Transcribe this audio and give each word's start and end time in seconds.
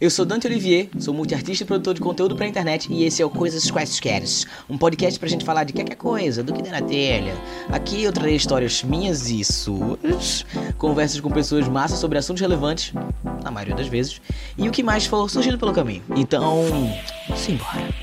Eu 0.00 0.08
sou 0.08 0.24
Dante 0.24 0.46
Olivier, 0.46 0.88
sou 0.98 1.12
multiartista 1.12 1.62
e 1.62 1.66
produtor 1.66 1.92
de 1.92 2.00
conteúdo 2.00 2.34
pra 2.34 2.46
internet 2.46 2.90
e 2.90 3.04
esse 3.04 3.20
é 3.20 3.26
o 3.26 3.28
Coisas 3.28 3.70
Quaisqueres, 3.70 4.46
um 4.66 4.78
podcast 4.78 5.20
pra 5.20 5.28
gente 5.28 5.44
falar 5.44 5.64
de 5.64 5.74
qualquer 5.74 5.94
coisa, 5.94 6.42
do 6.42 6.54
que 6.54 6.62
der 6.62 6.72
na 6.72 6.80
telha. 6.80 7.34
Aqui 7.68 8.02
eu 8.02 8.10
trarei 8.10 8.34
histórias 8.34 8.82
minhas 8.82 9.28
e 9.28 9.44
suas, 9.44 10.46
conversas 10.78 11.20
com 11.20 11.30
pessoas 11.30 11.68
massas 11.68 11.98
sobre 11.98 12.16
assuntos 12.16 12.40
relevantes, 12.40 12.94
na 13.44 13.50
maioria 13.50 13.76
das 13.76 13.88
vezes, 13.88 14.22
e 14.56 14.66
o 14.66 14.72
que 14.72 14.82
mais 14.82 15.04
for 15.04 15.28
surgindo 15.28 15.58
pelo 15.58 15.74
caminho. 15.74 16.02
Então, 16.16 16.64
simbora. 17.36 17.99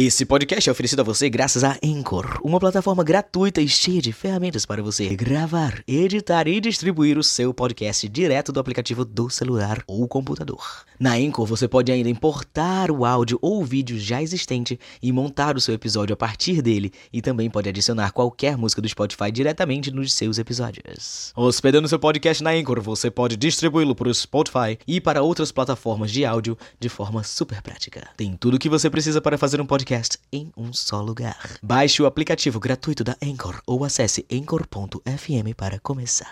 Esse 0.00 0.24
podcast 0.24 0.68
é 0.68 0.70
oferecido 0.70 1.00
a 1.00 1.02
você 1.02 1.28
graças 1.28 1.64
a 1.64 1.76
Anchor, 1.84 2.38
uma 2.44 2.60
plataforma 2.60 3.02
gratuita 3.02 3.60
e 3.60 3.66
cheia 3.66 4.00
de 4.00 4.12
ferramentas 4.12 4.64
para 4.64 4.80
você 4.80 5.08
gravar, 5.16 5.82
editar 5.88 6.46
e 6.46 6.60
distribuir 6.60 7.18
o 7.18 7.24
seu 7.24 7.52
podcast 7.52 8.08
direto 8.08 8.52
do 8.52 8.60
aplicativo 8.60 9.04
do 9.04 9.28
celular 9.28 9.82
ou 9.88 10.06
computador. 10.06 10.84
Na 11.00 11.14
Anchor 11.14 11.44
você 11.46 11.66
pode 11.66 11.90
ainda 11.90 12.08
importar 12.08 12.92
o 12.92 13.04
áudio 13.04 13.40
ou 13.42 13.64
vídeo 13.64 13.98
já 13.98 14.22
existente 14.22 14.78
e 15.02 15.10
montar 15.10 15.56
o 15.56 15.60
seu 15.60 15.74
episódio 15.74 16.14
a 16.14 16.16
partir 16.16 16.62
dele, 16.62 16.92
e 17.12 17.20
também 17.20 17.50
pode 17.50 17.68
adicionar 17.68 18.12
qualquer 18.12 18.56
música 18.56 18.80
do 18.80 18.88
Spotify 18.88 19.32
diretamente 19.32 19.90
nos 19.90 20.12
seus 20.12 20.38
episódios. 20.38 21.32
Hospedando 21.34 21.88
seu 21.88 21.98
podcast 21.98 22.40
na 22.40 22.50
Anchor, 22.50 22.80
você 22.80 23.10
pode 23.10 23.36
distribuí-lo 23.36 23.96
para 23.96 24.08
o 24.08 24.14
Spotify 24.14 24.78
e 24.86 25.00
para 25.00 25.22
outras 25.22 25.50
plataformas 25.50 26.12
de 26.12 26.24
áudio 26.24 26.56
de 26.78 26.88
forma 26.88 27.24
super 27.24 27.60
prática. 27.62 28.08
Tem 28.16 28.36
tudo 28.36 28.54
o 28.54 28.58
que 28.60 28.68
você 28.68 28.88
precisa 28.88 29.20
para 29.20 29.36
fazer 29.36 29.60
um 29.60 29.66
podcast 29.66 29.87
em 30.30 30.52
um 30.56 30.72
só 30.72 31.00
lugar. 31.00 31.58
Baixe 31.62 32.02
o 32.02 32.06
aplicativo 32.06 32.60
gratuito 32.60 33.02
da 33.02 33.16
Anchor 33.22 33.62
ou 33.66 33.84
acesse 33.84 34.26
anchor.fm 34.30 35.54
para 35.56 35.78
começar. 35.80 36.30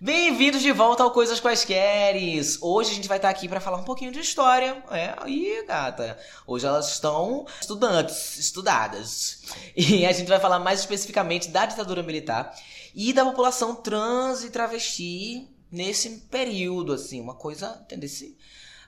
Bem-vindos 0.00 0.60
de 0.62 0.72
volta 0.72 1.02
ao 1.02 1.10
Coisas 1.10 1.40
Quaisqueres! 1.40 2.60
Hoje 2.60 2.90
a 2.90 2.94
gente 2.94 3.08
vai 3.08 3.18
estar 3.18 3.28
aqui 3.28 3.48
para 3.48 3.60
falar 3.60 3.78
um 3.78 3.84
pouquinho 3.84 4.10
de 4.10 4.20
história. 4.20 4.82
É, 4.90 5.14
aí, 5.18 5.64
gata. 5.66 6.18
Hoje 6.46 6.66
elas 6.66 6.92
estão 6.92 7.46
estudantes, 7.60 8.38
estudadas. 8.38 9.42
E 9.76 10.04
a 10.04 10.12
gente 10.12 10.28
vai 10.28 10.40
falar 10.40 10.58
mais 10.58 10.80
especificamente 10.80 11.48
da 11.48 11.64
ditadura 11.64 12.02
militar 12.02 12.54
e 12.94 13.12
da 13.12 13.24
população 13.24 13.74
trans 13.74 14.42
e 14.42 14.50
travesti 14.50 15.48
nesse 15.70 16.10
período, 16.30 16.92
assim, 16.92 17.20
uma 17.20 17.34
coisa, 17.34 17.80
entendeu? 17.84 18.08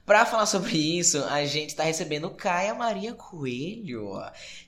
Para 0.08 0.24
falar 0.24 0.46
sobre 0.46 0.74
isso, 0.74 1.22
a 1.24 1.44
gente 1.44 1.68
está 1.68 1.82
recebendo 1.82 2.30
Caia 2.30 2.74
Maria 2.74 3.12
Coelho, 3.12 4.14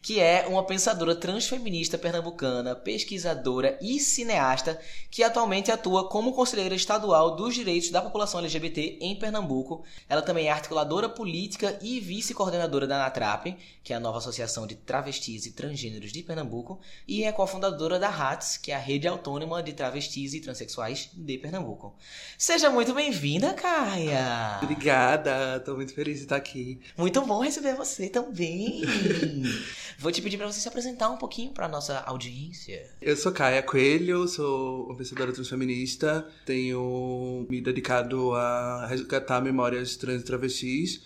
que 0.02 0.20
é 0.20 0.47
uma 0.47 0.66
pensadora 0.66 1.16
transfeminista 1.16 1.97
pernambucana, 1.97 2.77
pesquisadora 2.77 3.78
e 3.80 3.98
cineasta 3.98 4.78
que 5.10 5.22
atualmente 5.22 5.72
atua 5.72 6.10
como 6.10 6.34
conselheira 6.34 6.74
estadual 6.74 7.36
dos 7.36 7.55
direitos 7.55 7.88
da 7.88 8.02
população 8.02 8.41
LGBT 8.41 8.98
em 9.00 9.19
Pernambuco. 9.19 9.82
Ela 10.10 10.20
também 10.20 10.47
é 10.47 10.50
articuladora 10.50 11.08
política 11.08 11.78
e 11.80 12.00
vice-coordenadora 12.00 12.86
da 12.86 12.98
NATRAP, 12.98 13.56
que 13.82 13.94
é 13.94 13.97
a 13.97 14.00
nova 14.00 14.19
associação 14.19 14.66
de 14.66 14.75
travestis 14.75 15.47
e 15.47 15.52
transgêneros 15.52 16.12
de 16.12 16.22
Pernambuco, 16.22 16.78
e 17.08 17.25
é 17.25 17.32
cofundadora 17.32 17.98
da 17.98 18.10
RATS, 18.10 18.58
que 18.58 18.72
é 18.72 18.75
a 18.75 18.78
rede 18.78 19.08
autônoma 19.08 19.62
de 19.62 19.72
travestis 19.72 20.34
e 20.34 20.41
transexuais 20.41 21.08
de 21.14 21.38
Pernambuco. 21.38 21.97
Seja 22.36 22.69
muito 22.69 22.92
bem-vinda, 22.92 23.54
Caia! 23.54 24.58
Obrigada! 24.62 25.29
Obrigada, 25.30 25.60
tô 25.60 25.76
muito 25.76 25.94
feliz 25.94 26.16
de 26.16 26.22
estar 26.24 26.36
aqui. 26.36 26.80
Muito 26.96 27.20
bom 27.22 27.42
receber 27.42 27.74
você 27.74 28.08
também. 28.08 28.82
Vou 29.98 30.10
te 30.10 30.20
pedir 30.20 30.36
para 30.36 30.50
você 30.50 30.60
se 30.60 30.66
apresentar 30.66 31.08
um 31.08 31.16
pouquinho 31.16 31.52
para 31.52 31.68
nossa 31.68 31.98
audiência. 32.00 32.90
Eu 33.00 33.16
sou 33.16 33.30
Caia 33.30 33.62
Coelho, 33.62 34.26
sou 34.26 34.86
uma 34.86 34.96
pensadora 34.96 35.32
transfeminista, 35.32 36.26
tenho 36.44 37.46
me 37.48 37.60
dedicado 37.60 38.34
a 38.34 38.86
resgatar 38.86 39.40
memórias 39.40 39.96
trans 39.96 40.22
e 40.22 40.24
travestis 40.24 41.00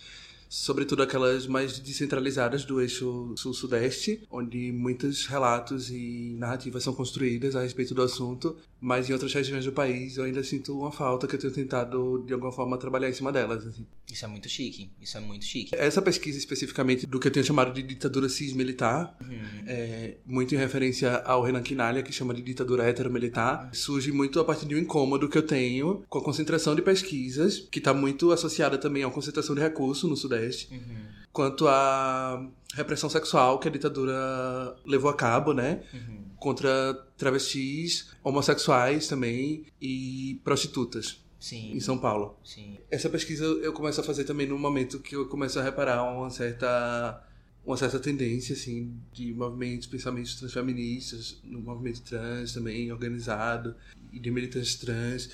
sobretudo 0.47 1.03
aquelas 1.03 1.47
mais 1.47 1.79
descentralizadas 1.79 2.63
do 2.63 2.79
eixo 2.79 3.33
sul-sudeste, 3.35 4.21
onde 4.31 4.71
muitos 4.71 5.25
relatos 5.25 5.89
e 5.89 6.35
narrativas 6.39 6.83
são 6.83 6.93
construídas 6.93 7.55
a 7.55 7.61
respeito 7.61 7.93
do 7.93 8.01
assunto, 8.01 8.55
mas 8.79 9.09
em 9.09 9.13
outras 9.13 9.33
regiões 9.33 9.65
do 9.65 9.71
país 9.71 10.17
eu 10.17 10.25
ainda 10.25 10.43
sinto 10.43 10.77
uma 10.77 10.91
falta 10.91 11.27
que 11.27 11.35
eu 11.35 11.39
tenho 11.39 11.53
tentado 11.53 12.23
de 12.25 12.33
alguma 12.33 12.51
forma 12.51 12.77
trabalhar 12.77 13.09
em 13.09 13.13
cima 13.13 13.31
delas. 13.31 13.65
Assim. 13.65 13.85
Isso 14.11 14.25
é 14.25 14.27
muito 14.27 14.49
chique, 14.49 14.89
isso 15.01 15.17
é 15.17 15.21
muito 15.21 15.45
chique. 15.45 15.75
Essa 15.75 16.01
pesquisa 16.01 16.37
especificamente 16.37 17.05
do 17.05 17.19
que 17.19 17.27
eu 17.27 17.31
tenho 17.31 17.45
chamado 17.45 17.73
de 17.73 17.81
ditadura 17.81 18.29
cis-militar, 18.29 19.15
uhum. 19.21 19.63
é, 19.65 20.17
muito 20.25 20.53
em 20.53 20.57
referência 20.57 21.17
ao 21.17 21.41
Renan 21.41 21.63
Quinalha, 21.63 22.03
que 22.03 22.11
chama 22.11 22.33
de 22.33 22.41
ditadura 22.41 22.83
heteromilitar, 22.83 23.69
surge 23.73 24.11
muito 24.11 24.39
a 24.39 24.45
partir 24.45 24.65
de 24.65 24.75
um 24.75 24.77
incômodo 24.77 25.29
que 25.29 25.37
eu 25.37 25.43
tenho 25.43 26.03
com 26.09 26.19
a 26.19 26.23
concentração 26.23 26.75
de 26.75 26.81
pesquisas, 26.81 27.59
que 27.59 27.79
está 27.79 27.93
muito 27.93 28.31
associada 28.31 28.77
também 28.77 29.03
à 29.03 29.09
concentração 29.09 29.55
de 29.55 29.61
recursos 29.61 30.09
no 30.09 30.15
Sudeste, 30.15 30.73
uhum. 30.73 31.05
quanto 31.31 31.67
à 31.67 32.47
repressão 32.73 33.09
sexual 33.09 33.57
que 33.59 33.67
a 33.67 33.71
ditadura 33.71 34.75
levou 34.85 35.09
a 35.09 35.13
cabo, 35.13 35.53
né? 35.53 35.81
Uhum. 35.93 36.24
Contra 36.45 36.93
travestis, 37.17 38.11
homossexuais 38.23 39.07
também 39.07 39.65
e 39.81 40.39
prostitutas. 40.43 41.19
Sim. 41.39 41.71
Em 41.71 41.79
São 41.79 41.97
Paulo. 41.97 42.37
Sim. 42.43 42.77
Essa 42.91 43.09
pesquisa 43.09 43.43
eu 43.43 43.73
começo 43.73 43.99
a 43.99 44.03
fazer 44.03 44.25
também 44.25 44.45
no 44.45 44.59
momento 44.59 44.99
que 44.99 45.15
eu 45.15 45.27
começo 45.27 45.59
a 45.59 45.63
reparar 45.63 46.03
uma 46.03 46.29
certa 46.29 47.27
uma 47.65 47.75
certa 47.75 47.99
tendência 47.99 48.53
assim 48.53 48.95
de 49.11 49.33
movimentos, 49.33 49.87
pensamentos 49.87 50.35
transfeministas, 50.35 51.39
no 51.43 51.61
movimento 51.61 52.03
trans 52.03 52.53
também 52.53 52.91
organizado 52.91 53.75
e 54.13 54.19
de 54.19 54.29
militantes 54.29 54.75
trans 54.75 55.31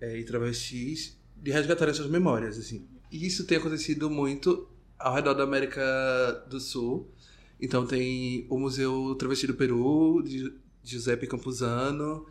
é, 0.00 0.18
e 0.18 0.24
travestis 0.24 1.14
de 1.36 1.50
resgatar 1.50 1.90
essas 1.90 2.06
memórias 2.06 2.56
assim. 2.56 2.88
E 3.12 3.26
isso 3.26 3.44
tem 3.44 3.58
acontecido 3.58 4.08
muito 4.08 4.66
ao 4.98 5.14
redor 5.14 5.34
da 5.34 5.44
América 5.44 5.82
do 6.48 6.58
Sul. 6.58 7.06
Então 7.60 7.86
tem 7.86 8.46
o 8.48 8.58
Museu 8.58 9.14
Travesti 9.16 9.46
do 9.46 9.54
Peru, 9.54 10.22
de 10.22 10.52
Giuseppe 10.82 11.26
Campuzano, 11.26 12.26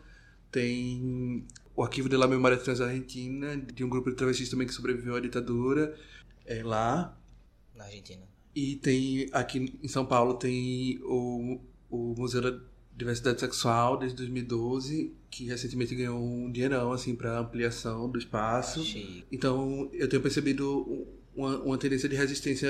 tem 0.50 1.44
o 1.76 1.82
Arquivo 1.82 2.08
de 2.08 2.16
la 2.16 2.26
Memória 2.26 2.56
Trans 2.56 2.80
Argentina, 2.80 3.56
de 3.56 3.84
um 3.84 3.88
grupo 3.88 4.10
de 4.10 4.16
travestis 4.16 4.48
também 4.48 4.66
que 4.66 4.74
sobreviveu 4.74 5.14
à 5.14 5.20
ditadura, 5.20 5.96
é 6.44 6.62
lá. 6.62 7.16
Na 7.74 7.84
Argentina. 7.84 8.26
E 8.54 8.76
tem, 8.76 9.28
aqui 9.32 9.78
em 9.80 9.86
São 9.86 10.04
Paulo, 10.04 10.34
tem 10.34 10.98
o, 11.04 11.60
o 11.88 12.14
Museu 12.18 12.40
da 12.40 12.58
Diversidade 12.96 13.38
Sexual, 13.38 13.96
desde 13.96 14.16
2012, 14.16 15.14
que 15.30 15.44
recentemente 15.44 15.94
ganhou 15.94 16.18
um 16.18 16.50
dinheirão, 16.50 16.90
assim, 16.90 17.14
para 17.14 17.38
ampliação 17.38 18.10
do 18.10 18.18
espaço. 18.18 18.80
Achei. 18.80 19.24
Então, 19.30 19.88
eu 19.92 20.08
tenho 20.08 20.20
percebido 20.20 21.06
uma, 21.36 21.58
uma 21.58 21.78
tendência 21.78 22.08
de 22.08 22.16
resistência 22.16 22.68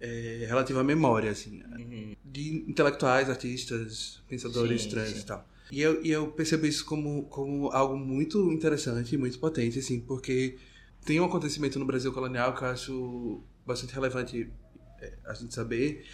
é, 0.00 0.44
relativa 0.46 0.80
à 0.80 0.84
memória, 0.84 1.30
assim, 1.30 1.62
uhum. 1.62 2.14
de 2.24 2.64
intelectuais, 2.68 3.28
artistas, 3.28 4.22
pensadores 4.28 4.82
sim, 4.82 4.90
trans 4.90 5.10
sim. 5.10 5.20
e 5.20 5.24
tal. 5.24 5.48
E 5.70 5.80
eu, 5.82 6.02
e 6.02 6.10
eu 6.10 6.28
percebo 6.28 6.66
isso 6.66 6.84
como, 6.84 7.24
como 7.24 7.70
algo 7.70 7.96
muito 7.96 8.50
interessante, 8.52 9.16
muito 9.16 9.38
potente, 9.38 9.78
assim, 9.78 10.00
porque 10.00 10.56
tem 11.04 11.20
um 11.20 11.24
acontecimento 11.24 11.78
no 11.78 11.84
Brasil 11.84 12.12
colonial 12.12 12.54
que 12.54 12.62
eu 12.62 12.68
acho 12.68 13.42
bastante 13.66 13.92
relevante 13.92 14.50
é, 15.00 15.12
a 15.26 15.34
gente 15.34 15.54
saber, 15.54 16.04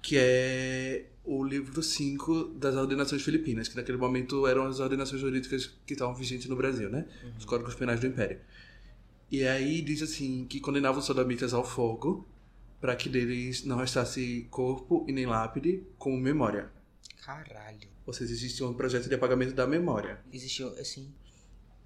que 0.00 0.16
é 0.16 1.06
o 1.24 1.44
livro 1.44 1.82
5 1.82 2.54
das 2.54 2.74
ordenações 2.74 3.22
filipinas, 3.22 3.68
que 3.68 3.76
naquele 3.76 3.98
momento 3.98 4.46
eram 4.46 4.66
as 4.66 4.80
ordenações 4.80 5.20
jurídicas 5.20 5.66
que 5.84 5.92
estavam 5.92 6.14
vigentes 6.14 6.46
no 6.46 6.56
Brasil, 6.56 6.88
né? 6.88 7.06
Uhum. 7.22 7.32
Os 7.38 7.44
códigos 7.44 7.74
penais 7.74 8.00
do 8.00 8.06
Império. 8.06 8.38
E 9.30 9.44
aí 9.44 9.80
diz 9.82 10.02
assim 10.02 10.46
que 10.46 10.58
condenava 10.58 10.98
os 10.98 11.04
sodomitas 11.04 11.52
ao 11.52 11.64
fogo 11.64 12.26
para 12.80 12.96
que 12.96 13.08
deles 13.08 13.64
não 13.64 13.76
restasse 13.76 14.46
corpo 14.50 15.04
e 15.06 15.12
nem 15.12 15.26
lápide 15.26 15.84
como 15.98 16.16
memória. 16.16 16.70
Caralho. 17.24 17.88
Ou 18.06 18.12
seja, 18.12 18.32
existia 18.32 18.66
um 18.66 18.74
projeto 18.74 19.08
de 19.08 19.14
apagamento 19.14 19.52
da 19.52 19.66
memória. 19.66 20.20
Existiu, 20.32 20.68
assim. 20.78 21.12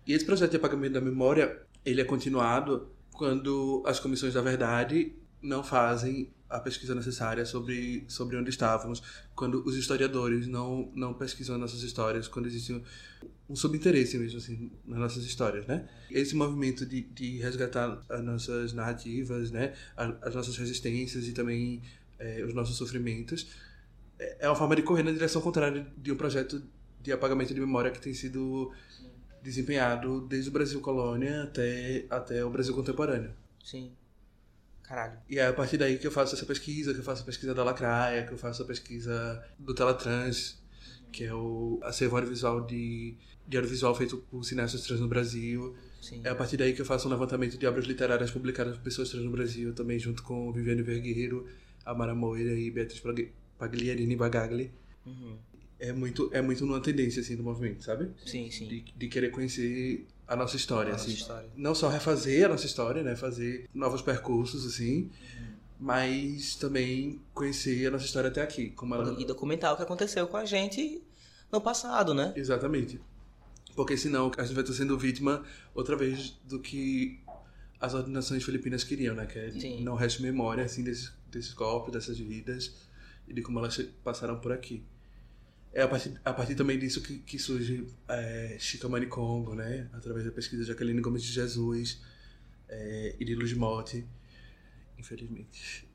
E 0.06 0.12
esse 0.12 0.24
projeto 0.24 0.50
de 0.50 0.56
apagamento 0.56 0.94
da 0.94 1.00
memória, 1.00 1.62
ele 1.84 2.00
é 2.00 2.04
continuado 2.04 2.88
quando 3.12 3.82
as 3.86 3.98
comissões 3.98 4.34
da 4.34 4.40
verdade 4.40 5.14
não 5.42 5.62
fazem 5.62 6.30
a 6.48 6.60
pesquisa 6.60 6.94
necessária 6.94 7.44
sobre, 7.44 8.04
sobre 8.08 8.36
onde 8.36 8.50
estávamos, 8.50 9.02
quando 9.34 9.64
os 9.66 9.76
historiadores 9.76 10.46
não, 10.46 10.90
não 10.94 11.12
pesquisam 11.12 11.58
nossas 11.58 11.82
histórias, 11.82 12.28
quando 12.28 12.46
existe 12.46 12.80
um, 13.48 13.56
subinteresse 13.56 14.18
mesmo 14.18 14.38
assim, 14.38 14.70
nas 14.86 14.98
nossas 14.98 15.24
histórias, 15.24 15.66
né? 15.66 15.88
Esse 16.10 16.34
movimento 16.34 16.84
de, 16.86 17.02
de 17.02 17.38
resgatar 17.38 18.02
as 18.08 18.22
nossas 18.22 18.72
narrativas, 18.72 19.50
né? 19.50 19.74
as 19.96 20.34
nossas 20.34 20.56
resistências 20.56 21.26
e 21.26 21.32
também 21.32 21.82
é, 22.18 22.42
os 22.44 22.54
nossos 22.54 22.76
sofrimentos 22.76 23.46
é, 24.18 24.36
é 24.40 24.48
uma 24.48 24.56
forma 24.56 24.76
de 24.76 24.82
correr 24.82 25.02
na 25.02 25.12
direção 25.12 25.42
contrária 25.42 25.86
de 25.96 26.12
um 26.12 26.16
projeto 26.16 26.62
de 27.00 27.12
apagamento 27.12 27.52
de 27.52 27.60
memória 27.60 27.90
que 27.90 28.00
tem 28.00 28.14
sido 28.14 28.72
desempenhado 29.42 30.22
desde 30.22 30.48
o 30.48 30.52
Brasil 30.52 30.80
colônia 30.80 31.42
até, 31.42 32.06
até 32.08 32.44
o 32.44 32.50
Brasil 32.50 32.74
contemporâneo. 32.74 33.30
Sim. 33.62 33.92
Caralho. 34.82 35.18
E 35.28 35.38
é 35.38 35.46
a 35.46 35.52
partir 35.52 35.76
daí 35.78 35.98
que 35.98 36.06
eu 36.06 36.10
faço 36.10 36.34
essa 36.34 36.46
pesquisa, 36.46 36.92
que 36.92 37.00
eu 37.00 37.04
faço 37.04 37.22
a 37.22 37.26
pesquisa 37.26 37.54
da 37.54 37.64
Lacraia, 37.64 38.26
que 38.26 38.32
eu 38.32 38.38
faço 38.38 38.62
a 38.62 38.66
pesquisa 38.66 39.42
do 39.58 39.74
Teletrans, 39.74 40.58
que 41.12 41.24
é 41.24 41.34
o 41.34 41.78
acervo 41.82 42.16
audiovisual 42.16 42.66
de, 42.66 43.16
de 43.46 43.56
audiovisual 43.56 43.94
feito 43.94 44.18
por 44.30 44.44
cineastas 44.44 44.82
trans 44.82 45.00
no 45.00 45.08
Brasil. 45.08 45.74
Sim. 46.00 46.20
É 46.24 46.28
a 46.30 46.34
partir 46.34 46.56
daí 46.56 46.72
que 46.72 46.80
eu 46.80 46.84
faço 46.86 47.08
um 47.08 47.10
levantamento 47.10 47.56
de 47.58 47.66
obras 47.66 47.84
literárias 47.86 48.30
publicadas 48.30 48.76
por 48.76 48.82
pessoas 48.84 49.08
trans 49.10 49.24
no 49.24 49.30
Brasil, 49.30 49.72
também 49.74 49.98
junto 49.98 50.22
com 50.22 50.52
Viviane 50.52 50.82
Vergueiro, 50.82 51.46
Amara 51.84 52.14
Moira 52.14 52.52
e 52.52 52.70
Beatriz 52.70 53.00
Pag- 53.00 53.30
Pagliarini 53.58 54.16
Bagagli. 54.16 54.70
Uhum. 55.06 55.36
É 55.78 55.92
muito, 55.92 56.30
é 56.32 56.40
muito 56.40 56.64
numa 56.64 56.80
tendência, 56.80 57.20
assim, 57.20 57.36
do 57.36 57.42
movimento, 57.42 57.84
sabe? 57.84 58.10
Sim, 58.24 58.50
sim. 58.50 58.68
De, 58.68 58.84
de 58.96 59.08
querer 59.08 59.30
conhecer 59.30 60.06
a 60.26 60.34
nossa 60.34 60.56
história, 60.56 60.92
Nossa 60.92 61.04
assim. 61.04 61.14
história. 61.14 61.48
Não 61.56 61.74
só 61.74 61.88
refazer 61.88 62.46
a 62.46 62.48
nossa 62.48 62.64
história, 62.64 63.02
né? 63.02 63.14
Fazer 63.16 63.68
novos 63.74 64.00
percursos, 64.00 64.64
assim. 64.66 65.02
Uhum. 65.02 65.54
Mas 65.80 66.54
também 66.54 67.20
conhecer 67.34 67.86
a 67.86 67.90
nossa 67.90 68.06
história 68.06 68.28
até 68.30 68.40
aqui. 68.40 68.70
Como 68.70 68.94
ela... 68.94 69.14
E 69.20 69.24
documentar 69.26 69.74
o 69.74 69.76
que 69.76 69.82
aconteceu 69.82 70.26
com 70.26 70.36
a 70.36 70.44
gente 70.46 71.02
no 71.52 71.60
passado, 71.60 72.14
né? 72.14 72.32
Exatamente. 72.36 72.98
Porque 73.74 73.96
senão 73.96 74.30
a 74.36 74.42
gente 74.42 74.54
vai 74.54 74.62
estar 74.62 74.74
sendo 74.74 74.98
vítima 74.98 75.44
outra 75.74 75.96
vez 75.96 76.38
do 76.44 76.60
que 76.60 77.20
as 77.80 77.92
ordenações 77.92 78.42
filipinas 78.44 78.84
queriam, 78.84 79.14
né? 79.14 79.26
Que 79.26 79.38
é 79.38 79.80
não 79.80 79.94
reste 79.94 80.22
memória, 80.22 80.64
assim, 80.64 80.82
desses, 80.82 81.12
desses 81.30 81.52
golpes, 81.52 81.92
dessas 81.92 82.18
vidas 82.18 82.74
e 83.26 83.32
de 83.32 83.42
como 83.42 83.58
elas 83.58 83.76
passaram 84.02 84.38
por 84.38 84.52
aqui. 84.52 84.84
É 85.72 85.82
a 85.82 85.88
partir, 85.88 86.20
a 86.24 86.32
partir 86.32 86.54
também 86.54 86.78
disso 86.78 87.02
que, 87.02 87.18
que 87.18 87.38
surge 87.38 87.88
é, 88.08 88.56
Congo, 89.10 89.54
né? 89.54 89.88
Através 89.92 90.24
da 90.24 90.30
pesquisa 90.30 90.62
de 90.62 90.68
Jacqueline 90.68 91.00
Gomes 91.00 91.22
de 91.22 91.32
Jesus 91.32 92.00
é, 92.68 93.16
e 93.18 93.24
de 93.24 93.34
Luz 93.34 93.52
Motti, 93.54 94.06
infelizmente. 94.96 95.88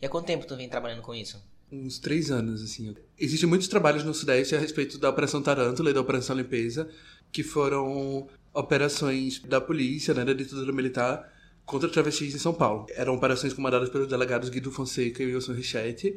E 0.00 0.06
há 0.06 0.08
quanto 0.08 0.26
tempo 0.26 0.46
tu 0.46 0.56
vem 0.56 0.68
trabalhando 0.68 1.02
com 1.02 1.14
isso? 1.14 1.42
Uns 1.70 1.98
três 1.98 2.30
anos, 2.30 2.62
assim. 2.62 2.94
Existem 3.18 3.48
muitos 3.48 3.68
trabalhos 3.68 4.04
no 4.04 4.14
Sudeste 4.14 4.54
a 4.54 4.58
respeito 4.58 4.98
da 4.98 5.10
Operação 5.10 5.42
Tarântula 5.42 5.90
e 5.90 5.92
da 5.92 6.00
Operação 6.00 6.36
Limpeza, 6.36 6.88
que 7.32 7.42
foram 7.42 8.28
operações 8.52 9.40
da 9.40 9.60
polícia, 9.60 10.14
né, 10.14 10.24
da 10.24 10.32
ditadura 10.32 10.72
militar, 10.72 11.32
contra 11.64 11.88
travestis 11.88 12.34
em 12.34 12.38
São 12.38 12.54
Paulo. 12.54 12.86
Eram 12.90 13.14
operações 13.14 13.52
comandadas 13.52 13.88
pelos 13.88 14.08
delegados 14.08 14.48
Guido 14.48 14.70
Fonseca 14.70 15.22
e 15.22 15.26
Wilson 15.26 15.52
Richetti, 15.52 16.16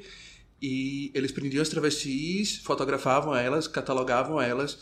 e 0.61 1.11
eles 1.13 1.31
prendiam 1.31 1.61
as 1.61 1.69
travestis, 1.69 2.57
fotografavam 2.57 3.35
elas, 3.35 3.67
catalogavam 3.67 4.39
elas, 4.39 4.79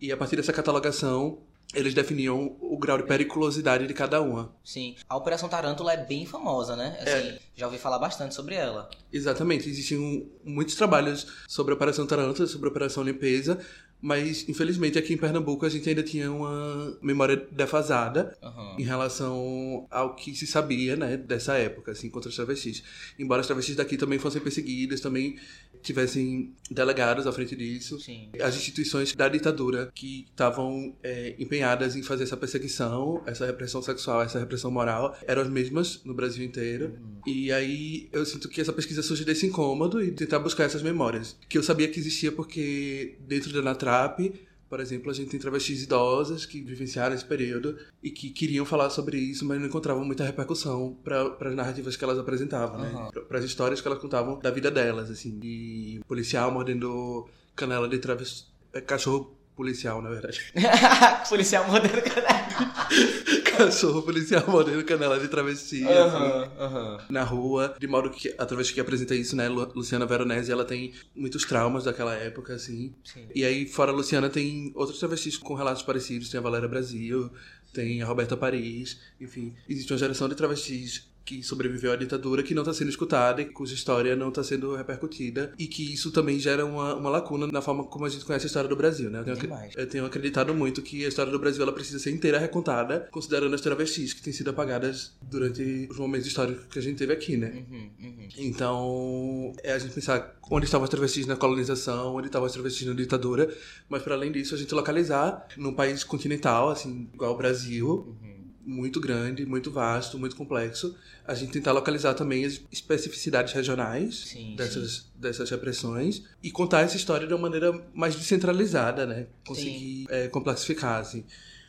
e 0.00 0.12
a 0.12 0.16
partir 0.16 0.36
dessa 0.36 0.52
catalogação, 0.52 1.40
eles 1.74 1.94
definiam 1.94 2.56
o 2.60 2.78
grau 2.78 2.98
de 2.98 3.04
periculosidade 3.04 3.86
de 3.86 3.94
cada 3.94 4.20
uma. 4.20 4.54
Sim. 4.64 4.94
A 5.08 5.16
Operação 5.16 5.48
Tarântula 5.48 5.92
é 5.92 6.04
bem 6.04 6.26
famosa, 6.26 6.76
né? 6.76 6.98
Assim, 7.00 7.38
já 7.54 7.66
ouvi 7.66 7.78
falar 7.78 7.98
bastante 7.98 8.34
sobre 8.34 8.54
ela. 8.54 8.90
Exatamente, 9.12 9.68
existiam 9.68 10.26
muitos 10.44 10.74
trabalhos 10.74 11.26
sobre 11.48 11.72
a 11.72 11.76
Operação 11.76 12.06
Tarântula, 12.06 12.46
sobre 12.46 12.68
a 12.68 12.70
Operação 12.70 13.02
Limpeza, 13.02 13.58
mas 14.00 14.48
infelizmente 14.48 14.98
aqui 14.98 15.14
em 15.14 15.16
Pernambuco 15.16 15.64
a 15.64 15.68
gente 15.68 15.88
ainda 15.88 16.02
tinha 16.02 16.30
uma 16.30 16.98
memória 17.00 17.36
defasada 17.52 18.36
Aham. 18.42 18.74
em 18.76 18.82
relação 18.82 19.86
ao 19.90 20.16
que 20.16 20.34
se 20.34 20.46
sabia, 20.46 20.96
né, 20.96 21.16
dessa 21.16 21.56
época, 21.56 21.92
assim, 21.92 22.10
contra 22.10 22.28
os 22.28 22.34
travestis. 22.34 22.82
Embora 23.16 23.40
os 23.40 23.46
travestis 23.46 23.76
daqui 23.76 23.96
também 23.96 24.18
fossem 24.18 24.42
perseguidos, 24.42 25.00
também 25.00 25.38
tivessem 25.82 26.54
delegados 26.70 27.26
à 27.26 27.32
frente 27.32 27.54
disso, 27.54 28.00
Sim. 28.00 28.30
as 28.40 28.56
instituições 28.56 29.14
da 29.14 29.28
ditadura 29.28 29.90
que 29.94 30.26
estavam 30.30 30.94
é, 31.02 31.34
empenhadas 31.38 31.96
em 31.96 32.02
fazer 32.02 32.24
essa 32.24 32.36
perseguição, 32.36 33.22
essa 33.26 33.44
repressão 33.44 33.82
sexual, 33.82 34.22
essa 34.22 34.38
repressão 34.38 34.70
moral, 34.70 35.16
eram 35.26 35.42
as 35.42 35.48
mesmas 35.48 36.00
no 36.04 36.14
Brasil 36.14 36.44
inteiro. 36.44 36.98
E 37.26 37.52
aí 37.52 38.08
eu 38.12 38.24
sinto 38.24 38.48
que 38.48 38.60
essa 38.60 38.72
pesquisa 38.72 39.02
surge 39.02 39.24
desse 39.24 39.46
incômodo 39.46 40.02
e 40.02 40.10
tentar 40.12 40.38
buscar 40.38 40.64
essas 40.64 40.82
memórias. 40.82 41.36
Que 41.48 41.58
eu 41.58 41.62
sabia 41.62 41.88
que 41.88 41.98
existia 41.98 42.32
porque 42.32 43.16
dentro 43.20 43.52
da 43.52 43.62
Natrap, 43.62 44.32
por 44.72 44.80
exemplo, 44.80 45.10
a 45.10 45.14
gente 45.14 45.28
tem 45.28 45.38
travestis 45.38 45.82
idosas 45.82 46.46
que 46.46 46.62
vivenciaram 46.62 47.14
esse 47.14 47.26
período 47.26 47.78
e 48.02 48.10
que 48.10 48.30
queriam 48.30 48.64
falar 48.64 48.88
sobre 48.88 49.18
isso, 49.18 49.44
mas 49.44 49.60
não 49.60 49.66
encontravam 49.66 50.02
muita 50.02 50.24
repercussão 50.24 50.96
para 51.04 51.36
as 51.50 51.54
narrativas 51.54 51.94
que 51.94 52.02
elas 52.02 52.18
apresentavam, 52.18 52.80
né? 52.80 52.90
Aham. 52.90 53.10
Para 53.28 53.38
as 53.38 53.44
histórias 53.44 53.82
que 53.82 53.86
elas 53.86 54.00
contavam 54.00 54.38
da 54.38 54.50
vida 54.50 54.70
delas, 54.70 55.10
assim. 55.10 55.38
E 55.42 56.00
policial 56.08 56.50
mordendo 56.50 57.28
canela 57.54 57.86
de 57.86 57.98
travesti... 57.98 58.46
é, 58.72 58.80
Cachorro 58.80 59.36
policial, 59.54 60.00
na 60.00 60.08
verdade. 60.08 60.40
Policial 61.28 61.68
moderno, 61.68 62.00
caralho. 62.00 62.46
Cachorro 63.56 64.02
policial 64.02 64.44
mordendo 64.48 64.84
canela 64.84 65.18
de 65.18 65.28
travesti. 65.28 65.82
assim. 65.84 65.94
Aham, 65.98 66.50
aham. 66.58 66.98
na 67.10 67.22
rua, 67.22 67.74
de 67.78 67.86
modo 67.86 68.10
que 68.10 68.34
a 68.38 68.46
travesti 68.46 68.74
que 68.74 68.80
apresenta 68.80 69.14
isso, 69.14 69.36
né, 69.36 69.48
Lu- 69.48 69.70
Luciana 69.74 70.06
Veronese, 70.06 70.50
ela 70.50 70.64
tem 70.64 70.92
muitos 71.14 71.44
traumas 71.44 71.84
daquela 71.84 72.14
época, 72.14 72.54
assim. 72.54 72.94
Sim. 73.04 73.26
E 73.34 73.44
aí, 73.44 73.66
fora 73.66 73.92
a 73.92 73.94
Luciana, 73.94 74.28
tem 74.30 74.72
outros 74.74 74.98
travestis 74.98 75.36
com 75.36 75.54
relatos 75.54 75.82
parecidos, 75.82 76.28
tem 76.30 76.38
a 76.38 76.42
Valéria 76.42 76.68
Brasil, 76.68 77.30
tem 77.72 78.02
a 78.02 78.06
Roberta 78.06 78.36
Paris, 78.36 78.98
enfim. 79.20 79.54
Existe 79.68 79.92
uma 79.92 79.98
geração 79.98 80.28
de 80.28 80.34
travestis 80.34 81.06
que 81.24 81.42
sobreviveu 81.42 81.92
à 81.92 81.96
ditadura, 81.96 82.42
que 82.42 82.54
não 82.54 82.62
está 82.62 82.74
sendo 82.74 82.88
escutada 82.88 83.40
e 83.42 83.46
cuja 83.46 83.74
história 83.74 84.16
não 84.16 84.28
está 84.28 84.42
sendo 84.42 84.74
repercutida 84.74 85.52
e 85.58 85.66
que 85.66 85.92
isso 85.92 86.10
também 86.10 86.38
gera 86.38 86.64
uma, 86.64 86.94
uma 86.94 87.10
lacuna 87.10 87.46
na 87.46 87.62
forma 87.62 87.84
como 87.84 88.04
a 88.04 88.08
gente 88.08 88.24
conhece 88.24 88.46
a 88.46 88.48
história 88.48 88.68
do 88.68 88.76
Brasil, 88.76 89.10
né? 89.10 89.22
Eu 89.26 89.36
tenho, 89.36 89.58
eu 89.76 89.86
tenho 89.88 90.06
acreditado 90.06 90.54
muito 90.54 90.82
que 90.82 91.04
a 91.04 91.08
história 91.08 91.30
do 91.30 91.38
Brasil 91.38 91.62
ela 91.62 91.72
precisa 91.72 91.98
ser 91.98 92.10
inteira 92.10 92.38
recontada, 92.38 93.08
considerando 93.10 93.54
as 93.54 93.60
travestis 93.60 94.12
que 94.12 94.22
têm 94.22 94.32
sido 94.32 94.50
apagadas 94.50 95.12
durante 95.22 95.88
os 95.90 95.98
momentos 95.98 96.26
históricos 96.26 96.64
que 96.70 96.78
a 96.78 96.82
gente 96.82 96.96
teve 96.96 97.12
aqui, 97.12 97.36
né? 97.36 97.64
Uhum, 97.70 97.90
uhum. 98.02 98.28
Então, 98.38 99.52
é 99.62 99.72
a 99.72 99.78
gente 99.78 99.94
pensar 99.94 100.36
onde 100.50 100.66
estavam 100.66 100.84
as 100.84 100.90
travestis 100.90 101.26
na 101.26 101.36
colonização, 101.36 102.14
onde 102.14 102.26
estavam 102.26 102.46
as 102.46 102.52
travestis 102.52 102.86
na 102.86 102.94
ditadura, 102.94 103.54
mas 103.88 104.02
para 104.02 104.14
além 104.14 104.32
disso, 104.32 104.54
a 104.54 104.58
gente 104.58 104.74
localizar 104.74 105.46
num 105.56 105.74
país 105.74 106.04
continental, 106.04 106.70
assim, 106.70 107.08
igual 107.14 107.34
o 107.34 107.36
Brasil, 107.36 107.92
Uhum. 108.22 108.31
Muito 108.64 109.00
grande, 109.00 109.44
muito 109.44 109.70
vasto, 109.70 110.18
muito 110.18 110.36
complexo, 110.36 110.96
a 111.26 111.34
gente 111.34 111.52
tentar 111.52 111.72
localizar 111.72 112.14
também 112.14 112.44
as 112.44 112.60
especificidades 112.70 113.52
regionais 113.52 114.28
Sim, 114.28 114.54
dessas, 114.56 115.10
dessas 115.14 115.50
repressões 115.50 116.22
e 116.42 116.50
contar 116.50 116.82
essa 116.82 116.96
história 116.96 117.26
de 117.26 117.34
uma 117.34 117.40
maneira 117.42 117.72
mais 117.92 118.14
descentralizada, 118.14 119.04
né? 119.06 119.26
Conseguir 119.46 120.06
é, 120.08 120.28
complexificar, 120.28 121.00
assim. 121.00 121.24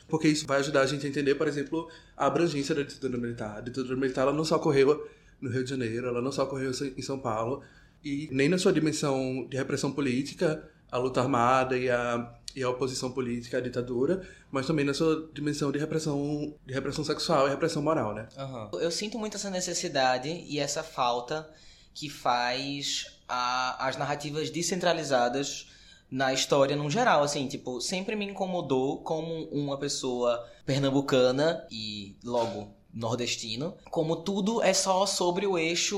Porque 0.08 0.28
isso 0.28 0.46
vai 0.46 0.60
ajudar 0.60 0.82
a 0.82 0.86
gente 0.86 1.06
a 1.06 1.10
entender, 1.10 1.36
por 1.36 1.48
exemplo, 1.48 1.90
a 2.16 2.28
abrangência 2.28 2.76
da 2.76 2.84
ditadura 2.84 3.18
militar. 3.18 3.58
A 3.58 3.62
ditadura 3.62 3.96
militar 3.96 4.22
ela 4.22 4.34
não 4.34 4.46
só 4.46 4.58
ocorreu 4.58 5.08
no 5.42 5.50
Rio 5.50 5.64
de 5.64 5.70
Janeiro, 5.70 6.08
ela 6.08 6.22
não 6.22 6.32
só 6.32 6.44
ocorreu 6.44 6.72
em 6.96 7.02
São 7.02 7.20
Paulo, 7.20 7.64
e 8.04 8.30
nem 8.32 8.50
na 8.50 8.58
sua 8.58 8.72
dimensão 8.72 9.48
de 9.50 9.58
repressão 9.58 9.92
política, 9.92 10.70
a 10.92 10.98
luta 10.98 11.22
armada 11.22 11.78
e 11.78 11.90
a, 11.90 12.32
e 12.56 12.62
a 12.64 12.70
oposição 12.70 13.12
política 13.12 13.58
à 13.58 13.62
ditadura, 13.62 14.28
mas 14.52 14.68
também 14.68 14.86
na 14.86 14.94
sua 14.94 15.30
dimensão 15.34 15.72
de 15.72 15.80
repressão, 15.80 16.54
de 16.66 16.74
repressão 16.74 17.04
sexual 17.04 17.48
e 17.48 17.50
repressão 17.50 17.82
moral, 17.82 18.14
né? 18.14 18.28
Aham. 18.38 18.70
Eu 18.74 18.92
sinto 18.92 19.18
muito 19.18 19.36
essa 19.38 19.50
necessidade 19.50 20.30
e 20.30 20.60
essa 20.60 20.84
falta 20.84 21.50
que 21.94 22.10
faz 22.10 23.06
a- 23.28 23.88
as 23.88 23.98
narrativas 23.98 24.50
descentralizadas 24.50 25.68
na 26.12 26.32
história 26.32 26.76
num 26.76 26.90
geral, 26.92 27.24
assim, 27.24 27.48
tipo, 27.48 27.82
sempre 27.82 28.16
me 28.16 28.26
incomodou 28.26 29.02
como 29.02 29.46
uma 29.50 29.78
pessoa 29.80 30.48
pernambucana 30.66 31.66
e 31.72 32.16
logo 32.24 32.76
nordestino, 32.94 33.76
como 33.90 34.18
tudo 34.18 34.62
é 34.62 34.74
só 34.74 35.06
sobre 35.06 35.48
o 35.48 35.58
eixo 35.58 35.98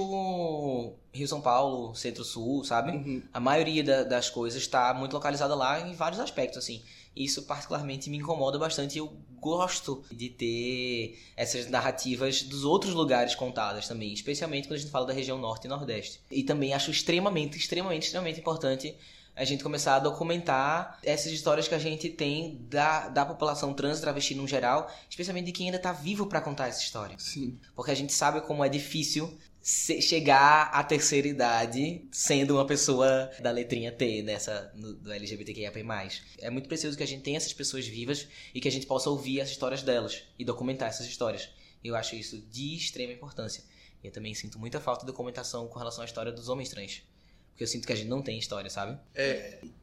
Rio-São 1.13 1.41
Paulo, 1.41 1.93
Centro-Sul, 1.95 2.63
sabe? 2.63 2.91
Uhum. 2.91 3.23
A 3.33 3.39
maioria 3.39 3.83
da- 3.83 4.03
das 4.03 4.29
coisas 4.29 4.61
está 4.61 4.93
muito 4.93 5.13
localizada 5.13 5.55
lá 5.55 5.79
em 5.87 5.93
vários 5.93 6.19
aspectos, 6.19 6.57
assim. 6.57 6.81
Isso 7.15 7.43
particularmente 7.43 8.09
me 8.09 8.17
incomoda 8.17 8.59
bastante 8.59 8.95
e 8.95 8.99
eu 8.99 9.13
gosto 9.39 10.03
de 10.11 10.29
ter 10.29 11.17
essas 11.37 11.69
narrativas 11.69 12.43
dos 12.43 12.63
outros 12.65 12.93
lugares 12.93 13.35
contadas 13.35 13.87
também, 13.87 14.11
especialmente 14.11 14.67
quando 14.67 14.75
a 14.75 14.81
gente 14.81 14.91
fala 14.91 15.05
da 15.05 15.13
região 15.13 15.37
norte 15.37 15.65
e 15.65 15.67
nordeste. 15.69 16.19
E 16.31 16.43
também 16.43 16.73
acho 16.73 16.91
extremamente, 16.91 17.57
extremamente, 17.57 18.03
extremamente 18.03 18.39
importante 18.39 18.95
a 19.35 19.43
gente 19.43 19.63
começar 19.63 19.95
a 19.95 19.99
documentar 19.99 20.99
essas 21.03 21.31
histórias 21.31 21.67
que 21.67 21.75
a 21.75 21.79
gente 21.79 22.09
tem 22.09 22.65
da, 22.69 23.09
da 23.09 23.25
população 23.25 23.73
trans 23.73 23.99
travesti 23.99 24.33
no 24.33 24.47
geral, 24.47 24.89
especialmente 25.09 25.47
de 25.47 25.51
quem 25.51 25.67
ainda 25.67 25.79
tá 25.79 25.91
vivo 25.91 26.27
para 26.27 26.39
contar 26.39 26.67
essa 26.67 26.81
história. 26.81 27.17
Sim. 27.19 27.59
Porque 27.75 27.91
a 27.91 27.95
gente 27.95 28.13
sabe 28.13 28.41
como 28.41 28.63
é 28.63 28.69
difícil 28.69 29.37
chegar 29.65 30.69
à 30.71 30.83
terceira 30.83 31.27
idade 31.27 32.07
sendo 32.11 32.53
uma 32.53 32.67
pessoa 32.67 33.31
da 33.41 33.49
letrinha 33.49 33.91
T 33.91 34.21
nessa 34.21 34.71
no, 34.75 34.93
do 34.93 35.11
LGBTQIA+. 35.11 35.71
É 36.37 36.51
muito 36.51 36.69
preciso 36.69 36.95
que 36.95 37.01
a 37.01 37.07
gente 37.07 37.23
tenha 37.23 37.37
essas 37.37 37.51
pessoas 37.51 37.87
vivas 37.87 38.27
e 38.53 38.61
que 38.61 38.67
a 38.67 38.71
gente 38.71 38.85
possa 38.85 39.09
ouvir 39.09 39.41
as 39.41 39.49
histórias 39.49 39.81
delas 39.81 40.21
e 40.37 40.45
documentar 40.45 40.89
essas 40.89 41.07
histórias. 41.07 41.49
Eu 41.83 41.95
acho 41.95 42.15
isso 42.15 42.39
de 42.39 42.75
extrema 42.75 43.11
importância. 43.11 43.63
E 44.03 44.07
eu 44.07 44.13
também 44.13 44.35
sinto 44.35 44.59
muita 44.59 44.79
falta 44.79 45.01
de 45.01 45.07
documentação 45.07 45.67
com 45.67 45.79
relação 45.79 46.03
à 46.03 46.05
história 46.05 46.31
dos 46.31 46.47
homens 46.47 46.69
trans. 46.69 47.01
Porque 47.55 47.63
eu 47.63 47.67
sinto 47.69 47.87
que 47.87 47.93
a 47.93 47.95
gente 47.95 48.09
não 48.09 48.21
tem 48.21 48.37
história, 48.37 48.69
sabe? 48.69 48.97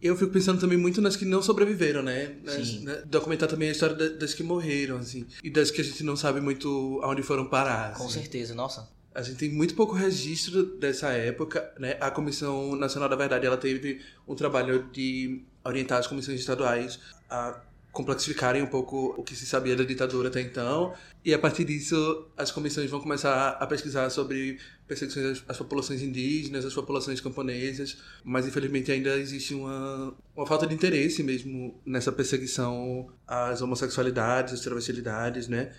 Eu 0.00 0.14
fico 0.14 0.30
pensando 0.30 0.60
também 0.60 0.76
muito 0.76 1.00
nas 1.00 1.16
que 1.16 1.24
não 1.24 1.40
sobreviveram, 1.42 2.02
né? 2.02 2.36
Nas- 2.44 2.68
Sim. 2.68 2.80
né? 2.84 3.02
Documentar 3.06 3.48
também 3.48 3.70
a 3.70 3.72
história 3.72 3.96
da- 3.96 4.08
das 4.10 4.34
que 4.34 4.42
morreram, 4.42 4.98
assim. 4.98 5.26
E 5.42 5.48
das 5.48 5.70
que 5.70 5.80
a 5.80 5.84
gente 5.84 6.04
não 6.04 6.14
sabe 6.14 6.38
muito 6.38 7.00
aonde 7.02 7.22
foram 7.22 7.48
parar. 7.48 7.94
Com 7.94 8.04
assim. 8.04 8.20
certeza, 8.20 8.54
nossa. 8.54 8.90
A 9.14 9.22
gente 9.22 9.36
tem 9.38 9.48
muito 9.50 9.74
pouco 9.74 9.94
registro 9.94 10.64
dessa 10.76 11.12
época, 11.12 11.72
né? 11.78 11.96
A 11.98 12.10
Comissão 12.10 12.76
Nacional 12.76 13.08
da 13.08 13.16
Verdade, 13.16 13.46
ela 13.46 13.56
teve 13.56 14.02
um 14.28 14.34
trabalho 14.34 14.90
de 14.92 15.40
orientar 15.64 15.98
as 15.98 16.06
comissões 16.06 16.40
estaduais 16.40 17.00
a 17.30 17.58
complexificarem 17.92 18.62
um 18.62 18.66
pouco 18.66 19.14
o 19.18 19.22
que 19.22 19.36
se 19.36 19.44
sabia 19.44 19.76
da 19.76 19.84
ditadura 19.84 20.28
até 20.28 20.40
então. 20.40 20.94
E 21.22 21.32
a 21.32 21.38
partir 21.38 21.64
disso, 21.64 22.26
as 22.36 22.50
comissões 22.50 22.90
vão 22.90 22.98
começar 22.98 23.50
a 23.50 23.66
pesquisar 23.66 24.08
sobre 24.08 24.58
perseguições 24.88 25.44
às 25.46 25.58
populações 25.58 26.02
indígenas, 26.02 26.64
às 26.64 26.72
populações 26.72 27.20
camponesas, 27.20 27.98
mas 28.24 28.46
infelizmente 28.46 28.90
ainda 28.90 29.16
existe 29.18 29.54
uma, 29.54 30.14
uma 30.34 30.46
falta 30.46 30.66
de 30.66 30.74
interesse 30.74 31.22
mesmo 31.22 31.78
nessa 31.84 32.10
perseguição 32.10 33.08
às 33.26 33.60
homossexualidades, 33.60 34.54
às 34.54 34.60
travestilidades, 34.60 35.46
né? 35.46 35.72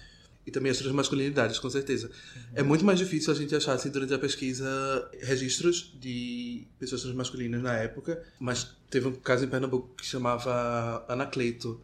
E 0.45 0.51
também 0.51 0.71
as 0.71 0.77
transmasculinidades, 0.77 1.57
com 1.57 1.69
certeza. 1.69 2.11
É 2.53 2.61
muito 2.61 2.83
mais 2.85 2.99
difícil 2.99 3.31
a 3.31 3.35
gente 3.35 3.55
achar, 3.55 3.73
assim, 3.73 3.89
durante 3.89 4.13
a 4.13 4.19
pesquisa, 4.19 5.09
registros 5.21 5.95
de 5.99 6.67
pessoas 6.77 7.01
transmasculinas 7.01 7.61
na 7.61 7.73
época, 7.75 8.21
mas 8.39 8.75
teve 8.89 9.07
um 9.07 9.13
caso 9.13 9.45
em 9.45 9.47
Pernambuco 9.47 9.95
que 9.95 10.05
chamava 10.05 11.05
Anacleto, 11.07 11.81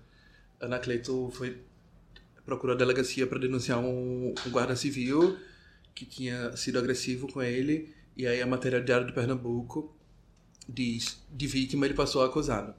Ana 0.60 0.80
Cleito 0.80 1.30
foi 1.32 1.62
procurou 2.46 2.76
a 2.76 2.80
delegacia 2.80 3.28
para 3.28 3.38
denunciar 3.38 3.80
um, 3.80 4.34
um, 4.34 4.50
guarda 4.50 4.76
civil 4.76 5.38
que 5.94 6.06
tinha 6.06 6.56
sido 6.58 6.80
agressivo 6.80 7.32
com 7.32 7.42
ele 7.42 7.94
e 8.18 8.26
aí 8.26 8.42
a 8.42 8.48
matéria 8.48 8.82
Diário 8.82 9.06
de 9.06 9.14
Pernambuco 9.14 9.96
diz 10.68 11.22
de 11.32 11.46
vítima 11.46 11.86
ele 11.86 11.94
passou 11.94 12.24
a 12.24 12.26
acusado 12.26 12.74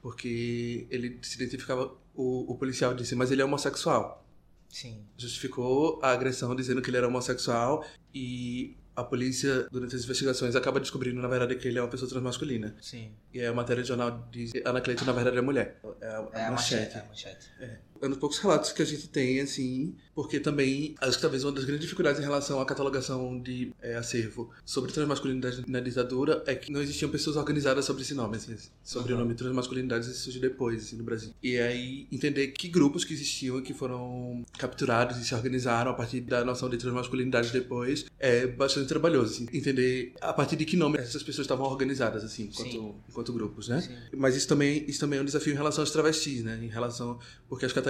porque 0.00 0.86
ele 0.90 1.18
se 1.20 1.36
identificava 1.36 1.94
o, 2.14 2.50
o 2.50 2.56
policial 2.56 2.94
disse 2.94 3.14
mas 3.14 3.30
ele 3.30 3.42
é 3.42 3.44
homossexual 3.44 4.26
sim. 4.70 5.04
Justificou 5.18 6.00
a 6.02 6.12
agressão 6.12 6.56
dizendo 6.56 6.80
que 6.80 6.88
ele 6.88 6.96
era 6.96 7.08
homossexual 7.08 7.84
e 8.14 8.74
a 9.00 9.04
polícia, 9.04 9.66
durante 9.70 9.96
as 9.96 10.04
investigações, 10.04 10.54
acaba 10.54 10.80
descobrindo, 10.80 11.20
na 11.20 11.28
verdade, 11.28 11.56
que 11.56 11.68
ele 11.68 11.78
é 11.78 11.82
uma 11.82 11.88
pessoa 11.88 12.08
transmasculina. 12.08 12.76
Sim. 12.80 13.12
E 13.32 13.40
aí 13.40 13.46
a 13.46 13.52
matéria 13.52 13.82
de 13.82 13.88
jornal 13.88 14.28
diz 14.30 14.52
que 14.52 14.62
Ana 14.64 14.80
Cleiton, 14.80 15.04
na 15.04 15.12
verdade, 15.12 15.38
é 15.38 15.40
mulher. 15.40 15.80
É 16.00 16.06
a, 16.06 16.10
é 16.10 16.16
a. 16.16 16.28
É 16.32 16.46
a 16.46 16.50
manchete. 16.50 17.50
É 17.60 17.89
é 18.00 18.06
um 18.06 18.10
dos 18.10 18.18
poucos 18.18 18.38
relatos 18.38 18.72
que 18.72 18.82
a 18.82 18.84
gente 18.84 19.08
tem, 19.08 19.40
assim, 19.40 19.94
porque 20.14 20.40
também 20.40 20.94
acho 21.00 21.16
que 21.16 21.22
talvez 21.22 21.44
uma 21.44 21.52
das 21.52 21.64
grandes 21.64 21.82
dificuldades 21.82 22.20
em 22.20 22.24
relação 22.24 22.60
à 22.60 22.66
catalogação 22.66 23.40
de 23.40 23.72
é, 23.80 23.96
acervo 23.96 24.50
sobre 24.64 24.92
transmasculinidade 24.92 25.64
na 25.66 25.80
ditadura 25.80 26.42
é 26.46 26.54
que 26.54 26.72
não 26.72 26.80
existiam 26.80 27.10
pessoas 27.10 27.36
organizadas 27.36 27.84
sobre 27.84 28.02
esse 28.02 28.14
nome, 28.14 28.36
assim, 28.36 28.56
sobre 28.82 29.12
uhum. 29.12 29.20
o 29.20 29.22
nome 29.22 29.34
transmasculinidade 29.34 30.06
surge 30.14 30.38
depois, 30.38 30.82
assim, 30.82 30.96
no 30.96 31.04
Brasil. 31.04 31.32
E 31.42 31.58
aí 31.58 32.06
entender 32.10 32.48
que 32.48 32.68
grupos 32.68 33.04
que 33.04 33.12
existiam 33.12 33.58
e 33.58 33.62
que 33.62 33.74
foram 33.74 34.44
capturados 34.58 35.18
e 35.18 35.24
se 35.24 35.34
organizaram 35.34 35.90
a 35.90 35.94
partir 35.94 36.20
da 36.20 36.44
noção 36.44 36.68
de 36.68 36.76
transmasculinidade 36.76 37.52
depois 37.52 38.06
é 38.18 38.46
bastante 38.46 38.88
trabalhoso, 38.88 39.34
assim, 39.34 39.48
entender 39.52 40.12
a 40.20 40.32
partir 40.32 40.56
de 40.56 40.64
que 40.64 40.76
nome 40.76 40.98
essas 40.98 41.22
pessoas 41.22 41.44
estavam 41.44 41.66
organizadas, 41.66 42.24
assim, 42.24 42.44
enquanto, 42.44 42.94
enquanto 43.08 43.32
grupos, 43.32 43.68
né? 43.68 43.80
Sim. 43.80 43.94
Mas 44.16 44.36
isso 44.36 44.48
também, 44.48 44.84
isso 44.88 45.00
também 45.00 45.18
é 45.18 45.22
um 45.22 45.24
desafio 45.24 45.52
em 45.52 45.56
relação 45.56 45.82
aos 45.82 45.90
travestis, 45.90 46.42
né? 46.42 46.58
Em 46.62 46.68
relação, 46.68 47.18
porque 47.48 47.64
as 47.64 47.72
categorias 47.72 47.89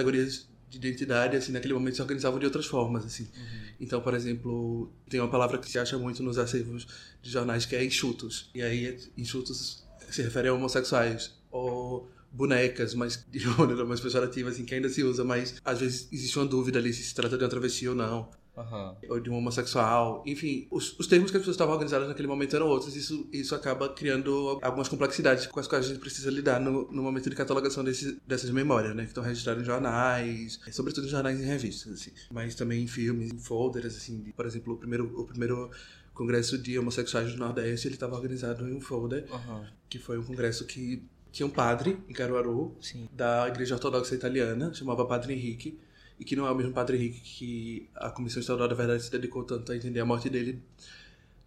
de 0.71 0.77
identidade, 0.77 1.35
assim, 1.35 1.51
naquele 1.51 1.73
momento 1.73 1.95
se 1.95 2.01
organizavam 2.01 2.39
de 2.39 2.45
outras 2.45 2.65
formas, 2.65 3.05
assim. 3.05 3.23
Uhum. 3.23 3.61
Então, 3.79 4.01
por 4.01 4.13
exemplo, 4.13 4.91
tem 5.09 5.19
uma 5.19 5.29
palavra 5.29 5.57
que 5.57 5.69
se 5.69 5.77
acha 5.77 5.97
muito 5.97 6.23
nos 6.23 6.37
acervos 6.37 6.87
de 7.21 7.29
jornais 7.29 7.65
que 7.65 7.75
é 7.75 7.83
enxutos. 7.83 8.49
E 8.55 8.61
aí, 8.61 8.97
enxutos 9.17 9.83
se 10.09 10.21
refere 10.21 10.47
a 10.47 10.53
homossexuais 10.53 11.33
ou 11.51 12.09
bonecas, 12.31 12.93
mas 12.93 13.25
de 13.29 13.45
maneira 13.57 13.83
mais 13.83 13.99
pejorativa, 13.99 14.49
assim, 14.49 14.63
que 14.63 14.73
ainda 14.73 14.87
se 14.87 15.03
usa, 15.03 15.23
mas 15.23 15.55
às 15.63 15.79
vezes 15.79 16.07
existe 16.11 16.39
uma 16.39 16.45
dúvida 16.45 16.79
ali 16.79 16.93
se 16.93 17.03
se 17.03 17.13
trata 17.13 17.37
de 17.37 17.43
uma 17.43 17.49
travesti 17.49 17.87
ou 17.87 17.95
não. 17.95 18.29
Uhum. 18.55 18.95
Ou 19.09 19.19
de 19.19 19.29
um 19.29 19.35
homossexual. 19.35 20.23
Enfim, 20.25 20.67
os, 20.69 20.97
os 20.99 21.07
termos 21.07 21.31
que 21.31 21.37
as 21.37 21.41
pessoas 21.41 21.55
estavam 21.55 21.73
organizadas 21.73 22.07
naquele 22.07 22.27
momento 22.27 22.55
eram 22.55 22.67
outros. 22.67 22.95
Isso, 22.95 23.27
isso 23.31 23.55
acaba 23.55 23.89
criando 23.89 24.59
algumas 24.61 24.89
complexidades 24.89 25.47
com 25.47 25.59
as 25.59 25.67
quais 25.67 25.85
a 25.85 25.87
gente 25.87 25.99
precisa 25.99 26.29
lidar 26.29 26.59
no, 26.59 26.91
no 26.91 27.01
momento 27.01 27.29
de 27.29 27.35
catalogação 27.35 27.83
desse, 27.83 28.19
dessas 28.27 28.49
memórias, 28.49 28.95
né? 28.95 29.03
Que 29.03 29.09
estão 29.09 29.23
registradas 29.23 29.63
em 29.63 29.65
jornais, 29.65 30.59
sobretudo 30.71 31.07
em 31.07 31.09
jornais 31.09 31.39
e 31.39 31.43
revistas, 31.43 31.93
assim. 31.93 32.11
Mas 32.29 32.53
também 32.53 32.83
em 32.83 32.87
filmes, 32.87 33.31
em 33.31 33.39
folders, 33.39 33.95
assim. 33.95 34.21
De, 34.21 34.33
por 34.33 34.45
exemplo, 34.45 34.73
o 34.73 34.77
primeiro, 34.77 35.19
o 35.19 35.25
primeiro 35.25 35.71
congresso 36.13 36.57
de 36.57 36.77
homossexuais 36.77 37.31
do 37.31 37.37
Nordeste, 37.37 37.87
ele 37.87 37.95
estava 37.95 38.15
organizado 38.15 38.67
em 38.67 38.73
um 38.73 38.81
folder, 38.81 39.25
uhum. 39.31 39.65
que 39.89 39.97
foi 39.97 40.17
um 40.17 40.23
congresso 40.23 40.65
que 40.65 41.03
tinha 41.31 41.47
um 41.47 41.49
padre 41.49 41.97
em 42.09 42.13
Caruaru, 42.13 42.75
Sim. 42.81 43.07
da 43.11 43.47
Igreja 43.47 43.75
Ortodoxa 43.75 44.13
Italiana, 44.13 44.73
chamava 44.73 45.05
Padre 45.05 45.33
Henrique, 45.33 45.79
e 46.21 46.23
que 46.23 46.35
não 46.35 46.45
é 46.45 46.51
o 46.51 46.55
mesmo 46.55 46.71
Padre 46.71 46.97
Henrique 46.97 47.19
que 47.19 47.89
a 47.95 48.11
Comissão 48.11 48.39
Estadual 48.39 48.69
da 48.69 48.75
Verdade 48.75 49.03
se 49.03 49.09
dedicou 49.09 49.43
tanto 49.43 49.71
a 49.71 49.75
entender 49.75 49.99
a 49.99 50.05
morte 50.05 50.29
dele, 50.29 50.61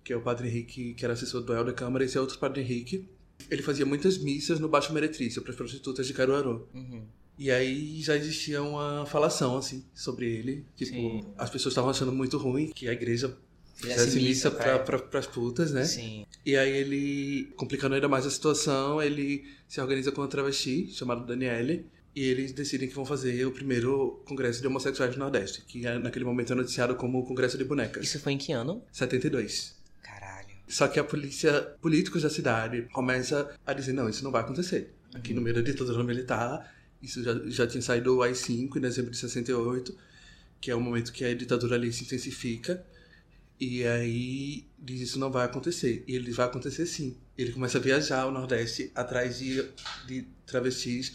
que 0.02 0.12
é 0.12 0.16
o 0.16 0.20
Padre 0.20 0.48
Henrique, 0.48 0.94
que 0.94 1.04
era 1.04 1.14
assessor 1.14 1.42
do 1.42 1.54
El 1.54 1.64
da 1.64 1.72
Câmara, 1.72 2.04
esse 2.04 2.18
é 2.18 2.20
outro 2.20 2.36
Padre 2.40 2.62
Henrique. 2.62 3.08
Ele 3.48 3.62
fazia 3.62 3.86
muitas 3.86 4.18
missas 4.18 4.58
no 4.58 4.68
Baixo 4.68 4.92
Meretrício 4.92 5.40
para 5.42 5.52
as 5.52 5.56
prostitutas 5.56 6.08
de 6.08 6.12
Caruaru. 6.12 6.68
Uhum. 6.74 7.04
E 7.38 7.52
aí 7.52 8.02
já 8.02 8.16
existia 8.16 8.64
uma 8.64 9.06
falação, 9.06 9.56
assim, 9.56 9.84
sobre 9.94 10.26
ele. 10.26 10.64
Tipo, 10.74 10.90
Sim. 10.90 11.24
as 11.38 11.50
pessoas 11.50 11.70
estavam 11.70 11.90
achando 11.90 12.10
muito 12.10 12.36
ruim 12.36 12.72
que 12.74 12.88
a 12.88 12.92
igreja 12.92 13.36
fizesse 13.76 14.20
missa 14.20 14.50
para 14.50 14.80
pra, 14.80 15.20
as 15.20 15.26
putas, 15.28 15.70
né? 15.70 15.84
Sim. 15.84 16.26
E 16.44 16.56
aí 16.56 16.72
ele, 16.72 17.52
complicando 17.54 17.94
ainda 17.94 18.08
mais 18.08 18.26
a 18.26 18.30
situação, 18.30 19.00
ele 19.00 19.44
se 19.68 19.80
organiza 19.80 20.10
com 20.10 20.20
uma 20.20 20.28
travesti 20.28 20.90
chamada 20.90 21.24
Daniele 21.24 21.86
e 22.14 22.23
eles 22.23 22.52
decidem 22.52 22.88
que 22.88 22.94
vão 22.94 23.04
fazer 23.04 23.44
o 23.44 23.50
primeiro 23.50 24.23
congresso 24.25 24.61
de 24.61 24.66
homossexuais 24.66 25.12
do 25.14 25.18
Nordeste, 25.18 25.62
que 25.62 25.85
é, 25.85 25.99
naquele 25.99 26.25
momento 26.25 26.52
é 26.52 26.56
noticiado 26.56 26.94
como 26.94 27.18
o 27.18 27.25
Congresso 27.25 27.59
de 27.59 27.64
Bonecas. 27.64 28.04
Isso 28.04 28.21
foi 28.21 28.33
em 28.33 28.38
que 28.38 28.52
ano? 28.52 28.85
72. 28.92 29.75
Caralho. 30.00 30.54
Só 30.68 30.87
que 30.87 31.00
a 31.00 31.04
polícia, 31.04 31.61
políticos 31.80 32.23
da 32.23 32.30
cidade, 32.30 32.83
começa 32.92 33.52
a 33.66 33.73
dizer, 33.73 33.92
não, 33.92 34.09
isso 34.09 34.23
não 34.23 34.30
vai 34.30 34.42
acontecer. 34.42 34.94
Aqui 35.12 35.30
uhum. 35.30 35.37
no 35.37 35.42
meio 35.42 35.56
da 35.56 35.62
ditadura 35.62 36.04
militar, 36.04 36.73
isso 37.02 37.23
já, 37.23 37.35
já 37.47 37.66
tinha 37.66 37.83
saído 37.83 38.16
o 38.16 38.23
AI-5 38.23 38.76
em 38.76 38.80
dezembro 38.80 39.11
de 39.11 39.16
68, 39.16 39.97
que 40.61 40.71
é 40.71 40.75
o 40.75 40.80
momento 40.80 41.12
que 41.12 41.25
a 41.25 41.35
ditadura 41.35 41.75
ali 41.75 41.92
se 41.92 42.04
intensifica. 42.04 42.85
E 43.59 43.85
aí 43.85 44.64
diz 44.78 45.00
isso 45.00 45.18
não 45.18 45.33
vai 45.33 45.47
acontecer. 45.47 46.04
E 46.06 46.14
ele 46.14 46.30
vai 46.30 46.47
acontecer 46.47 46.87
sim. 46.87 47.16
Ele 47.37 47.52
começa 47.52 47.78
a 47.78 47.80
viajar 47.80 48.21
ao 48.21 48.30
Nordeste 48.30 48.92
atrás 48.94 49.38
de, 49.38 49.68
de 50.06 50.26
travestis 50.47 51.12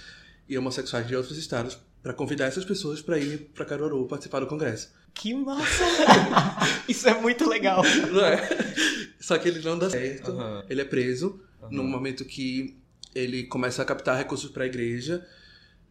e 0.50 0.58
homossexuais 0.58 1.08
de 1.08 1.16
outros 1.16 1.38
estados 1.38 1.78
para 2.02 2.14
convidar 2.14 2.46
essas 2.46 2.66
pessoas 2.66 3.02
para 3.02 3.20
ir 3.20 3.52
para 3.54 3.66
Caruaru 3.66 4.06
participar 4.08 4.40
do 4.40 4.48
congresso. 4.48 4.90
Que 5.14 5.34
massa! 5.34 5.84
Isso 6.88 7.08
é 7.08 7.20
muito 7.20 7.48
legal. 7.48 7.84
Não 8.12 8.26
é? 8.26 8.48
Só 9.20 9.38
que 9.38 9.50
ele 9.50 9.60
não 9.60 9.78
dá 9.78 9.90
certo. 9.90 10.32
Uhum. 10.32 10.64
Ele 10.70 10.82
é 10.82 10.86
preso 10.86 11.42
uhum. 11.62 11.70
no 11.72 11.84
momento 11.84 12.24
que 12.24 12.78
ele 13.14 13.44
começa 13.44 13.82
a 13.82 13.86
captar 13.86 14.18
recursos 14.18 14.50
para 14.50 14.64
a 14.64 14.68
igreja. 14.68 15.28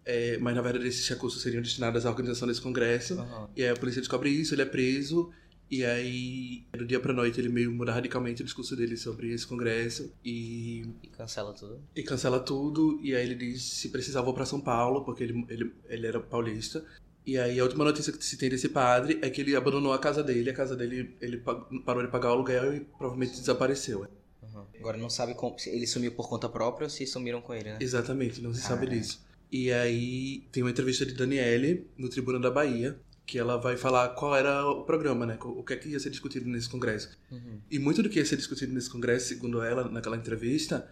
É, 0.05 0.39
mas 0.39 0.57
na 0.57 0.63
verdade 0.63 0.89
esses 0.89 1.07
recursos 1.07 1.43
seriam 1.43 1.61
destinados 1.61 2.07
à 2.07 2.11
organização 2.11 2.49
desse 2.49 2.63
congresso. 2.63 3.17
Uhum. 3.17 3.49
E 3.55 3.63
aí 3.63 3.69
a 3.69 3.77
polícia 3.77 4.01
descobre 4.01 4.31
isso, 4.31 4.55
ele 4.55 4.63
é 4.63 4.65
preso 4.65 5.31
e 5.71 5.85
aí, 5.85 6.65
do 6.73 6.87
dia 6.87 6.99
pra 6.99 7.13
noite, 7.13 7.39
ele 7.39 7.51
meio 7.51 7.71
muda 7.71 7.93
radicalmente 7.93 8.41
o 8.41 8.45
discurso 8.45 8.75
dele 8.75 8.97
sobre 8.97 9.33
esse 9.33 9.47
congresso 9.47 10.11
e. 10.25 10.87
E 11.03 11.09
cancela 11.09 11.53
tudo. 11.53 11.81
E 11.95 12.03
cancela 12.03 12.41
tudo. 12.41 12.99
E 13.03 13.15
aí 13.15 13.23
ele 13.23 13.35
diz: 13.35 13.63
se 13.63 13.91
precisar, 13.91 14.23
vou 14.23 14.33
pra 14.33 14.47
São 14.47 14.61
Paulo, 14.61 15.05
porque 15.05 15.23
ele, 15.23 15.45
ele, 15.49 15.73
ele 15.89 16.07
era 16.07 16.21
paulista. 16.21 16.85
E 17.27 17.37
aí, 17.37 17.61
a 17.61 17.63
última 17.65 17.85
notícia 17.85 18.11
que 18.11 18.25
se 18.25 18.39
tem 18.39 18.49
desse 18.49 18.71
padre 18.71 19.19
é 19.21 19.29
que 19.29 19.43
ele 19.43 19.55
abandonou 19.55 19.93
a 19.93 19.99
casa 19.99 20.23
dele. 20.23 20.49
A 20.49 20.55
casa 20.55 20.75
dele, 20.75 21.15
ele 21.21 21.37
parou 21.85 22.03
de 22.03 22.11
pagar 22.11 22.31
o 22.31 22.33
aluguel 22.33 22.75
e 22.75 22.81
provavelmente 22.81 23.39
desapareceu. 23.39 24.07
Uhum. 24.43 24.65
Agora 24.81 24.97
não 24.97 25.11
sabe 25.11 25.35
como, 25.35 25.59
se 25.59 25.69
ele 25.69 25.87
sumiu 25.87 26.13
por 26.13 26.31
conta 26.31 26.49
própria 26.49 26.87
ou 26.87 26.91
se 26.91 27.07
sumiram 27.07 27.43
com 27.43 27.53
ele, 27.53 27.73
né? 27.73 27.79
Exatamente, 27.79 28.41
não 28.41 28.55
se 28.55 28.63
sabe 28.63 28.87
disso. 28.87 29.23
E 29.53 29.71
aí, 29.71 30.45
tem 30.51 30.63
uma 30.63 30.71
entrevista 30.71 31.05
de 31.05 31.13
Daniele 31.13 31.87
no 31.99 32.09
Tribuna 32.09 32.41
da 32.41 32.51
Bahia 32.51 32.99
que 33.29 33.39
ela 33.39 33.59
vai 33.59 33.77
falar 33.77 34.09
qual 34.15 34.35
era 34.35 34.67
o 34.67 34.85
programa, 34.85 35.27
né? 35.27 35.39
O 35.43 35.63
que 35.63 35.75
é 35.75 35.77
que 35.77 35.91
ia 35.91 36.01
ser 36.01 36.09
discutido 36.09 36.49
nesse 36.49 36.67
congresso. 36.67 37.11
Uhum. 37.31 37.61
E 37.71 37.79
muito 37.79 38.03
do 38.03 38.09
que 38.09 38.19
ia 38.19 38.25
ser 38.25 38.39
discutido 38.39 38.73
nesse 38.73 38.89
congresso, 38.89 39.29
segundo 39.29 39.63
ela, 39.63 39.87
naquela 39.87 40.17
entrevista, 40.17 40.91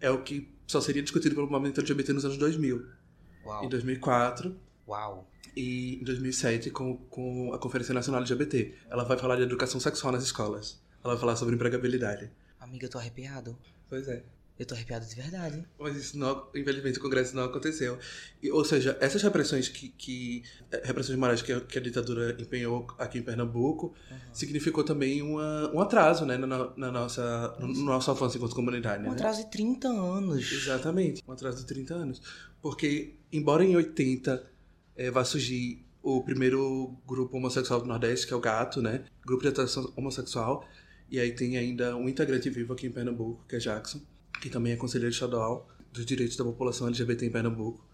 é 0.00 0.08
o 0.08 0.22
que 0.22 0.48
só 0.64 0.80
seria 0.80 1.02
discutido 1.02 1.34
pelo 1.34 1.50
movimento 1.50 1.80
LGBT 1.80 2.12
nos 2.12 2.24
anos 2.24 2.36
2000. 2.36 2.86
Uau. 3.44 3.64
Em 3.64 3.68
2004. 3.68 4.56
Uau. 4.86 5.28
E 5.56 5.98
em 6.00 6.04
2007, 6.04 6.70
com, 6.70 6.96
com 7.10 7.52
a 7.52 7.58
Conferência 7.58 7.92
Nacional 7.92 8.20
LGBT. 8.20 8.76
Ela 8.88 9.02
vai 9.02 9.18
falar 9.18 9.34
de 9.34 9.42
educação 9.42 9.80
sexual 9.80 10.12
nas 10.12 10.22
escolas. 10.22 10.80
Ela 11.02 11.14
vai 11.14 11.20
falar 11.20 11.34
sobre 11.34 11.56
empregabilidade. 11.56 12.30
Amiga, 12.60 12.86
eu 12.86 12.90
tô 12.90 12.98
arrepiado. 12.98 13.58
Pois 13.88 14.06
é. 14.06 14.22
Eu 14.58 14.66
tô 14.66 14.74
arrepiado 14.74 15.06
de 15.06 15.14
verdade. 15.14 15.64
Mas 15.78 15.96
isso, 15.96 16.18
não, 16.18 16.46
infelizmente, 16.54 16.98
o 16.98 17.02
Congresso 17.02 17.34
não 17.34 17.44
aconteceu. 17.44 17.98
E, 18.42 18.50
ou 18.50 18.64
seja, 18.64 18.96
essas 19.00 19.22
repressões 19.22 19.68
que, 19.68 19.88
que 19.88 20.44
eh, 20.70 20.82
repressões 20.84 21.18
morais 21.18 21.40
que 21.40 21.52
a, 21.52 21.60
que 21.60 21.78
a 21.78 21.80
ditadura 21.80 22.36
empenhou 22.40 22.86
aqui 22.98 23.18
em 23.18 23.22
Pernambuco 23.22 23.94
uhum. 24.10 24.16
significou 24.32 24.84
também 24.84 25.22
uma, 25.22 25.72
um 25.74 25.80
atraso 25.80 26.26
né, 26.26 26.36
na, 26.36 26.46
na 26.76 26.92
nossa, 26.92 27.56
no, 27.58 27.68
no, 27.68 27.84
nosso 27.84 28.10
avanço 28.10 28.36
enquanto 28.36 28.54
comunidade. 28.54 29.02
Um 29.02 29.06
né? 29.06 29.12
atraso 29.12 29.42
de 29.44 29.50
30 29.50 29.88
anos. 29.88 30.52
Exatamente, 30.52 31.22
um 31.26 31.32
atraso 31.32 31.58
de 31.58 31.66
30 31.66 31.94
anos. 31.94 32.22
Porque, 32.60 33.16
embora 33.32 33.64
em 33.64 33.74
80 33.74 34.48
é, 34.96 35.10
vá 35.10 35.24
surgir 35.24 35.84
o 36.02 36.22
primeiro 36.22 36.96
grupo 37.06 37.36
homossexual 37.36 37.80
do 37.80 37.86
Nordeste, 37.86 38.26
que 38.26 38.32
é 38.34 38.36
o 38.36 38.40
Gato, 38.40 38.82
né? 38.82 39.04
Grupo 39.24 39.42
de 39.42 39.48
atuação 39.48 39.92
homossexual. 39.96 40.66
E 41.10 41.20
aí 41.20 41.32
tem 41.32 41.56
ainda 41.56 41.96
um 41.96 42.08
integrante 42.08 42.48
vivo 42.50 42.72
aqui 42.72 42.86
em 42.86 42.90
Pernambuco, 42.90 43.44
que 43.48 43.56
é 43.56 43.58
Jackson, 43.58 44.00
que 44.42 44.50
também 44.50 44.72
é 44.72 44.76
conselheiro 44.76 45.12
estadual 45.12 45.68
dos 45.92 46.04
direitos 46.04 46.36
da 46.36 46.44
população 46.44 46.88
LGBT 46.88 47.26
em 47.26 47.30
Pernambuco. 47.30 47.86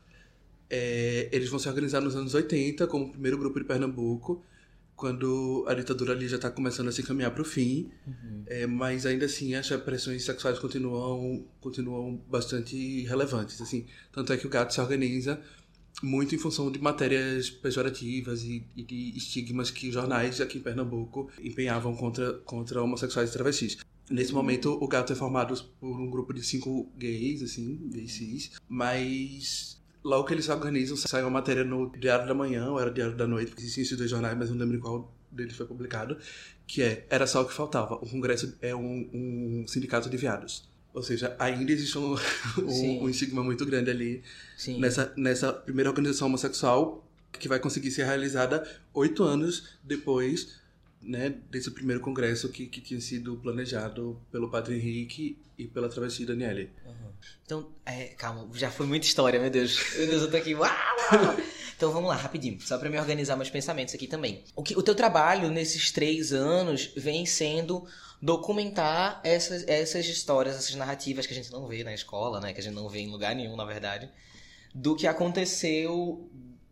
É, 0.71 1.29
eles 1.31 1.51
vão 1.51 1.59
se 1.59 1.69
organizar 1.69 2.01
nos 2.01 2.17
anos 2.17 2.33
80 2.33 2.87
como 2.87 3.05
o 3.05 3.11
primeiro 3.11 3.37
grupo 3.37 3.59
de 3.59 3.67
Pernambuco, 3.67 4.43
quando 4.97 5.65
a 5.69 5.75
ditadura 5.75 6.13
ali 6.13 6.27
já 6.27 6.37
está 6.37 6.51
começando 6.51 6.89
a 6.89 6.93
se 6.93 7.03
caminhar 7.03 7.33
para 7.33 7.43
o 7.43 7.45
fim, 7.45 7.91
uhum. 8.07 8.45
é, 8.47 8.67
mas 8.67 9.05
ainda 9.05 9.27
assim 9.27 9.55
as 9.55 9.69
repressões 9.69 10.25
sexuais 10.25 10.59
continuam 10.59 11.45
continuam 11.61 12.17
bastante 12.29 13.03
relevantes, 13.03 13.61
assim. 13.61 13.87
Tanto 14.11 14.33
é 14.33 14.37
que 14.39 14.47
o 14.47 14.51
Gato 14.51 14.73
se 14.73 14.81
organiza 14.81 15.41
muito 16.03 16.35
em 16.35 16.39
função 16.39 16.71
de 16.73 16.81
matérias 16.81 17.51
pejorativas 17.51 18.43
e, 18.43 18.65
e 18.75 18.83
de 18.83 19.17
estigmas 19.17 19.71
que 19.71 19.91
jornais 19.91 20.41
aqui 20.41 20.59
em 20.59 20.63
Pernambuco 20.63 21.31
empenhavam 21.43 21.95
contra 21.95 22.35
contra 22.45 22.83
homossexuais 22.83 23.31
e 23.31 23.33
travestis. 23.33 23.77
Nesse 24.11 24.33
momento, 24.33 24.79
o 24.81 24.89
Gato 24.89 25.13
é 25.13 25.17
formado 25.17 25.55
por 25.79 26.01
um 26.01 26.09
grupo 26.09 26.33
de 26.33 26.43
cinco 26.43 26.91
gays, 26.97 27.43
assim, 27.43 27.89
gays 27.91 28.13
cis, 28.13 28.53
mas 28.69 29.79
Logo 30.09 30.25
que 30.25 30.33
eles 30.33 30.45
se 30.45 30.51
organizam, 30.51 30.97
sai 30.97 31.23
uma 31.23 31.31
matéria 31.31 31.65
no 31.65 31.91
Diário 31.91 32.27
da 32.27 32.35
Manhã, 32.35 32.71
ou 32.71 32.81
era 32.81 32.91
Diário 32.91 33.17
da 33.17 33.27
Noite, 33.27 33.49
porque 33.49 33.63
existem 33.63 33.83
esses 33.83 33.99
dois 33.99 34.09
jornais, 34.09 34.37
mas 34.39 34.49
não 34.49 34.57
lembro 34.57 34.79
qual 34.79 35.13
deles 35.31 35.57
foi 35.57 35.67
publicado, 35.67 36.17
que 36.67 36.83
é 36.83 37.07
Era 37.11 37.27
Só 37.27 37.43
o 37.43 37.45
que 37.45 37.53
Faltava. 37.53 37.97
O 37.97 38.09
Congresso 38.09 38.57
é 38.63 38.75
um, 38.75 39.11
um 39.13 39.65
sindicato 39.67 40.09
de 40.09 40.17
viados. 40.17 40.69
Ou 40.95 41.03
seja, 41.03 41.37
ainda 41.39 41.71
existe 41.73 41.99
um, 41.99 42.15
um, 42.59 43.05
um 43.05 43.09
estigma 43.09 43.43
muito 43.43 43.67
grande 43.67 43.91
ali 43.91 44.23
nessa, 44.79 45.13
nessa 45.17 45.53
primeira 45.53 45.91
organização 45.91 46.29
homossexual 46.29 47.05
que 47.33 47.47
vai 47.47 47.61
conseguir 47.61 47.91
ser 47.91 48.05
realizada 48.05 48.67
oito 48.95 49.23
anos 49.23 49.77
depois 49.85 50.59
né, 51.01 51.31
desse 51.51 51.71
primeiro 51.71 52.01
congresso 52.01 52.49
que, 52.49 52.67
que 52.67 52.81
tinha 52.81 53.01
sido 53.01 53.37
planejado 53.37 54.21
pelo 54.31 54.51
Padre 54.51 54.77
Henrique 54.77 55.39
e 55.57 55.67
pela 55.67 55.89
travesti 55.89 56.25
Daniele. 56.25 56.71
Uhum. 56.85 57.13
Então, 57.45 57.71
é, 57.85 58.07
calma, 58.09 58.49
já 58.55 58.71
foi 58.71 58.87
muita 58.87 59.07
história, 59.07 59.41
meu 59.41 59.51
Deus. 59.51 59.79
Meu 59.97 60.07
Deus, 60.07 60.23
eu 60.23 60.31
tô 60.31 60.37
aqui. 60.37 60.55
Então 61.79 61.93
vamos 61.93 62.09
lá, 62.09 62.17
rapidinho, 62.17 62.61
só 62.61 62.77
para 62.77 62.91
me 62.91 62.99
organizar 62.99 63.37
meus 63.37 63.51
pensamentos 63.51 63.95
aqui 63.95 64.09
também. 64.09 64.43
O, 64.57 64.65
que, 64.65 64.77
o 64.77 64.83
teu 64.83 64.97
trabalho 64.97 65.49
nesses 65.49 65.93
três 65.93 66.33
anos 66.33 66.93
vem 66.97 67.25
sendo 67.25 67.87
documentar 68.21 69.21
essas, 69.23 69.63
essas 69.69 70.05
histórias, 70.07 70.57
essas 70.57 70.75
narrativas 70.75 71.25
que 71.25 71.33
a 71.33 71.37
gente 71.37 71.53
não 71.53 71.69
vê 71.69 71.85
na 71.85 71.95
escola, 71.95 72.41
né? 72.41 72.53
Que 72.53 72.59
a 72.59 72.63
gente 72.65 72.75
não 72.75 72.89
vê 72.89 72.99
em 72.99 73.11
lugar 73.11 73.33
nenhum, 73.33 73.55
na 73.55 73.65
verdade. 73.65 74.11
Do 74.75 74.97
que 74.97 75.07
aconteceu 75.07 76.29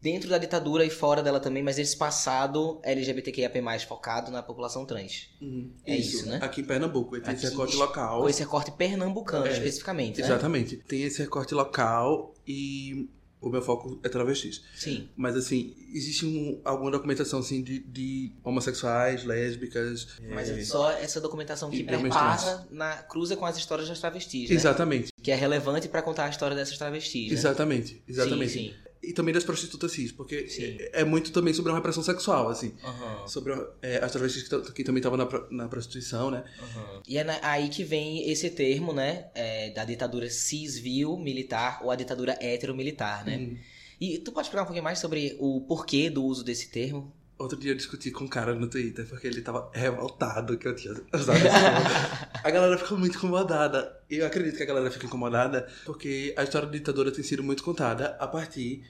dentro 0.06 0.30
da 0.30 0.38
ditadura 0.38 0.84
e 0.84 0.90
fora 0.90 1.20
dela 1.20 1.40
também, 1.40 1.64
mas 1.64 1.80
esse 1.80 1.96
passado 1.96 2.80
LGBTQIAP+, 2.84 3.60
focado 3.88 4.30
na 4.30 4.40
população 4.40 4.86
trans. 4.86 5.30
Uhum. 5.42 5.72
É 5.84 5.96
isso, 5.96 6.18
isso, 6.18 6.28
né? 6.28 6.38
Aqui 6.40 6.60
em 6.60 6.64
Pernambuco, 6.64 7.20
tem 7.20 7.34
esse 7.34 7.48
recorte 7.48 7.75
local. 7.75 8.20
Com 8.22 8.28
esse 8.28 8.40
recorte 8.40 8.70
pernambucano, 8.70 9.46
é, 9.48 9.52
especificamente, 9.52 10.20
né? 10.20 10.26
Exatamente. 10.28 10.76
Tem 10.76 11.02
esse 11.02 11.20
recorte 11.22 11.52
local 11.54 12.32
e 12.46 13.08
o 13.40 13.50
meu 13.50 13.60
foco 13.60 13.98
é 14.04 14.08
travestis. 14.08 14.62
Sim. 14.76 15.08
Mas, 15.16 15.34
assim, 15.34 15.75
existe 15.92 16.25
um, 16.25 16.60
alguma 16.64 16.92
documentação, 16.92 17.40
assim, 17.40 17.60
de, 17.60 17.80
de 17.80 18.32
homossexuais, 18.44 19.25
lésbicas... 19.25 20.20
Mas 20.30 20.48
é, 20.50 20.62
só 20.62 20.92
essa 20.92 21.20
documentação 21.20 21.68
que 21.68 21.82
passa 22.08 22.64
na 22.70 22.98
cruza 22.98 23.36
com 23.36 23.44
as 23.44 23.56
histórias 23.56 23.88
das 23.88 23.98
travestis, 23.98 24.50
né? 24.50 24.54
Exatamente. 24.54 25.12
Que 25.20 25.32
é 25.32 25.34
relevante 25.34 25.88
para 25.88 26.00
contar 26.00 26.26
a 26.26 26.30
história 26.30 26.54
dessas 26.54 26.78
travestis, 26.78 27.32
né? 27.32 27.34
Exatamente, 27.34 28.04
exatamente. 28.06 28.52
Sim, 28.52 28.68
sim 28.68 28.86
e 29.06 29.12
também 29.12 29.32
das 29.32 29.44
prostitutas 29.44 29.92
cis, 29.92 30.10
porque 30.10 30.48
é, 30.92 31.00
é, 31.00 31.04
muito 31.04 31.30
também 31.30 31.54
sobre 31.54 31.70
uma 31.70 31.78
repressão 31.78 32.02
sexual, 32.02 32.48
assim. 32.48 32.75
Uhum. 32.82 33.28
Sobre 33.28 33.54
é, 33.80 34.04
as 34.04 34.10
travestis 34.10 34.48
que, 34.48 34.72
que 34.72 34.84
também 34.84 34.98
estavam 34.98 35.16
na, 35.16 35.26
na 35.50 35.68
prostituição, 35.68 36.30
né? 36.30 36.42
Uhum. 36.60 37.02
E 37.06 37.16
é 37.16 37.22
na, 37.22 37.38
aí 37.42 37.68
que 37.68 37.84
vem 37.84 38.28
esse 38.28 38.50
termo, 38.50 38.92
né? 38.92 39.26
É, 39.34 39.70
da 39.70 39.84
ditadura 39.84 40.28
cis-vil 40.28 41.16
militar 41.16 41.80
ou 41.84 41.90
a 41.92 41.94
ditadura 41.94 42.36
hetero-militar, 42.40 43.25
né? 43.25 43.36
Uhum. 43.36 43.56
E 44.00 44.18
tu 44.18 44.32
pode 44.32 44.46
explicar 44.46 44.62
um 44.62 44.66
pouquinho 44.66 44.84
mais 44.84 44.98
sobre 44.98 45.36
o 45.38 45.60
porquê 45.60 46.10
do 46.10 46.25
uso 46.25 46.42
desse 46.42 46.69
termo? 46.69 47.14
Outro 47.38 47.58
dia 47.58 47.73
eu 47.73 47.76
discuti 47.76 48.10
com 48.10 48.25
um 48.25 48.28
cara 48.28 48.54
no 48.54 48.66
Twitter 48.66 49.06
porque 49.06 49.26
ele 49.26 49.42
tava 49.42 49.71
revoltado 49.75 50.56
que 50.56 50.66
eu 50.66 50.75
tinha 50.75 50.95
usado 51.12 51.36
esse 51.36 51.47
a 52.42 52.50
galera 52.50 52.78
ficou 52.78 52.97
muito 52.99 53.19
incomodada. 53.19 53.95
E 54.10 54.16
eu 54.16 54.26
acredito 54.26 54.56
que 54.56 54.62
a 54.62 54.66
galera 54.66 54.90
fica 54.90 55.04
incomodada 55.04 55.69
porque 55.84 56.34
a 56.36 56.42
história 56.42 56.66
da 56.66 56.73
ditadura 56.73 57.12
tem 57.12 57.23
sido 57.23 57.42
muito 57.42 57.62
contada 57.62 58.16
a 58.19 58.26
partir 58.26 58.82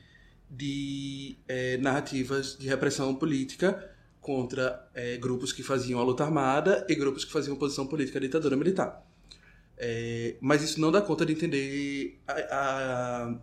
de 0.51 1.37
é, 1.49 1.77
narrativas 1.79 2.57
de 2.59 2.69
repressão 2.69 3.15
política 3.15 3.91
contra 4.21 4.89
é, 4.95 5.17
grupos 5.17 5.53
que 5.53 5.63
faziam 5.63 6.01
a 6.01 6.05
luta 6.05 6.25
armada 6.25 6.85
e 6.89 6.95
grupos 6.95 7.25
que 7.25 7.33
faziam 7.33 7.55
oposição 7.55 7.87
política 7.87 8.19
à 8.19 8.21
ditadura 8.21 8.57
militar. 8.57 9.05
É, 9.79 10.37
mas 10.41 10.63
isso 10.63 10.81
não 10.81 10.91
dá 10.91 11.03
conta 11.03 11.27
de 11.27 11.33
entender 11.33 12.19
a, 12.27 12.33
a, 12.33 13.35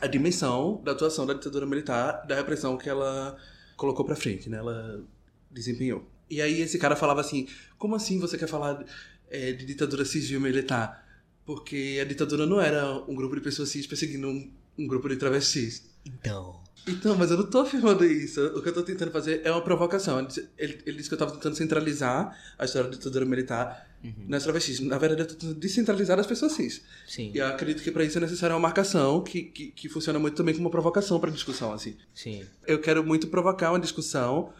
a 0.00 0.06
dimensão 0.06 0.80
da 0.84 0.92
atuação 0.92 1.26
da 1.26 1.34
ditadura 1.34 1.66
militar, 1.66 2.26
da 2.26 2.34
repressão 2.34 2.76
que 2.76 2.88
ela 2.88 3.36
colocou 3.76 4.04
pra 4.04 4.14
frente, 4.14 4.48
né? 4.48 4.58
Ela 4.58 5.02
desempenhou. 5.50 6.06
E 6.28 6.40
aí 6.40 6.60
esse 6.60 6.78
cara 6.78 6.94
falava 6.94 7.20
assim: 7.20 7.48
como 7.78 7.94
assim 7.94 8.18
você 8.18 8.38
quer 8.38 8.48
falar 8.48 8.84
é, 9.30 9.52
de 9.52 9.64
ditadura 9.64 10.04
civil 10.04 10.40
militar? 10.40 11.04
Porque 11.44 11.98
a 12.00 12.04
ditadura 12.04 12.46
não 12.46 12.60
era 12.60 12.92
um 13.08 13.14
grupo 13.14 13.34
de 13.34 13.40
pessoas 13.40 13.70
cis 13.70 13.86
perseguindo 13.86 14.28
um, 14.28 14.52
um 14.78 14.86
grupo 14.86 15.08
de 15.08 15.16
travestis. 15.16 15.91
Então. 16.04 16.62
Então, 16.86 17.16
mas 17.16 17.30
eu 17.30 17.36
não 17.36 17.48
tô 17.48 17.60
afirmando 17.60 18.04
isso. 18.04 18.44
O 18.56 18.62
que 18.62 18.68
eu 18.68 18.74
tô 18.74 18.82
tentando 18.82 19.12
fazer 19.12 19.40
é 19.44 19.52
uma 19.52 19.62
provocação. 19.62 20.18
Ele, 20.58 20.82
ele 20.84 20.96
disse 20.96 21.08
que 21.08 21.14
eu 21.14 21.18
tava 21.18 21.30
tentando 21.32 21.54
centralizar 21.54 22.36
a 22.58 22.64
história 22.64 22.90
da 22.90 22.96
ditadura 22.96 23.24
militar 23.24 23.88
uhum. 24.02 24.26
nas 24.26 24.42
travestis. 24.42 24.80
Na 24.80 24.98
verdade, 24.98 25.22
eu 25.22 25.28
tô 25.28 25.34
tentando 25.34 25.60
descentralizar 25.60 26.18
as 26.18 26.26
pessoas 26.26 26.52
cis. 26.52 26.82
Sim. 27.06 27.30
E 27.32 27.38
eu 27.38 27.46
acredito 27.46 27.84
que 27.84 27.90
para 27.90 28.04
isso 28.04 28.18
é 28.18 28.20
necessária 28.20 28.54
uma 28.54 28.60
marcação 28.60 29.22
que, 29.22 29.42
que, 29.44 29.70
que 29.70 29.88
funciona 29.88 30.18
muito 30.18 30.34
também 30.34 30.54
como 30.54 30.66
uma 30.66 30.72
provocação 30.72 31.20
para 31.20 31.30
discussão, 31.30 31.72
assim. 31.72 31.96
Sim. 32.12 32.44
Eu 32.66 32.80
quero 32.80 33.04
muito 33.04 33.28
provocar 33.28 33.70
uma 33.70 33.80
discussão 33.80 34.52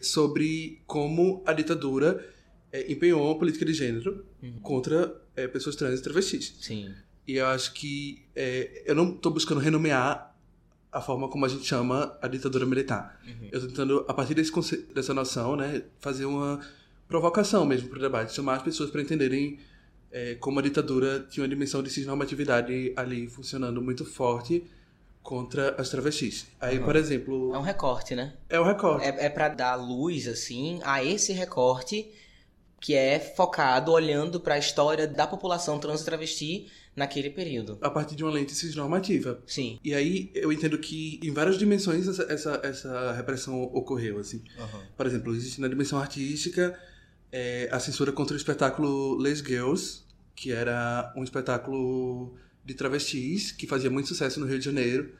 sobre 0.00 0.82
como 0.86 1.42
a 1.46 1.52
ditadura 1.52 2.26
é, 2.72 2.90
empenhou 2.90 3.30
a 3.30 3.38
política 3.38 3.66
de 3.66 3.74
gênero 3.74 4.24
uhum. 4.42 4.60
contra 4.60 5.14
é, 5.36 5.46
pessoas 5.46 5.76
trans 5.76 6.00
e 6.00 6.02
travestis. 6.02 6.56
Sim. 6.58 6.94
E 7.26 7.36
eu 7.36 7.46
acho 7.46 7.72
que 7.74 8.24
é, 8.34 8.82
eu 8.86 8.94
não 8.94 9.14
estou 9.14 9.32
buscando 9.32 9.60
renomear 9.60 10.33
a 10.94 11.00
forma 11.00 11.28
como 11.28 11.44
a 11.44 11.48
gente 11.48 11.64
chama 11.64 12.16
a 12.22 12.28
ditadura 12.28 12.64
militar. 12.64 13.20
Uhum. 13.26 13.48
Eu 13.50 13.58
estou 13.58 13.68
tentando, 13.68 14.04
a 14.06 14.14
partir 14.14 14.32
desse 14.34 14.76
dessa 14.94 15.12
noção, 15.12 15.56
né, 15.56 15.82
fazer 15.98 16.24
uma 16.24 16.60
provocação 17.08 17.66
mesmo 17.66 17.88
para 17.88 17.98
o 17.98 18.00
debate, 18.00 18.32
chamar 18.32 18.54
as 18.56 18.62
pessoas 18.62 18.90
para 18.90 19.02
entenderem 19.02 19.58
é, 20.12 20.36
como 20.36 20.60
a 20.60 20.62
ditadura 20.62 21.26
tinha 21.28 21.42
uma 21.42 21.48
dimensão 21.48 21.82
de 21.82 21.90
cisnormatividade 21.90 22.92
ali 22.96 23.26
funcionando 23.26 23.82
muito 23.82 24.04
forte 24.04 24.64
contra 25.20 25.74
as 25.80 25.88
travestis. 25.88 26.46
Aí, 26.60 26.78
uhum. 26.78 26.84
por 26.84 26.94
exemplo... 26.94 27.52
É 27.52 27.58
um 27.58 27.62
recorte, 27.62 28.14
né? 28.14 28.34
É 28.48 28.60
um 28.60 28.64
recorte. 28.64 29.04
É, 29.04 29.26
é 29.26 29.28
para 29.28 29.48
dar 29.48 29.74
luz, 29.74 30.28
assim, 30.28 30.80
a 30.84 31.02
esse 31.02 31.32
recorte 31.32 32.08
que 32.84 32.92
é 32.92 33.18
focado 33.18 33.92
olhando 33.92 34.38
para 34.38 34.56
a 34.56 34.58
história 34.58 35.08
da 35.08 35.26
população 35.26 35.78
trans 35.78 36.02
e 36.02 36.04
travesti 36.04 36.66
naquele 36.94 37.30
período. 37.30 37.78
A 37.80 37.88
partir 37.88 38.14
de 38.14 38.22
uma 38.22 38.30
lente 38.30 38.52
cisnormativa. 38.52 39.42
Sim. 39.46 39.80
E 39.82 39.94
aí 39.94 40.30
eu 40.34 40.52
entendo 40.52 40.76
que 40.76 41.18
em 41.24 41.32
várias 41.32 41.56
dimensões 41.56 42.06
essa, 42.06 42.30
essa, 42.30 42.60
essa 42.62 43.12
repressão 43.12 43.62
ocorreu, 43.62 44.18
assim. 44.18 44.44
Uhum. 44.58 44.80
Por 44.98 45.06
exemplo, 45.06 45.34
existe 45.34 45.62
na 45.62 45.68
dimensão 45.68 45.98
artística 45.98 46.78
é, 47.32 47.70
a 47.72 47.80
censura 47.80 48.12
contra 48.12 48.34
o 48.34 48.36
espetáculo 48.36 49.16
Les 49.16 49.38
Girls, 49.38 50.02
que 50.36 50.52
era 50.52 51.10
um 51.16 51.24
espetáculo 51.24 52.36
de 52.62 52.74
travestis 52.74 53.50
que 53.50 53.66
fazia 53.66 53.88
muito 53.88 54.10
sucesso 54.10 54.38
no 54.38 54.44
Rio 54.44 54.58
de 54.58 54.64
Janeiro. 54.66 55.10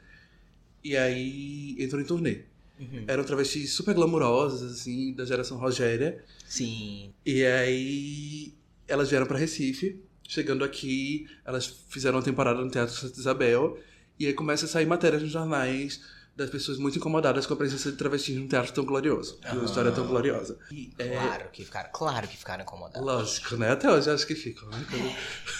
E 0.83 0.95
aí 0.95 1.75
entrou 1.79 1.99
em 1.99 2.05
turnê. 2.05 2.43
Uhum. 2.79 3.05
Eram 3.07 3.23
travestis 3.23 3.73
super 3.73 3.93
glamourosas, 3.93 4.79
assim, 4.79 5.13
da 5.13 5.25
geração 5.25 5.57
Rogéria. 5.57 6.23
Sim. 6.47 7.13
E 7.25 7.43
aí 7.43 8.53
elas 8.87 9.09
vieram 9.09 9.25
para 9.25 9.37
Recife 9.37 10.03
Chegando 10.27 10.63
aqui, 10.63 11.27
elas 11.45 11.67
fizeram 11.89 12.17
uma 12.17 12.23
temporada 12.23 12.59
no 12.59 12.69
Teatro 12.69 12.95
Santa 12.95 13.19
Isabel. 13.19 13.77
E 14.19 14.25
aí 14.25 14.33
começa 14.33 14.65
a 14.65 14.67
sair 14.67 14.85
matérias 14.85 15.21
nos 15.21 15.31
jornais 15.31 16.01
das 16.35 16.49
pessoas 16.49 16.77
muito 16.77 16.97
incomodadas 16.97 17.45
com 17.45 17.53
a 17.53 17.57
presença 17.57 17.91
de 17.91 17.97
travestis 17.97 18.35
num 18.35 18.47
teatro 18.47 18.73
tão 18.73 18.83
glorioso. 18.83 19.39
Uhum. 19.45 19.59
Uma 19.59 19.65
história 19.65 19.91
tão 19.91 20.05
gloriosa. 20.07 20.57
E, 20.71 20.91
é, 20.97 21.09
claro, 21.09 21.43
é... 21.43 21.47
que 21.47 21.63
ficaram, 21.63 21.89
claro 21.93 22.27
que 22.27 22.37
ficaram 22.37 22.63
incomodadas. 22.63 23.01
Lógico, 23.05 23.55
né? 23.55 23.71
Até 23.71 23.89
hoje 23.89 24.09
acho 24.09 24.25
que 24.25 24.35
ficam, 24.35 24.67
né? 24.69 24.85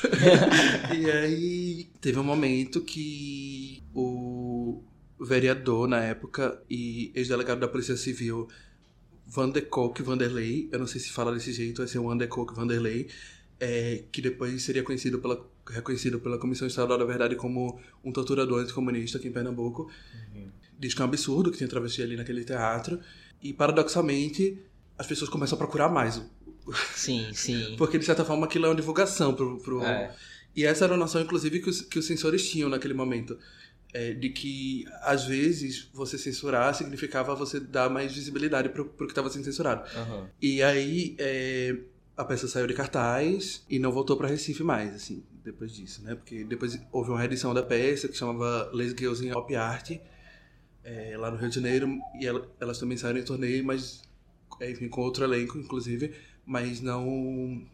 e 0.97 1.11
aí 1.11 1.89
teve 2.01 2.19
um 2.19 2.23
momento 2.23 2.81
que 2.81 3.83
o 3.93 4.83
vereador 5.19 5.87
na 5.87 6.01
época 6.01 6.61
e 6.69 7.11
ex-delegado 7.15 7.59
da 7.59 7.67
Polícia 7.67 7.95
Civil 7.95 8.47
Van 9.27 9.49
de 9.49 9.61
Kock 9.61 10.01
Vanderlei, 10.03 10.69
eu 10.71 10.79
não 10.79 10.85
sei 10.85 11.01
se 11.01 11.09
fala 11.09 11.33
desse 11.33 11.51
jeito, 11.51 11.79
vai 11.79 11.87
ser 11.87 11.99
o 11.99 12.03
Van 12.03 12.17
de 12.17 12.27
Kock 12.27 12.53
Vanderlei, 12.53 13.07
é, 13.59 14.03
que 14.11 14.21
depois 14.21 14.61
seria 14.61 14.83
conhecido 14.83 15.19
pela, 15.19 15.43
reconhecido 15.67 16.19
pela 16.19 16.37
Comissão 16.37 16.67
Estadual 16.67 16.99
da 16.99 17.05
Verdade 17.05 17.35
como 17.35 17.79
um 18.03 18.11
torturador 18.11 18.61
anticomunista 18.61 19.17
aqui 19.17 19.27
em 19.27 19.31
Pernambuco. 19.31 19.89
Uhum. 20.33 20.49
diz 20.77 20.93
que 20.93 21.01
é 21.01 21.05
um 21.05 21.07
absurdo 21.07 21.51
que 21.51 21.57
tem 21.57 21.67
travesti 21.67 22.01
ali 22.01 22.15
naquele 22.15 22.43
teatro. 22.43 22.99
E, 23.41 23.53
paradoxalmente, 23.53 24.59
as 24.97 25.07
pessoas 25.07 25.29
começam 25.29 25.55
a 25.55 25.59
procurar 25.59 25.89
mais. 25.89 26.21
Sim, 26.93 27.29
sim. 27.33 27.75
Porque, 27.77 27.97
de 27.97 28.05
certa 28.05 28.23
forma, 28.23 28.45
aquilo 28.45 28.65
é 28.65 28.69
uma 28.69 28.75
divulgação 28.75 29.33
pro... 29.33 29.57
pro... 29.59 29.83
É. 29.83 30.15
E 30.55 30.63
essa 30.63 30.85
era 30.85 30.93
a 30.93 30.97
noção, 30.97 31.21
inclusive, 31.21 31.59
que 31.59 31.69
os, 31.69 31.81
que 31.81 31.99
os 31.99 32.05
censores 32.05 32.49
tinham 32.49 32.69
naquele 32.69 32.93
momento. 32.93 33.37
É, 33.97 34.13
de 34.13 34.27
que, 34.29 34.83
às 35.03 35.23
vezes, 35.25 35.89
você 35.93 36.17
censurar 36.17 36.75
significava 36.75 37.33
você 37.33 37.61
dar 37.61 37.89
mais 37.89 38.13
visibilidade 38.13 38.67
pro, 38.67 38.83
pro 38.83 39.07
que 39.07 39.11
estava 39.13 39.29
sendo 39.29 39.45
censurado. 39.45 39.89
Aham. 39.97 40.29
E 40.41 40.61
aí, 40.61 41.15
é, 41.17 41.77
a 42.17 42.25
peça 42.25 42.45
saiu 42.45 42.67
de 42.67 42.73
cartaz 42.73 43.63
e 43.69 43.79
não 43.79 43.93
voltou 43.93 44.17
para 44.17 44.27
Recife 44.27 44.63
mais, 44.63 44.93
assim, 44.93 45.23
depois 45.45 45.71
disso, 45.73 46.03
né? 46.03 46.13
Porque 46.13 46.43
depois 46.43 46.77
houve 46.91 47.09
uma 47.09 47.19
reedição 47.19 47.53
da 47.53 47.63
peça 47.63 48.09
que 48.09 48.17
chamava 48.17 48.69
Les 48.73 48.89
Girls 48.91 49.25
in 49.25 49.31
Pop 49.31 49.55
Art, 49.55 49.91
é, 50.83 51.15
lá 51.17 51.31
no 51.31 51.37
Rio 51.37 51.47
de 51.47 51.55
Janeiro, 51.55 51.87
e 52.19 52.25
ela- 52.27 52.45
elas 52.59 52.77
também 52.77 52.97
saíram 52.97 53.19
em 53.19 53.23
torneio, 53.23 53.63
mas, 53.63 54.01
é, 54.59 54.71
enfim, 54.71 54.89
com 54.89 54.99
outro 55.03 55.23
elenco, 55.23 55.57
inclusive, 55.57 56.13
mas 56.45 56.81
não, 56.81 57.65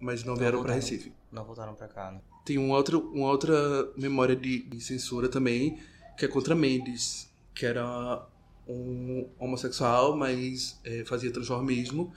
mas 0.00 0.24
não 0.24 0.36
vieram 0.36 0.62
para. 0.62 0.72
Recife. 0.72 1.12
Não 1.30 1.44
voltaram 1.44 1.74
pra 1.74 1.86
cá, 1.86 2.12
né? 2.12 2.20
Tem 2.46 2.58
um 2.58 2.70
outro, 2.70 3.10
uma 3.12 3.26
outra 3.26 3.90
memória 3.96 4.36
de, 4.36 4.62
de 4.62 4.80
censura 4.80 5.28
também, 5.28 5.80
que 6.16 6.24
é 6.24 6.28
contra 6.28 6.54
Mendes, 6.54 7.28
que 7.52 7.66
era 7.66 8.24
um 8.68 9.28
homossexual, 9.36 10.16
mas 10.16 10.78
é, 10.84 11.04
fazia 11.04 11.32
transformismo. 11.32 12.14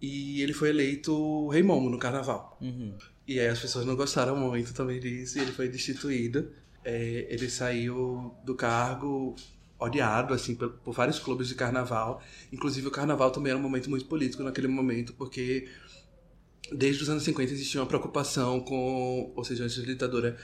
E 0.00 0.40
ele 0.42 0.52
foi 0.52 0.68
eleito 0.68 1.48
rei 1.48 1.64
momo 1.64 1.90
no 1.90 1.98
carnaval. 1.98 2.56
Uhum. 2.60 2.94
E 3.26 3.40
aí 3.40 3.48
as 3.48 3.58
pessoas 3.58 3.84
não 3.84 3.96
gostaram 3.96 4.36
muito 4.36 4.72
também 4.72 5.00
disso, 5.00 5.38
e 5.38 5.40
ele 5.40 5.50
foi 5.50 5.68
destituído. 5.68 6.52
É, 6.84 7.26
ele 7.28 7.50
saiu 7.50 8.32
do 8.44 8.54
cargo 8.54 9.34
odiado, 9.76 10.34
assim, 10.34 10.54
por, 10.54 10.70
por 10.70 10.94
vários 10.94 11.18
clubes 11.18 11.48
de 11.48 11.56
carnaval. 11.56 12.22
Inclusive 12.52 12.86
o 12.86 12.92
carnaval 12.92 13.32
também 13.32 13.50
era 13.50 13.58
um 13.58 13.62
momento 13.62 13.90
muito 13.90 14.04
político 14.04 14.44
naquele 14.44 14.68
momento, 14.68 15.12
porque 15.14 15.66
desde 16.74 17.02
os 17.02 17.08
anos 17.08 17.22
50 17.22 17.52
existia 17.52 17.80
uma 17.80 17.86
preocupação 17.86 18.60
com, 18.60 19.32
ou 19.34 19.44
seja, 19.44 19.64
antes 19.64 19.78
da 19.78 19.84
ditadura, 19.84 20.36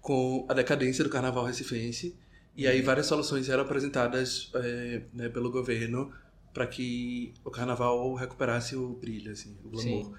com 0.00 0.46
a 0.48 0.54
decadência 0.54 1.04
do 1.04 1.10
carnaval 1.10 1.44
recifense. 1.44 2.16
E 2.56 2.66
aí 2.66 2.82
várias 2.82 3.06
soluções 3.06 3.48
eram 3.48 3.62
apresentadas 3.62 4.50
é, 4.54 5.02
né, 5.14 5.28
pelo 5.28 5.50
governo 5.50 6.12
para 6.52 6.66
que 6.66 7.32
o 7.44 7.50
carnaval 7.50 8.14
recuperasse 8.14 8.74
o 8.76 8.94
brilho, 8.94 9.32
assim, 9.32 9.56
o 9.64 9.70
glamour. 9.70 10.04
Sim. 10.04 10.14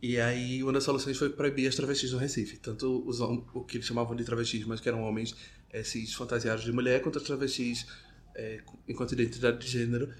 E 0.00 0.20
aí 0.20 0.62
uma 0.62 0.72
das 0.72 0.84
soluções 0.84 1.16
foi 1.16 1.30
proibir 1.30 1.66
as 1.66 1.74
travestis 1.74 2.12
no 2.12 2.18
Recife. 2.18 2.58
Tanto 2.58 3.02
os, 3.06 3.20
o 3.20 3.64
que 3.64 3.78
eles 3.78 3.86
chamavam 3.86 4.14
de 4.14 4.24
travestis, 4.24 4.64
mas 4.64 4.80
que 4.80 4.88
eram 4.88 5.02
homens 5.02 5.34
é, 5.70 5.82
cis 5.82 6.14
fantasiados 6.14 6.64
de 6.64 6.72
mulher, 6.72 7.02
quanto 7.02 7.18
as 7.18 7.24
travestis 7.24 7.86
é, 8.34 8.60
enquanto 8.86 9.12
identidade 9.12 9.58
de 9.58 9.66
gênero 9.66 10.12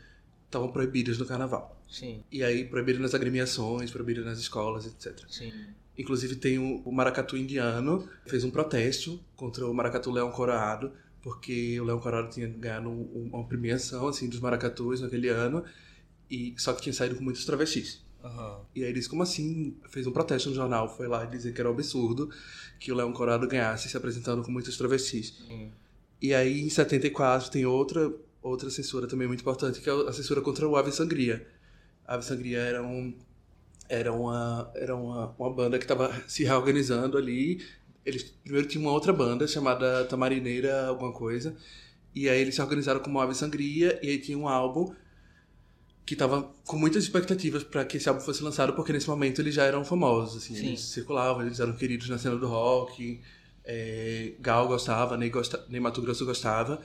estavam 0.46 0.72
proibidas 0.72 1.18
no 1.18 1.26
carnaval. 1.26 1.75
Sim, 1.88 2.22
E 2.32 2.42
aí 2.42 2.64
proibiram 2.64 3.00
nas 3.00 3.14
agremiações, 3.14 3.90
proibiram 3.90 4.24
nas 4.24 4.38
escolas, 4.38 4.86
etc. 4.86 5.24
sim. 5.28 5.52
Inclusive 5.98 6.36
tem 6.36 6.58
o, 6.58 6.82
o 6.84 6.92
maracatu 6.92 7.36
indiano, 7.38 8.06
fez 8.26 8.44
um 8.44 8.50
protesto 8.50 9.18
contra 9.34 9.66
o 9.66 9.72
maracatu 9.72 10.10
leão 10.10 10.30
coroado, 10.30 10.92
porque 11.22 11.80
o 11.80 11.84
leão 11.84 11.98
coroado 11.98 12.28
tinha 12.30 12.46
ganhado 12.48 12.88
um- 12.90 13.30
uma 13.32 13.44
premiação 13.44 14.06
assim 14.08 14.28
dos 14.28 14.38
maracatus 14.40 15.00
naquele 15.00 15.28
ano, 15.28 15.64
e 16.30 16.54
só 16.58 16.72
que 16.74 16.82
tinha 16.82 16.92
saído 16.92 17.14
com 17.16 17.22
muitos 17.24 17.44
travestis. 17.46 18.04
Aham. 18.22 18.60
E 18.74 18.82
aí 18.84 18.90
eles, 18.90 19.06
como 19.08 19.22
assim? 19.22 19.74
Fez 19.88 20.06
um 20.06 20.12
protesto 20.12 20.48
no 20.50 20.54
jornal, 20.54 20.94
foi 20.94 21.06
lá 21.08 21.24
dizer 21.24 21.54
que 21.54 21.60
era 21.60 21.70
um 21.70 21.72
absurdo 21.72 22.28
que 22.78 22.92
o 22.92 22.94
Leão 22.94 23.12
Corado 23.12 23.46
ganhasse 23.48 23.88
se 23.88 23.96
apresentando 23.96 24.42
com 24.42 24.50
muitos 24.50 24.76
travestis. 24.76 25.34
Sim. 25.48 25.70
E 26.20 26.34
aí 26.34 26.60
em 26.60 26.68
74 26.68 27.50
tem 27.50 27.64
outra 27.64 28.12
outra 28.42 28.70
censura 28.70 29.06
também 29.08 29.26
muito 29.26 29.40
importante, 29.40 29.80
que 29.80 29.88
é 29.90 29.92
a 29.92 30.12
censura 30.12 30.40
contra 30.40 30.68
o 30.68 30.76
Ave 30.76 30.92
Sangria. 30.92 31.46
Ave 32.06 32.24
Sangria 32.24 32.58
era 32.58 32.82
um 32.82 33.14
era 33.88 34.12
uma 34.12 34.70
era 34.74 34.96
uma, 34.96 35.34
uma 35.38 35.52
banda 35.52 35.78
que 35.78 35.84
estava 35.84 36.12
se 36.26 36.44
reorganizando 36.44 37.16
ali. 37.16 37.64
Eles 38.04 38.22
primeiro 38.22 38.68
tinham 38.68 38.84
uma 38.84 38.92
outra 38.92 39.12
banda 39.12 39.46
chamada 39.46 40.04
Tamarineira 40.04 40.86
alguma 40.86 41.12
coisa. 41.12 41.56
E 42.14 42.28
aí 42.28 42.40
eles 42.40 42.54
se 42.54 42.62
organizaram 42.62 43.00
como 43.00 43.20
Ave 43.20 43.34
Sangria 43.34 43.98
e 44.02 44.08
aí 44.08 44.18
tinha 44.18 44.38
um 44.38 44.48
álbum 44.48 44.94
que 46.06 46.14
tava 46.14 46.48
com 46.64 46.78
muitas 46.78 47.02
expectativas 47.02 47.64
para 47.64 47.84
que 47.84 47.96
esse 47.96 48.08
álbum 48.08 48.20
fosse 48.20 48.42
lançado, 48.42 48.74
porque 48.74 48.92
nesse 48.92 49.08
momento 49.08 49.40
eles 49.40 49.52
já 49.52 49.64
eram 49.64 49.84
famosos, 49.84 50.36
assim, 50.36 50.54
Sim. 50.54 50.68
eles 50.68 50.80
circulavam, 50.80 51.44
eles 51.44 51.58
eram 51.58 51.74
queridos 51.74 52.08
na 52.08 52.16
cena 52.16 52.36
do 52.36 52.46
rock, 52.46 53.20
é, 53.64 54.34
Gal 54.38 54.68
gostava, 54.68 55.16
Ney, 55.16 55.30
gosta, 55.30 55.66
Ney 55.68 55.80
Mato 55.80 56.00
Grosso 56.00 56.24
gostava, 56.24 56.80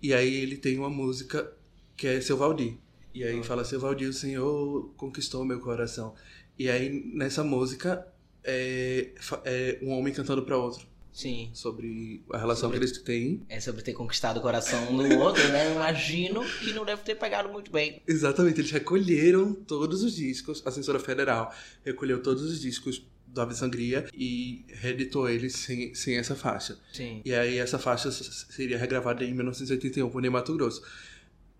e 0.00 0.14
aí 0.14 0.32
ele 0.32 0.56
tem 0.56 0.78
uma 0.78 0.88
música 0.88 1.52
que 1.96 2.06
é 2.06 2.20
Seu 2.20 2.36
Valdir, 2.36 2.74
e 3.14 3.24
aí 3.24 3.42
fala, 3.42 3.64
Seu 3.64 3.80
Valdir, 3.80 4.08
o 4.08 4.12
Senhor 4.12 4.92
conquistou 4.96 5.44
meu 5.44 5.60
coração, 5.60 6.14
e 6.58 6.68
aí 6.68 6.88
nessa 7.14 7.42
música 7.44 8.06
é, 8.44 9.10
é 9.44 9.78
um 9.82 9.90
homem 9.90 10.12
cantando 10.12 10.42
para 10.42 10.56
outro, 10.56 10.86
Sim. 11.12 11.50
sobre 11.52 12.22
a 12.32 12.38
relação 12.38 12.70
Sobre- 12.70 12.78
que 12.78 12.84
eles 12.84 12.98
têm, 13.02 13.42
É 13.48 13.58
sobre 13.60 13.82
ter 13.82 13.92
conquistado 13.92 14.38
o 14.38 14.40
coração 14.40 14.96
do 14.96 15.18
outro, 15.18 15.42
né? 15.48 15.68
Eu 15.68 15.72
imagino 15.74 16.42
que 16.60 16.72
não 16.72 16.84
deve 16.84 17.02
ter 17.02 17.16
pegado 17.16 17.48
muito 17.48 17.70
bem. 17.70 18.00
Exatamente, 18.06 18.60
eles 18.60 18.70
recolheram 18.70 19.52
todos 19.52 20.02
os 20.02 20.14
discos, 20.14 20.62
a 20.64 20.70
censura 20.70 20.98
federal 21.00 21.52
recolheu 21.84 22.22
todos 22.22 22.42
os 22.44 22.60
discos 22.60 23.04
do 23.26 23.40
Ave 23.40 23.54
Sangria 23.54 24.08
e 24.12 24.64
reeditou 24.68 25.28
eles 25.28 25.54
sem, 25.54 25.94
sem 25.94 26.16
essa 26.16 26.34
faixa. 26.34 26.78
Sim. 26.92 27.22
E 27.24 27.32
aí 27.32 27.58
essa 27.58 27.78
faixa 27.78 28.10
seria 28.10 28.76
regravada 28.76 29.24
em 29.24 29.32
1981 29.32 30.10
por 30.10 30.20
Ney 30.20 30.30
Mato 30.30 30.52
Grosso. 30.54 30.82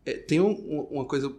É, 0.04 0.14
tem 0.14 0.40
um- 0.40 0.50
um- 0.50 0.86
uma 0.90 1.04
coisa 1.04 1.32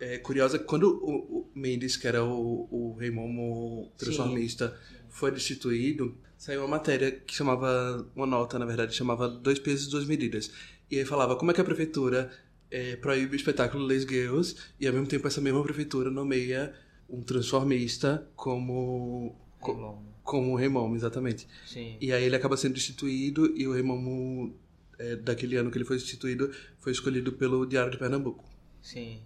é, 0.00 0.18
curiosa, 0.18 0.58
quando 0.58 0.84
o, 1.02 1.10
o 1.38 1.50
Mendes, 1.54 1.96
que 1.96 2.06
era 2.06 2.22
o, 2.22 2.68
o 2.70 2.96
rei 2.98 3.10
momo 3.10 3.90
transformista, 3.96 4.78
foi 5.08 5.30
destituído, 5.30 6.14
saiu 6.36 6.60
uma 6.60 6.68
matéria 6.68 7.10
que 7.12 7.34
chamava, 7.34 8.06
uma 8.14 8.26
nota 8.26 8.58
na 8.58 8.66
verdade, 8.66 8.94
chamava 8.94 9.26
Dois 9.28 9.58
Pesos, 9.58 9.86
Duas 9.88 10.04
Medidas. 10.04 10.50
E 10.90 10.98
aí 10.98 11.04
falava 11.06 11.34
como 11.36 11.50
é 11.50 11.54
que 11.54 11.60
a 11.62 11.64
prefeitura 11.64 12.30
é, 12.70 12.96
proíbe 12.96 13.34
o 13.34 13.36
espetáculo 13.36 13.86
Les 13.86 14.02
Girls 14.02 14.54
e 14.78 14.86
ao 14.86 14.92
mesmo 14.92 15.06
tempo 15.08 15.26
essa 15.26 15.40
mesma 15.40 15.62
prefeitura 15.62 16.10
nomeia 16.10 16.74
um 17.08 17.22
transformista 17.22 18.28
como, 18.36 19.34
co- 19.60 19.74
Bom, 19.74 20.02
como 20.22 20.56
rei 20.56 20.68
momo, 20.68 20.94
exatamente. 20.94 21.46
Sim. 21.66 21.96
E 22.00 22.12
aí 22.12 22.24
ele 22.24 22.36
acaba 22.36 22.56
sendo 22.56 22.74
destituído 22.74 23.56
e 23.56 23.66
o 23.66 23.72
rei 23.72 23.82
momo 23.82 24.54
é, 24.98 25.16
daquele 25.16 25.56
ano 25.56 25.70
que 25.70 25.78
ele 25.78 25.84
foi 25.84 25.96
destituído 25.96 26.50
foi 26.78 26.92
escolhido 26.92 27.32
pelo 27.32 27.66
Diário 27.66 27.90
de 27.90 27.98
Pernambuco. 27.98 28.44
Sim. 28.82 29.20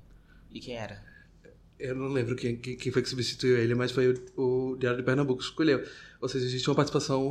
E 0.51 0.61
quem 0.61 0.77
era? 0.77 1.03
Eu 1.79 1.95
não 1.95 2.09
lembro 2.09 2.37
quem, 2.37 2.57
quem, 2.57 2.93
foi 2.93 3.03
que 3.03 3.09
substituiu 3.09 3.57
ele, 3.57 3.75
mas 3.75 3.91
foi 3.91 4.13
o, 4.37 4.73
o 4.73 4.77
Diário 4.77 4.99
de 4.99 5.05
Pernambuco 5.05 5.41
que 5.41 5.49
escolheu. 5.49 5.83
Ou 6.21 6.29
seja, 6.29 6.45
existe 6.45 6.69
uma 6.69 6.77
participação 6.77 7.31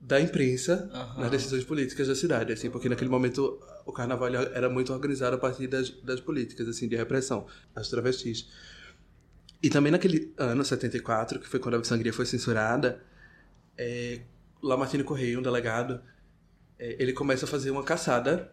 da 0.00 0.20
imprensa 0.20 0.88
Aham. 0.92 1.22
nas 1.22 1.30
decisões 1.30 1.64
políticas 1.64 2.06
da 2.06 2.14
cidade, 2.14 2.52
assim, 2.52 2.70
porque 2.70 2.88
naquele 2.88 3.10
momento 3.10 3.60
o 3.84 3.92
carnaval 3.92 4.28
era 4.28 4.68
muito 4.68 4.92
organizado 4.92 5.34
a 5.34 5.38
partir 5.38 5.66
das, 5.66 5.90
das 5.90 6.20
políticas, 6.20 6.68
assim, 6.68 6.86
de 6.86 6.94
repressão 6.94 7.46
às 7.74 7.88
travestis. 7.88 8.48
E 9.60 9.68
também 9.68 9.90
naquele 9.90 10.32
ano, 10.36 10.64
74, 10.64 11.40
que 11.40 11.48
foi 11.48 11.58
quando 11.58 11.74
a 11.74 11.84
sangria 11.84 12.12
foi 12.12 12.26
censurada, 12.26 13.02
é, 13.76 14.20
Lamartine 14.62 15.02
Correia, 15.02 15.38
um 15.38 15.42
delegado, 15.42 16.00
ele 16.78 17.12
começa 17.12 17.44
a 17.44 17.48
fazer 17.48 17.70
uma 17.70 17.82
caçada. 17.84 18.52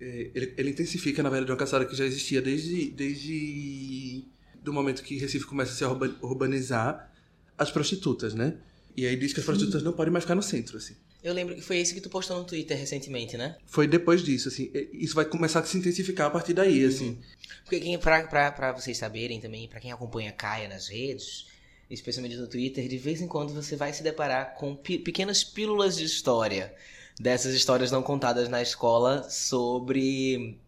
é, 0.00 0.30
ele, 0.34 0.54
ele 0.56 0.70
intensifica, 0.70 1.22
na 1.22 1.30
verdade, 1.30 1.50
uma 1.52 1.58
caçada 1.58 1.84
que 1.84 1.94
já 1.96 2.04
existia 2.04 2.40
desde, 2.40 2.90
desde 2.90 4.24
do 4.62 4.72
momento 4.72 5.02
que 5.02 5.16
Recife 5.18 5.44
começa 5.46 5.72
a 5.72 5.74
se 5.74 5.84
urba- 5.84 6.14
urbanizar 6.22 7.12
as 7.56 7.70
prostitutas, 7.70 8.34
né? 8.34 8.58
E 8.96 9.06
aí 9.06 9.16
diz 9.16 9.32
que 9.32 9.40
as 9.40 9.46
prostitutas 9.46 9.82
não 9.82 9.92
podem 9.92 10.12
mais 10.12 10.24
ficar 10.24 10.34
no 10.34 10.42
centro, 10.42 10.76
assim. 10.76 10.96
Eu 11.22 11.34
lembro 11.34 11.54
que 11.54 11.60
foi 11.60 11.78
esse 11.78 11.92
que 11.94 12.00
tu 12.00 12.08
postou 12.08 12.38
no 12.38 12.44
Twitter 12.44 12.76
recentemente, 12.78 13.36
né? 13.36 13.56
Foi 13.66 13.88
depois 13.88 14.22
disso, 14.22 14.48
assim. 14.48 14.70
Isso 14.92 15.14
vai 15.16 15.24
começar 15.24 15.60
a 15.60 15.64
se 15.64 15.76
intensificar 15.76 16.28
a 16.28 16.30
partir 16.30 16.54
daí, 16.54 16.84
assim. 16.84 17.18
Porque 17.64 17.80
quem, 17.80 17.98
pra, 17.98 18.22
pra, 18.28 18.52
pra 18.52 18.72
vocês 18.72 18.96
saberem 18.96 19.40
também, 19.40 19.68
pra 19.68 19.80
quem 19.80 19.90
acompanha 19.90 20.30
a 20.30 20.32
Caia 20.32 20.68
nas 20.68 20.88
redes, 20.88 21.46
especialmente 21.90 22.36
no 22.36 22.46
Twitter, 22.46 22.86
de 22.88 22.98
vez 22.98 23.20
em 23.20 23.26
quando 23.26 23.54
você 23.54 23.76
vai 23.76 23.92
se 23.92 24.02
deparar 24.02 24.54
com 24.54 24.76
pequenas 24.76 25.42
pílulas 25.42 25.96
de 25.96 26.04
história. 26.04 26.74
Dessas 27.18 27.54
histórias 27.54 27.90
não 27.90 28.02
contadas 28.02 28.48
na 28.48 28.62
escola 28.62 29.28
sobre 29.28 30.58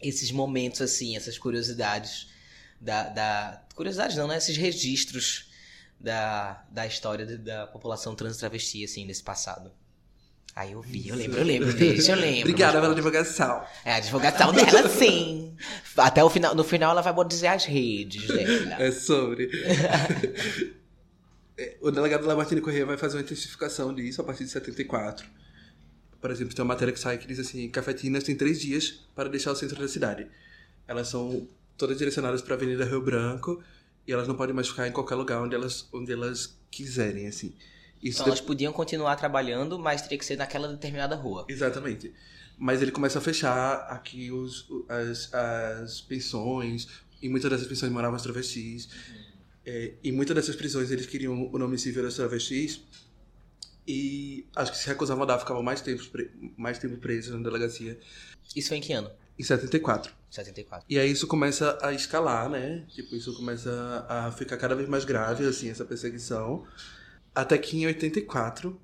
esses 0.00 0.30
momentos, 0.30 0.80
assim, 0.80 1.16
essas 1.16 1.36
curiosidades 1.36 2.28
da. 2.80 3.08
da 3.08 3.66
curiosidades 3.74 4.16
não, 4.16 4.28
né? 4.28 4.36
Esses 4.36 4.56
registros 4.56 5.50
da, 5.98 6.64
da 6.70 6.86
história 6.86 7.26
da 7.38 7.66
população 7.66 8.14
trans 8.14 8.36
travesti, 8.36 8.84
assim, 8.84 9.06
desse 9.06 9.22
passado. 9.22 9.72
Aí 10.56 10.72
eu 10.72 10.80
vi, 10.80 11.06
eu 11.06 11.14
lembro, 11.14 11.38
eu 11.38 11.44
lembro 11.44 11.68
eu 11.68 12.16
lembro. 12.16 12.40
Obrigada 12.40 12.80
pela 12.80 12.94
divulgação. 12.94 13.62
É 13.84 13.92
a 13.92 14.00
divulgação 14.00 14.54
dela, 14.54 14.88
sim. 14.88 15.54
Até 15.94 16.24
o 16.24 16.30
final, 16.30 16.54
no 16.54 16.64
final 16.64 16.92
ela 16.92 17.02
vai 17.02 17.28
dizer 17.28 17.48
as 17.48 17.66
redes 17.66 18.26
dela. 18.26 18.82
É 18.82 18.90
sobre. 18.90 19.50
O 21.80 21.90
delegado 21.90 22.26
Lamartine 22.26 22.60
Corrêa 22.60 22.84
vai 22.84 22.98
fazer 22.98 23.16
uma 23.16 23.22
intensificação 23.22 23.94
disso 23.94 24.20
a 24.20 24.24
partir 24.24 24.44
de 24.44 24.50
74. 24.50 25.26
Por 26.20 26.30
exemplo, 26.30 26.54
tem 26.54 26.62
uma 26.62 26.74
matéria 26.74 26.92
que 26.92 27.00
sai 27.00 27.16
que 27.16 27.26
diz 27.26 27.38
assim: 27.38 27.70
cafetinas 27.70 28.24
têm 28.24 28.36
três 28.36 28.60
dias 28.60 29.06
para 29.14 29.26
deixar 29.30 29.52
o 29.52 29.56
centro 29.56 29.80
da 29.80 29.88
cidade. 29.88 30.26
Elas 30.86 31.08
são 31.08 31.48
todas 31.78 31.96
direcionadas 31.96 32.42
para 32.42 32.54
a 32.54 32.56
Avenida 32.58 32.84
Rio 32.84 33.00
Branco 33.00 33.62
e 34.06 34.12
elas 34.12 34.28
não 34.28 34.34
podem 34.34 34.54
mais 34.54 34.68
ficar 34.68 34.86
em 34.86 34.92
qualquer 34.92 35.14
lugar 35.14 35.40
onde 35.40 35.54
elas, 35.54 35.88
onde 35.94 36.12
elas 36.12 36.58
quiserem, 36.70 37.26
assim. 37.26 37.54
Isso 38.02 38.18
então, 38.18 38.26
elas 38.26 38.40
podiam 38.40 38.72
continuar 38.72 39.16
trabalhando, 39.16 39.78
mas 39.78 40.02
teria 40.02 40.18
que 40.18 40.24
ser 40.24 40.36
naquela 40.36 40.68
determinada 40.68 41.14
rua. 41.14 41.44
Exatamente. 41.48 42.12
Mas 42.58 42.82
ele 42.82 42.90
começa 42.90 43.18
a 43.18 43.22
fechar 43.22 43.86
aqui 43.90 44.30
os, 44.30 44.66
as, 44.88 45.32
as 45.34 46.00
pensões, 46.00 46.88
e 47.20 47.28
muitas 47.28 47.50
dessas 47.50 47.66
pensões 47.66 47.92
moravam 47.92 48.16
as 48.16 48.22
travestis. 48.22 48.86
Uhum. 48.86 49.26
É, 49.66 49.92
e 50.02 50.12
muitas 50.12 50.34
dessas 50.36 50.54
prisões 50.54 50.90
eles 50.90 51.06
queriam 51.06 51.50
o 51.52 51.58
nome 51.58 51.78
civil 51.78 52.02
das 52.02 52.14
travestis, 52.14 52.80
e 53.86 54.46
acho 54.54 54.72
que 54.72 54.78
se 54.78 54.86
recusavam 54.88 55.22
a 55.22 55.26
dar, 55.26 55.38
ficavam 55.38 55.62
mais 55.62 55.80
tempo, 55.80 56.02
mais 56.56 56.78
tempo 56.78 56.96
presos 56.96 57.34
na 57.34 57.42
delegacia. 57.42 57.98
Isso 58.54 58.68
foi 58.68 58.78
em 58.78 58.80
que 58.80 58.92
ano? 58.92 59.10
Em 59.38 59.42
74. 59.42 60.12
74. 60.30 60.86
E 60.88 60.98
aí 60.98 61.10
isso 61.10 61.26
começa 61.26 61.78
a 61.82 61.92
escalar, 61.92 62.48
né? 62.48 62.84
Tipo, 62.88 63.14
isso 63.14 63.34
começa 63.36 64.04
a 64.08 64.32
ficar 64.32 64.56
cada 64.56 64.74
vez 64.74 64.88
mais 64.88 65.04
grave, 65.04 65.46
assim, 65.46 65.68
essa 65.68 65.84
perseguição. 65.84 66.64
Até 67.36 67.58
que 67.58 67.76
em 67.76 67.86
84, 67.86 68.80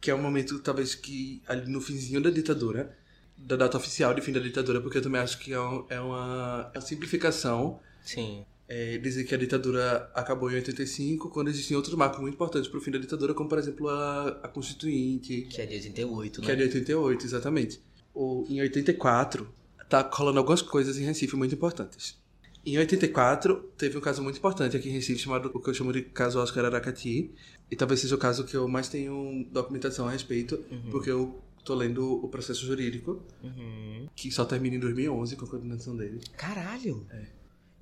que 0.00 0.12
é 0.12 0.14
o 0.14 0.18
momento, 0.18 0.60
talvez, 0.60 0.94
que 0.94 1.42
ali 1.44 1.68
no 1.68 1.80
finzinho 1.80 2.20
da 2.20 2.30
ditadura, 2.30 2.96
da 3.36 3.56
data 3.56 3.76
oficial 3.76 4.14
de 4.14 4.20
fim 4.20 4.30
da 4.30 4.38
ditadura, 4.38 4.80
porque 4.80 4.98
eu 4.98 5.02
também 5.02 5.20
acho 5.20 5.40
que 5.40 5.52
é, 5.52 5.60
um, 5.60 5.84
é 5.88 6.00
uma, 6.00 6.70
uma 6.72 6.80
simplificação. 6.80 7.80
Sim. 8.04 8.46
É, 8.68 8.96
dizer 8.98 9.24
que 9.24 9.34
a 9.34 9.38
ditadura 9.38 10.08
acabou 10.14 10.48
em 10.52 10.54
85, 10.54 11.30
quando 11.30 11.48
existem 11.48 11.76
outros 11.76 11.96
marcos 11.96 12.20
muito 12.20 12.34
importantes 12.34 12.68
para 12.68 12.78
o 12.78 12.80
fim 12.80 12.92
da 12.92 12.98
ditadura, 12.98 13.34
como 13.34 13.48
por 13.48 13.58
exemplo 13.58 13.88
a, 13.88 14.28
a 14.44 14.48
Constituinte. 14.48 15.42
Que 15.50 15.62
é 15.62 15.66
de 15.66 15.74
88, 15.74 16.40
né? 16.40 16.46
Que 16.46 16.52
é 16.52 16.56
de 16.56 16.62
88, 16.62 17.26
exatamente. 17.26 17.80
Ou, 18.14 18.46
em 18.48 18.60
84, 18.60 19.52
tá 19.88 20.08
rolando 20.12 20.38
algumas 20.38 20.62
coisas 20.62 20.96
em 20.96 21.04
Recife 21.04 21.34
muito 21.34 21.56
importantes. 21.56 22.16
Em 22.64 22.76
84, 22.78 23.54
teve 23.78 23.96
um 23.96 24.00
caso 24.00 24.20
muito 24.20 24.38
importante 24.38 24.76
aqui 24.76 24.88
em 24.88 24.92
Recife, 24.92 25.20
chamado 25.20 25.52
o 25.54 25.60
que 25.60 25.70
eu 25.70 25.74
chamo 25.74 25.92
de 25.92 26.02
caso 26.02 26.40
Oscar 26.40 26.64
Aracati. 26.64 27.30
E 27.70 27.76
talvez 27.76 28.00
seja 28.00 28.14
o 28.14 28.18
caso 28.18 28.44
que 28.44 28.56
eu 28.56 28.68
mais 28.68 28.88
tenho 28.88 29.46
documentação 29.50 30.06
a 30.06 30.10
respeito, 30.10 30.64
uhum. 30.70 30.90
porque 30.90 31.10
eu 31.10 31.42
tô 31.64 31.74
lendo 31.74 32.24
o 32.24 32.28
processo 32.28 32.64
jurídico, 32.64 33.22
uhum. 33.42 34.08
que 34.14 34.30
só 34.30 34.44
termina 34.44 34.76
em 34.76 34.80
2011 34.80 35.34
com 35.36 35.44
a 35.44 35.48
condenação 35.48 35.96
dele. 35.96 36.20
Caralho! 36.36 37.04
É. 37.10 37.26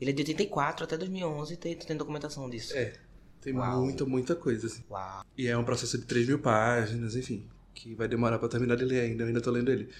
Ele 0.00 0.10
é 0.10 0.14
de 0.14 0.22
84 0.22 0.84
até 0.84 0.96
2011 0.96 1.54
e 1.54 1.56
tem, 1.56 1.76
tem 1.76 1.96
documentação 1.96 2.48
disso. 2.48 2.74
É. 2.74 2.94
Tem 3.40 3.54
Uau. 3.54 3.82
muita, 3.82 4.06
muita 4.06 4.34
coisa, 4.34 4.66
assim. 4.66 4.82
Uau. 4.90 5.24
E 5.36 5.46
é 5.46 5.56
um 5.56 5.64
processo 5.64 5.98
de 5.98 6.04
3 6.06 6.28
mil 6.28 6.38
páginas, 6.38 7.14
enfim. 7.14 7.46
Que 7.74 7.94
vai 7.94 8.08
demorar 8.08 8.38
pra 8.38 8.48
terminar 8.48 8.76
de 8.76 8.84
ler 8.84 9.00
ainda, 9.00 9.22
eu 9.22 9.28
ainda 9.28 9.40
tô 9.40 9.50
lendo 9.50 9.70
ele. 9.70 9.90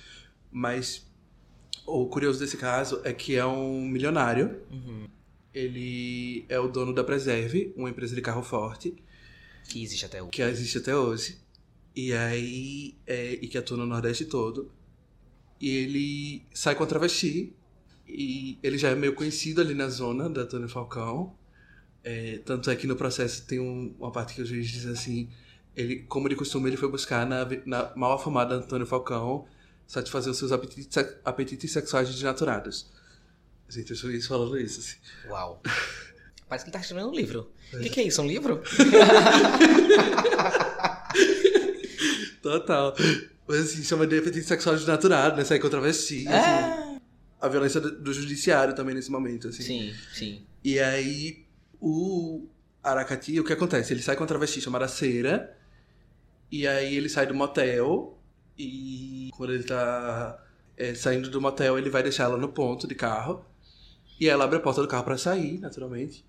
Mas 0.51 1.07
o 1.87 2.07
curioso 2.07 2.39
desse 2.39 2.57
caso 2.57 3.03
é 3.05 3.13
que 3.13 3.37
é 3.37 3.45
um 3.45 3.83
milionário. 3.83 4.63
Uhum. 4.71 5.07
Ele 5.53 6.47
é 6.49 6.59
o 6.59 6.69
dono 6.69 6.95
da 6.95 7.05
Preserve, 7.05 7.73
uma 7.77 7.91
empresa 7.91 8.15
de 8.15 8.23
carro 8.23 8.43
forte. 8.43 8.97
Que 9.69 9.83
existe 9.83 10.07
até 10.07 10.23
hoje. 10.23 10.31
Que 10.31 10.43
existe 10.43 10.79
até 10.79 10.97
hoje. 10.97 11.39
E 11.95 12.13
aí. 12.13 12.95
É, 13.07 13.33
e 13.35 13.49
que 13.49 13.59
atua 13.59 13.77
no 13.77 13.87
Nordeste 13.87 14.25
todo. 14.25 14.71
E 15.61 15.69
ele 15.69 16.43
sai 16.53 16.75
com 16.75 16.85
a 16.85 16.87
travesti. 16.87 17.55
E 18.07 18.59
ele 18.63 18.77
já 18.77 18.91
é 18.91 18.95
meio 18.95 19.15
conhecido 19.15 19.61
ali 19.61 19.75
na 19.75 19.89
zona 19.89 20.29
da 20.29 20.45
Tony 20.45 20.69
Falcão. 20.69 21.35
É, 22.03 22.39
tanto 22.45 22.71
é 22.71 22.77
que 22.77 22.87
no 22.87 22.97
processo 22.97 23.47
tem 23.47 23.59
um, 23.59 23.95
uma 23.99 24.13
parte 24.13 24.35
que 24.35 24.43
o 24.43 24.47
juiz 24.47 24.69
diz 24.69 24.87
assim: 24.87 25.31
ele, 25.75 26.01
como 26.01 26.29
de 26.29 26.37
costume, 26.37 26.69
ele 26.69 26.77
foi 26.77 26.91
buscar 26.91 27.27
na, 27.27 27.47
na 27.65 27.93
mal 27.97 28.13
afamada 28.13 28.55
Antônio 28.57 28.87
Falcão 28.87 29.47
satisfazer 29.87 30.31
os 30.31 30.39
seus 30.39 30.53
apetites, 30.53 30.97
apetites 31.25 31.73
sexuais 31.73 32.09
desnaturados. 32.09 32.91
Gente, 33.69 33.91
eu 33.91 34.13
isso 34.13 34.29
falando 34.29 34.59
isso, 34.59 34.81
assim. 34.81 35.31
Uau. 35.31 35.63
Parece 36.55 36.65
que 36.65 36.71
ele 36.71 36.73
tá 36.73 36.81
escrevendo 36.81 37.09
um 37.09 37.15
livro. 37.15 37.51
O 37.73 37.79
que, 37.81 37.91
que, 37.91 38.01
é 38.01 38.05
isso? 38.05 38.23
Um 38.23 38.29
livro? 38.29 38.63
Total. 42.41 42.95
Mas 43.49 43.59
assim, 43.59 43.83
chama 43.83 44.07
de 44.07 44.19
apetite 44.19 44.47
sexual 44.47 44.77
desnaturado, 44.77 45.37
né? 45.37 45.45
Sair 45.45 45.59
com 45.59 45.69
travesti. 45.69 46.29
É. 46.29 46.31
Assim. 46.31 47.01
A 47.41 47.49
violência 47.49 47.81
do 47.81 48.13
judiciário 48.13 48.73
também 48.73 48.95
nesse 48.95 49.11
momento, 49.11 49.49
assim. 49.49 49.65
Sim, 49.65 49.93
sim. 50.13 50.47
E 50.63 50.79
aí, 50.79 51.45
o 51.81 52.47
Aracati, 52.83 53.41
o 53.41 53.45
que 53.45 53.53
acontece? 53.53 53.93
Ele 53.93 54.03
sai 54.03 54.15
com 54.15 54.23
a 54.23 54.27
travesti 54.27 54.61
chamada 54.61 54.87
Cera. 54.87 55.59
E 56.53 56.69
aí 56.69 56.95
ele 56.95 57.09
sai 57.09 57.27
do 57.27 57.35
motel 57.35 58.17
e 58.57 59.29
quando 59.37 59.55
ele 59.55 59.65
tá 59.65 60.41
é, 60.77 60.95
saindo 60.95 61.29
do 61.29 61.41
motel, 61.41 61.77
ele 61.77 61.91
vai 61.91 62.05
deixar 62.05 62.25
ela 62.25 62.37
no 62.37 62.49
ponto 62.49 62.87
de 62.87 62.95
carro. 62.95 63.45
E 64.21 64.29
ela 64.29 64.45
abre 64.45 64.59
a 64.59 64.61
porta 64.61 64.81
do 64.81 64.87
carro 64.87 65.03
para 65.03 65.19
sair, 65.19 65.59
naturalmente. 65.59 66.25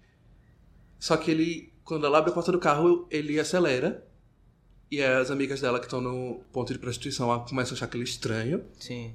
Só 0.99 1.17
que 1.17 1.31
ele, 1.31 1.73
quando 1.84 2.05
ela 2.05 2.17
abre 2.17 2.31
a 2.31 2.34
porta 2.34 2.51
do 2.51 2.60
carro, 2.60 3.08
ele 3.10 3.39
acelera. 3.39 4.05
E 4.89 5.01
as 5.01 5.31
amigas 5.31 5.62
dela 5.62 5.79
que 5.79 5.86
estão 5.86 5.99
no 5.99 6.41
ponto 6.51 6.71
de 6.71 6.79
prostituição 6.79 7.27
começam 7.45 7.73
a 7.73 7.75
achar 7.75 7.86
aquele 7.86 8.03
estranho. 8.03 8.63
Sim. 8.79 9.13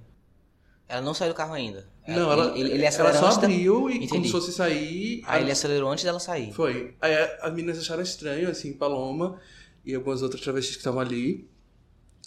Ela 0.88 1.00
não 1.00 1.14
saiu 1.14 1.32
do 1.32 1.36
carro 1.36 1.54
ainda. 1.54 1.88
Não, 2.06 2.32
ela, 2.32 2.58
ele, 2.58 2.72
ele 2.72 2.84
ela 2.84 3.12
só 3.14 3.28
abriu 3.28 3.84
da... 3.84 3.92
e 3.92 3.96
Entendi. 3.96 4.08
como 4.08 4.24
se 4.24 4.32
fosse 4.32 4.52
sair. 4.52 5.22
Aí 5.24 5.38
a... 5.38 5.40
ele 5.40 5.52
acelerou 5.52 5.90
antes 5.90 6.02
dela 6.02 6.18
sair. 6.18 6.52
Foi. 6.52 6.96
Aí 7.00 7.14
as 7.40 7.52
meninas 7.52 7.78
acharam 7.78 8.02
estranho, 8.02 8.50
assim, 8.50 8.72
Paloma 8.72 9.40
e 9.84 9.94
algumas 9.94 10.20
outras 10.22 10.42
travestis 10.42 10.74
que 10.74 10.80
estavam 10.80 11.00
ali. 11.00 11.48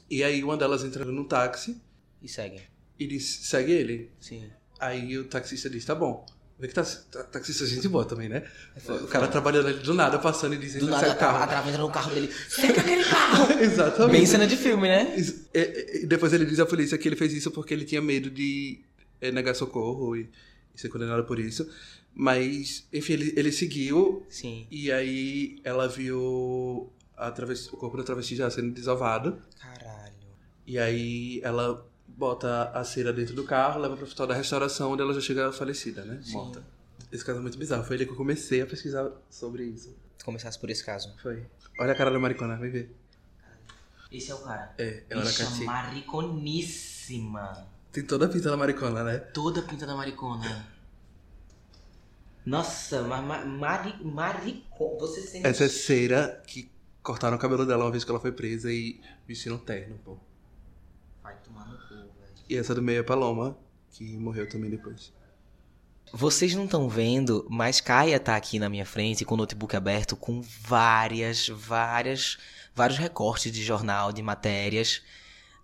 E 0.10 0.24
aí 0.24 0.42
uma 0.44 0.56
delas 0.56 0.84
entra 0.84 1.04
no 1.04 1.26
táxi. 1.26 1.82
E 2.22 2.30
segue. 2.30 2.62
E 2.98 3.06
diz, 3.06 3.48
segue 3.48 3.74
ele. 3.74 4.12
Sim. 4.20 4.50
Aí 4.80 5.18
o 5.18 5.26
taxista 5.26 5.70
diz, 5.70 5.84
tá 5.84 5.94
bom. 5.94 6.26
Vê 6.60 6.68
que 6.68 6.74
tá, 6.74 6.84
tá, 6.84 7.24
taxista 7.24 7.64
é 7.64 7.68
gente 7.68 7.88
boa 7.88 8.06
também, 8.06 8.30
né? 8.30 8.44
Foi, 8.78 9.04
o 9.04 9.08
cara 9.08 9.28
trabalhando 9.28 9.68
ali 9.68 9.80
do 9.80 9.94
nada, 9.94 10.20
passando 10.20 10.54
e 10.54 10.58
dizendo 10.58 10.86
do 10.86 10.92
nada, 10.92 11.12
o 11.12 11.18
carro. 11.18 11.44
A 11.44 11.48
trava 11.48 11.68
entra 11.68 11.82
no 11.82 11.92
carro 11.92 12.14
dele. 12.14 12.32
Seca 12.48 12.80
aquele 12.80 13.04
carro! 13.04 13.54
Exatamente. 13.60 14.12
Bem 14.12 14.26
cena 14.26 14.46
de 14.46 14.56
filme, 14.56 14.88
né? 14.88 15.16
E, 15.18 16.04
e, 16.04 16.06
depois 16.06 16.32
ele 16.32 16.46
diz 16.46 16.60
à 16.60 16.66
polícia 16.66 16.98
que 16.98 17.08
ele 17.08 17.16
fez 17.16 17.34
isso 17.34 17.50
porque 17.50 17.74
ele 17.74 17.86
tinha 17.86 18.02
medo 18.02 18.30
de 18.30 18.80
é, 19.20 19.32
negar 19.32 19.56
socorro 19.56 20.16
e, 20.16 20.30
e, 20.76 20.80
ser 20.80 20.90
condenado 20.90 21.24
por 21.24 21.40
isso. 21.40 21.68
Mas, 22.14 22.88
enfim, 22.94 23.14
ele, 23.14 23.34
ele 23.36 23.52
seguiu. 23.52 24.24
Sim. 24.30 24.68
E 24.70 24.92
aí 24.92 25.60
ela 25.64 25.88
viu 25.88 26.94
a 27.18 27.32
travesti, 27.32 27.70
o 27.74 27.78
corpo 27.78 27.98
da 27.98 28.04
travesti 28.04 28.36
já 28.36 28.50
sendo 28.52 28.72
desovado. 28.72 29.42
Caralho. 29.60 30.14
E 30.68 30.78
aí 30.78 31.42
ela 31.44 31.84
bota 32.18 32.72
a 32.72 32.84
cera 32.84 33.12
dentro 33.12 33.36
do 33.36 33.44
carro, 33.44 33.82
leva 33.82 33.96
pro 33.96 34.06
hospital 34.06 34.28
da 34.28 34.34
restauração, 34.34 34.92
onde 34.92 35.02
ela 35.02 35.14
já 35.14 35.22
chega 35.22 35.52
falecida, 35.52 36.04
né? 36.06 36.22
Sim. 36.24 36.34
Morta. 36.34 36.64
Esse 37.12 37.24
caso 37.24 37.40
é 37.40 37.42
muito 37.42 37.58
bizarro. 37.58 37.84
Foi 37.84 37.96
ele 37.96 38.06
que 38.06 38.12
eu 38.12 38.16
comecei 38.16 38.62
a 38.62 38.66
pesquisar 38.66 39.12
sobre 39.30 39.64
isso. 39.64 39.96
Começasse 40.24 40.58
por 40.58 40.70
esse 40.70 40.84
caso? 40.84 41.14
Foi. 41.22 41.46
Olha 41.80 41.92
a 41.92 41.96
cara 41.96 42.12
da 42.12 42.20
maricona, 42.20 42.58
vai 42.58 42.70
ver. 42.70 42.96
Esse 44.12 44.32
é 44.32 44.36
o 44.36 44.40
cara. 44.40 44.74
É, 44.78 45.04
ela 45.10 45.24
Bicha 45.24 45.44
era 45.44 45.66
mariconíssima. 45.66 47.68
Tem 47.92 48.04
toda 48.04 48.26
a 48.26 48.30
pinta 48.30 48.50
da 48.50 48.58
maricona, 48.58 49.04
né? 49.04 49.18
Toda 49.18 49.60
a 49.60 49.64
pinta 49.64 49.86
da 49.86 49.96
maricona. 49.96 50.66
Nossa, 52.46 53.02
mas 53.04 53.24
ma, 53.24 53.46
mari, 53.46 54.04
maricona. 54.04 55.00
Você 55.00 55.22
sente. 55.22 55.48
Essa 55.48 55.66
é 55.66 55.70
cera 55.70 56.44
que 56.46 56.70
cortaram 57.02 57.38
o 57.38 57.40
cabelo 57.40 57.66
dela 57.66 57.86
uma 57.86 57.92
vez 57.92 58.04
que 58.04 58.12
ela 58.12 58.20
foi 58.20 58.32
presa 58.32 58.72
e 58.72 59.00
vestiram 59.28 59.58
terno, 59.58 59.98
pô. 60.04 60.18
Vai 61.22 61.36
tomar 61.38 61.68
no 61.68 61.78
cu, 61.78 61.96
velho. 61.96 62.34
E 62.54 62.58
essa 62.58 62.76
do 62.76 62.84
meio 62.84 63.00
é 63.00 63.04
Paloma, 63.04 63.58
que 63.90 64.16
morreu 64.16 64.48
também 64.48 64.70
depois. 64.70 65.12
Vocês 66.14 66.54
não 66.54 66.66
estão 66.66 66.88
vendo, 66.88 67.48
mas 67.50 67.82
Caia 67.82 68.20
tá 68.20 68.36
aqui 68.36 68.60
na 68.60 68.70
minha 68.70 68.86
frente 68.86 69.26
com 69.26 69.34
o 69.34 69.38
notebook 69.38 69.76
aberto 69.76 70.16
com 70.16 70.40
várias, 70.40 71.50
várias, 71.50 72.38
vários 72.76 73.00
recortes 73.00 73.52
de 73.52 73.64
jornal, 73.64 74.14
de 74.14 74.22
matérias 74.22 75.02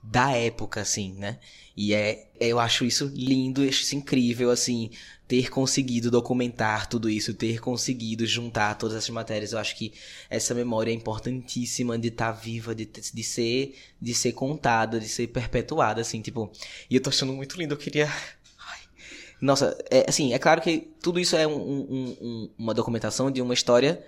da 0.02 0.32
época, 0.32 0.82
assim, 0.82 1.14
né? 1.14 1.40
E 1.76 1.94
é, 1.94 2.28
eu 2.40 2.60
acho 2.60 2.84
isso 2.84 3.12
lindo, 3.14 3.64
isso 3.64 3.96
incrível, 3.96 4.52
assim, 4.52 4.92
ter 5.28 5.50
conseguido 5.50 6.10
documentar 6.10 6.88
tudo 6.88 7.10
isso, 7.10 7.34
ter 7.34 7.60
conseguido 7.60 8.26
juntar 8.26 8.76
todas 8.76 8.98
essas 8.98 9.10
matérias. 9.12 9.54
Eu 9.54 9.60
acho 9.60 9.78
que 9.78 9.94
essa 10.30 10.54
memória 10.54 10.92
é 10.92 10.94
importantíssima 10.94 11.98
de 11.98 12.08
estar 12.10 12.34
tá 12.34 12.40
viva, 12.40 12.74
de, 12.74 12.86
de 12.86 13.24
ser, 13.24 13.76
de 14.02 14.14
ser 14.14 14.34
contada, 14.34 15.00
de 15.00 15.08
ser 15.08 15.28
perpetuada, 15.28 16.02
assim, 16.02 16.22
tipo. 16.22 16.52
E 16.90 16.96
eu 16.96 17.02
tô 17.02 17.10
achando 17.10 17.32
muito 17.32 17.58
lindo, 17.58 17.74
eu 17.74 17.78
queria. 17.78 18.08
Ai. 18.08 18.80
Nossa, 19.40 19.78
é, 19.90 20.06
assim, 20.10 20.34
é 20.34 20.40
claro 20.40 20.62
que 20.62 20.90
tudo 21.02 21.20
isso 21.20 21.36
é 21.36 21.48
um, 21.48 21.62
um, 21.62 22.18
um, 22.22 22.50
uma 22.58 22.74
documentação 22.74 23.32
de 23.32 23.42
uma 23.42 23.54
história 23.54 24.04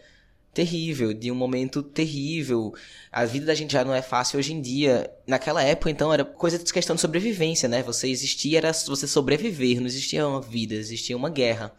terrível, 0.53 1.13
de 1.13 1.31
um 1.31 1.35
momento 1.35 1.81
terrível. 1.81 2.73
A 3.11 3.25
vida 3.25 3.45
da 3.45 3.55
gente 3.55 3.73
já 3.73 3.83
não 3.85 3.93
é 3.93 4.01
fácil 4.01 4.39
hoje 4.39 4.53
em 4.53 4.61
dia. 4.61 5.09
Naquela 5.25 5.63
época, 5.63 5.89
então, 5.89 6.13
era 6.13 6.25
coisa 6.25 6.59
de 6.59 6.71
questão 6.71 6.95
de 6.95 7.01
sobrevivência, 7.01 7.69
né? 7.69 7.81
Você 7.83 8.09
existia, 8.09 8.57
era 8.57 8.73
você 8.73 9.07
sobreviver, 9.07 9.79
não 9.79 9.87
existia 9.87 10.27
uma 10.27 10.41
vida, 10.41 10.75
existia 10.75 11.15
uma 11.15 11.29
guerra. 11.29 11.73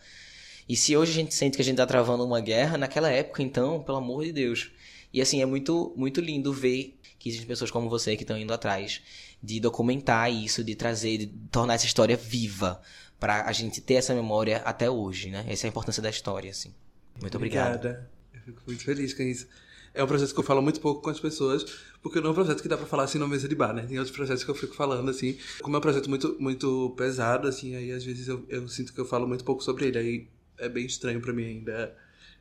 E 0.69 0.77
se 0.77 0.97
hoje 0.97 1.13
a 1.13 1.15
gente 1.15 1.35
sente 1.35 1.57
que 1.57 1.63
a 1.63 1.65
gente 1.65 1.77
tá 1.77 1.87
travando 1.87 2.25
uma 2.25 2.41
guerra, 2.41 2.79
naquela 2.79 3.11
época, 3.11 3.43
então, 3.43 3.83
pelo 3.83 3.99
amor 3.99 4.25
de 4.25 4.33
Deus. 4.33 4.71
E 5.13 5.21
assim, 5.21 5.43
é 5.43 5.47
muito, 5.47 5.93
muito 5.97 6.21
lindo 6.21 6.53
ver 6.53 6.99
que 7.19 7.29
existem 7.29 7.47
pessoas 7.47 7.71
como 7.71 7.91
você 7.91 8.17
que 8.17 8.23
estão 8.23 8.39
indo 8.39 8.53
atrás 8.53 9.03
de 9.43 9.61
documentar 9.61 10.33
isso, 10.33 10.65
de 10.65 10.75
trazer, 10.75 11.19
de 11.19 11.27
tornar 11.51 11.75
essa 11.75 11.87
história 11.87 12.17
viva, 12.17 12.81
para 13.19 13.45
a 13.47 13.53
gente 13.53 13.81
ter 13.81 13.95
essa 13.95 14.15
memória 14.15 14.59
até 14.65 14.91
hoje, 14.91 15.31
né? 15.31 15.45
Essa 15.47 15.67
é 15.67 15.69
a 15.69 15.71
importância 15.71 16.03
da 16.03 16.11
história, 16.11 16.51
assim. 16.51 16.75
Muito 17.21 17.37
obrigado. 17.37 17.77
Obrigada. 17.77 18.11
Fico 18.45 18.63
muito 18.67 18.85
feliz 18.85 19.15
com 19.15 19.23
isso. 19.23 19.47
É 19.95 20.03
um 20.03 20.07
projeto 20.07 20.33
que 20.33 20.41
eu 20.41 20.45
falo 20.45 20.63
muito 20.63 20.81
pouco 20.81 21.03
com 21.03 21.11
as 21.11 21.21
pessoas, 21.21 21.65
porque 22.03 22.19
não 22.21 22.29
é 22.29 22.31
um 22.31 22.35
projeto 22.35 22.63
que 22.63 22.69
dá 22.69 22.79
pra 22.79 22.87
falar 22.87 23.05
assim 23.05 23.19
na 23.19 23.29
mesa 23.29 23.47
de 23.47 23.55
bar, 23.55 23.75
né? 23.75 23.85
Tem 23.87 23.99
outros 23.99 24.17
projetos 24.17 24.43
que 24.43 24.51
eu 24.51 24.55
fico 24.55 24.75
falando, 24.75 25.11
assim. 25.11 25.39
Como 25.61 25.77
é 25.77 25.79
um 25.79 25.83
projeto 25.83 26.09
muito, 26.09 26.37
muito 26.41 26.95
pesado, 26.97 27.47
assim, 27.47 27.77
aí 27.77 27.93
às 27.93 28.03
vezes 28.03 28.27
eu, 28.27 28.45
eu 28.49 28.67
sinto 28.69 28.93
que 28.93 29.01
eu 29.01 29.05
falo 29.05 29.29
muito 29.29 29.45
pouco 29.45 29.63
sobre 29.63 29.87
ele. 29.87 29.99
Aí 29.99 30.29
é 30.59 30.69
bem 30.69 30.87
estranho 30.87 31.21
pra 31.21 31.33
mim 31.33 31.45
ainda 31.45 31.95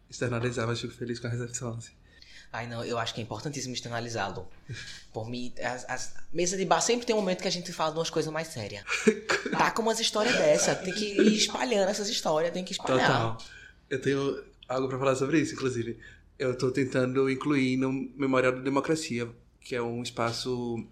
externalizar, 0.10 0.66
mas 0.66 0.80
fico 0.80 0.94
feliz 0.94 1.20
com 1.20 1.28
a 1.28 1.30
recepção, 1.30 1.74
assim. 1.74 1.92
Ai, 2.54 2.68
não, 2.68 2.84
eu 2.84 2.98
acho 2.98 3.14
que 3.14 3.22
é 3.22 3.24
importantíssimo 3.24 3.74
externalizá-lo. 3.74 4.48
Por 5.14 5.30
mim, 5.30 5.54
as, 5.62 5.90
as 5.90 6.14
mesa 6.34 6.58
de 6.58 6.66
bar 6.66 6.82
sempre 6.82 7.06
tem 7.06 7.16
um 7.16 7.20
momento 7.20 7.42
que 7.42 7.48
a 7.48 7.52
gente 7.52 7.72
fala 7.72 7.92
de 7.92 7.98
umas 7.98 8.10
coisas 8.10 8.32
mais 8.32 8.48
sérias. 8.48 8.84
Tá 9.52 9.70
com 9.70 9.82
umas 9.82 10.00
histórias 10.00 10.34
dessa, 10.36 10.74
tem 10.74 10.94
que 10.94 11.22
ir 11.22 11.36
espalhando 11.36 11.90
essas 11.90 12.08
histórias, 12.10 12.54
tem 12.54 12.64
que 12.64 12.72
espalhar. 12.72 13.06
Total. 13.06 13.38
Eu 13.90 14.02
tenho 14.02 14.44
algo 14.72 14.88
pra 14.88 14.98
falar 14.98 15.16
sobre 15.16 15.40
isso, 15.40 15.54
inclusive. 15.54 15.98
Eu 16.38 16.58
tô 16.58 16.72
tentando 16.72 17.30
incluir 17.30 17.78
no 17.78 17.92
Memorial 17.92 18.54
da 18.54 18.62
Democracia, 18.62 19.30
que 19.60 19.76
é 19.76 19.82
um 19.82 20.02
espaço 20.02 20.84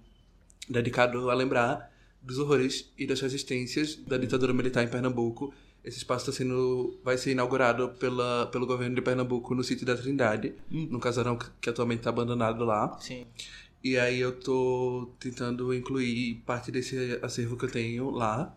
dedicado 0.69 1.29
a 1.29 1.33
lembrar 1.33 1.91
dos 2.21 2.37
horrores 2.37 2.91
e 2.97 3.07
das 3.07 3.19
resistências 3.21 3.95
da 3.95 4.17
ditadura 4.17 4.53
militar 4.53 4.83
em 4.83 4.87
Pernambuco. 4.87 5.53
Esse 5.83 5.97
espaço 5.97 6.25
tá 6.25 6.31
sendo, 6.31 6.99
vai 7.03 7.17
ser 7.17 7.31
inaugurado 7.31 7.89
pela, 7.99 8.47
pelo 8.47 8.67
governo 8.67 8.95
de 8.95 9.01
Pernambuco 9.01 9.55
no 9.55 9.63
sítio 9.63 9.85
da 9.85 9.95
Trindade, 9.95 10.53
no 10.69 10.99
casarão 10.99 11.37
que, 11.37 11.49
que 11.61 11.69
atualmente 11.69 11.99
está 11.99 12.09
abandonado 12.09 12.65
lá. 12.65 12.99
Sim. 12.99 13.25
E 13.83 13.97
aí 13.97 14.19
eu 14.19 14.37
tô 14.37 15.09
tentando 15.19 15.73
incluir 15.73 16.35
parte 16.45 16.69
desse 16.69 17.17
acervo 17.21 17.55
que 17.55 17.65
eu 17.65 17.71
tenho 17.71 18.09
lá, 18.09 18.53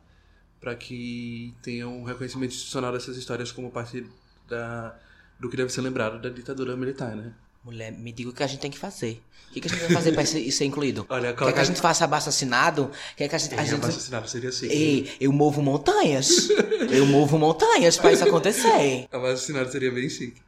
para 0.60 0.74
que 0.74 1.54
tenha 1.62 1.88
um 1.88 2.02
reconhecimento 2.02 2.50
institucional 2.50 2.92
dessas 2.92 3.16
histórias 3.16 3.52
como 3.52 3.70
parte 3.70 4.04
da, 4.48 4.98
do 5.42 5.50
que 5.50 5.56
deve 5.56 5.72
ser 5.72 5.80
lembrado 5.80 6.22
da 6.22 6.28
ditadura 6.28 6.76
militar, 6.76 7.16
né? 7.16 7.32
Mulher, 7.64 7.92
me 7.92 8.12
diga 8.12 8.30
o 8.30 8.32
que 8.32 8.42
a 8.44 8.46
gente 8.46 8.60
tem 8.60 8.70
que 8.70 8.78
fazer. 8.78 9.20
O 9.50 9.52
que, 9.52 9.60
que 9.60 9.66
a 9.66 9.70
gente 9.70 9.80
vai 9.80 9.90
fazer 9.90 10.12
pra 10.12 10.22
isso 10.38 10.58
ser 10.58 10.64
incluído? 10.64 11.04
Olha, 11.08 11.28
Quer 11.28 11.32
que 11.32 11.38
coloca- 11.40 11.60
a 11.60 11.64
gente 11.64 11.80
faça 11.80 12.04
abaixo 12.04 12.28
assinado? 12.28 12.90
Quer 13.16 13.28
que 13.28 13.34
a 13.34 13.38
gente. 13.38 13.54
A 13.54 13.64
gente... 13.64 14.28
seria 14.28 14.48
assim. 14.48 14.66
Ei, 14.68 15.10
eu 15.20 15.32
movo 15.32 15.60
montanhas. 15.60 16.48
eu 16.90 17.04
movo 17.06 17.38
montanhas 17.38 17.96
pra 17.96 18.12
isso 18.12 18.22
acontecer. 18.24 19.08
Abaixo 19.10 19.42
assinado 19.42 19.70
seria 19.70 19.90
bem 19.90 20.08
chique. 20.08 20.40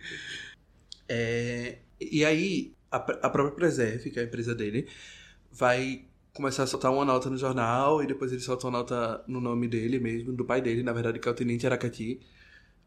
É, 1.09 1.79
e 2.01 2.25
aí, 2.25 2.73
a, 2.91 2.97
a 2.97 3.31
própria 3.31 3.51
Preserve, 3.51 4.11
que 4.11 4.19
é 4.19 4.23
a 4.23 4.27
empresa 4.27 4.55
dele, 4.55 4.87
vai 5.53 6.05
começar 6.33 6.63
a 6.63 6.67
soltar 6.67 6.93
uma 6.93 7.05
nota 7.05 7.29
no 7.29 7.37
jornal 7.37 8.03
e 8.03 8.07
depois 8.07 8.33
ele 8.33 8.41
solta 8.41 8.67
uma 8.67 8.79
nota 8.79 9.23
no 9.27 9.41
nome 9.41 9.69
dele 9.69 9.99
mesmo, 10.01 10.33
do 10.33 10.45
pai 10.45 10.61
dele, 10.61 10.83
na 10.83 10.93
verdade, 10.93 11.19
que 11.19 11.29
é 11.29 11.31
o 11.31 11.35
Tenente 11.35 11.67
Aracati. 11.67 12.21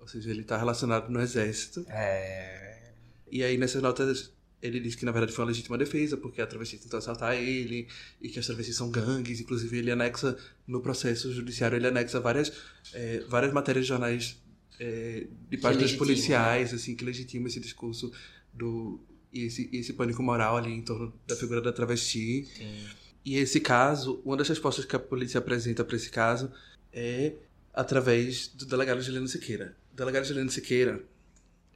Ou 0.07 0.11
seja, 0.11 0.29
ele 0.29 0.43
tá 0.43 0.57
relacionado 0.57 1.09
no 1.09 1.19
exército. 1.19 1.85
É. 1.89 2.93
E 3.29 3.43
aí, 3.43 3.57
nessas 3.57 3.81
notas, 3.81 4.31
ele 4.61 4.79
diz 4.79 4.95
que 4.95 5.03
na 5.03 5.11
verdade 5.11 5.33
foi 5.33 5.43
uma 5.43 5.49
legítima 5.49 5.77
defesa, 5.77 6.15
porque 6.15 6.41
a 6.41 6.47
travesti 6.47 6.77
tentou 6.77 6.97
assaltar 6.97 7.35
ele, 7.35 7.89
e 8.21 8.29
que 8.29 8.39
as 8.39 8.45
travestis 8.45 8.77
são 8.77 8.89
gangues. 8.89 9.41
Inclusive, 9.41 9.77
ele 9.77 9.91
anexa, 9.91 10.37
no 10.65 10.79
processo 10.79 11.33
judiciário, 11.33 11.75
ele 11.75 11.87
anexa 11.87 12.21
várias, 12.21 12.53
eh, 12.93 13.21
várias 13.27 13.51
matérias 13.51 13.83
de 13.83 13.89
jornais 13.89 14.41
eh, 14.79 15.27
de 15.49 15.57
páginas 15.57 15.91
policiais, 15.91 16.73
assim, 16.73 16.95
que 16.95 17.03
legitimam 17.03 17.47
esse 17.47 17.59
discurso 17.59 18.09
do, 18.53 18.97
e 19.33 19.43
esse, 19.43 19.69
esse 19.73 19.91
pânico 19.91 20.23
moral 20.23 20.55
ali 20.55 20.71
em 20.71 20.81
torno 20.81 21.13
da 21.27 21.35
figura 21.35 21.61
da 21.61 21.73
travesti. 21.73 22.45
Sim. 22.45 22.85
E 23.25 23.35
esse 23.35 23.59
caso, 23.59 24.21
uma 24.23 24.37
das 24.37 24.47
respostas 24.47 24.85
que 24.85 24.95
a 24.95 24.99
polícia 24.99 25.39
apresenta 25.39 25.83
para 25.83 25.97
esse 25.97 26.09
caso 26.09 26.49
é 26.93 27.33
através 27.73 28.47
do 28.47 28.65
delegado 28.65 29.01
Juliano 29.01 29.27
Siqueira. 29.27 29.75
Delegado 29.97 30.25
Juliano 30.25 30.49
Siqueira 30.51 31.03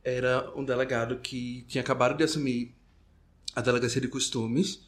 era 0.04 0.52
um 0.56 0.64
delegado 0.64 1.18
que 1.20 1.64
tinha 1.68 1.82
acabado 1.82 2.16
de 2.18 2.24
assumir 2.24 2.74
a 3.56 3.62
delegacia 3.62 4.00
de 4.02 4.08
costumes. 4.08 4.82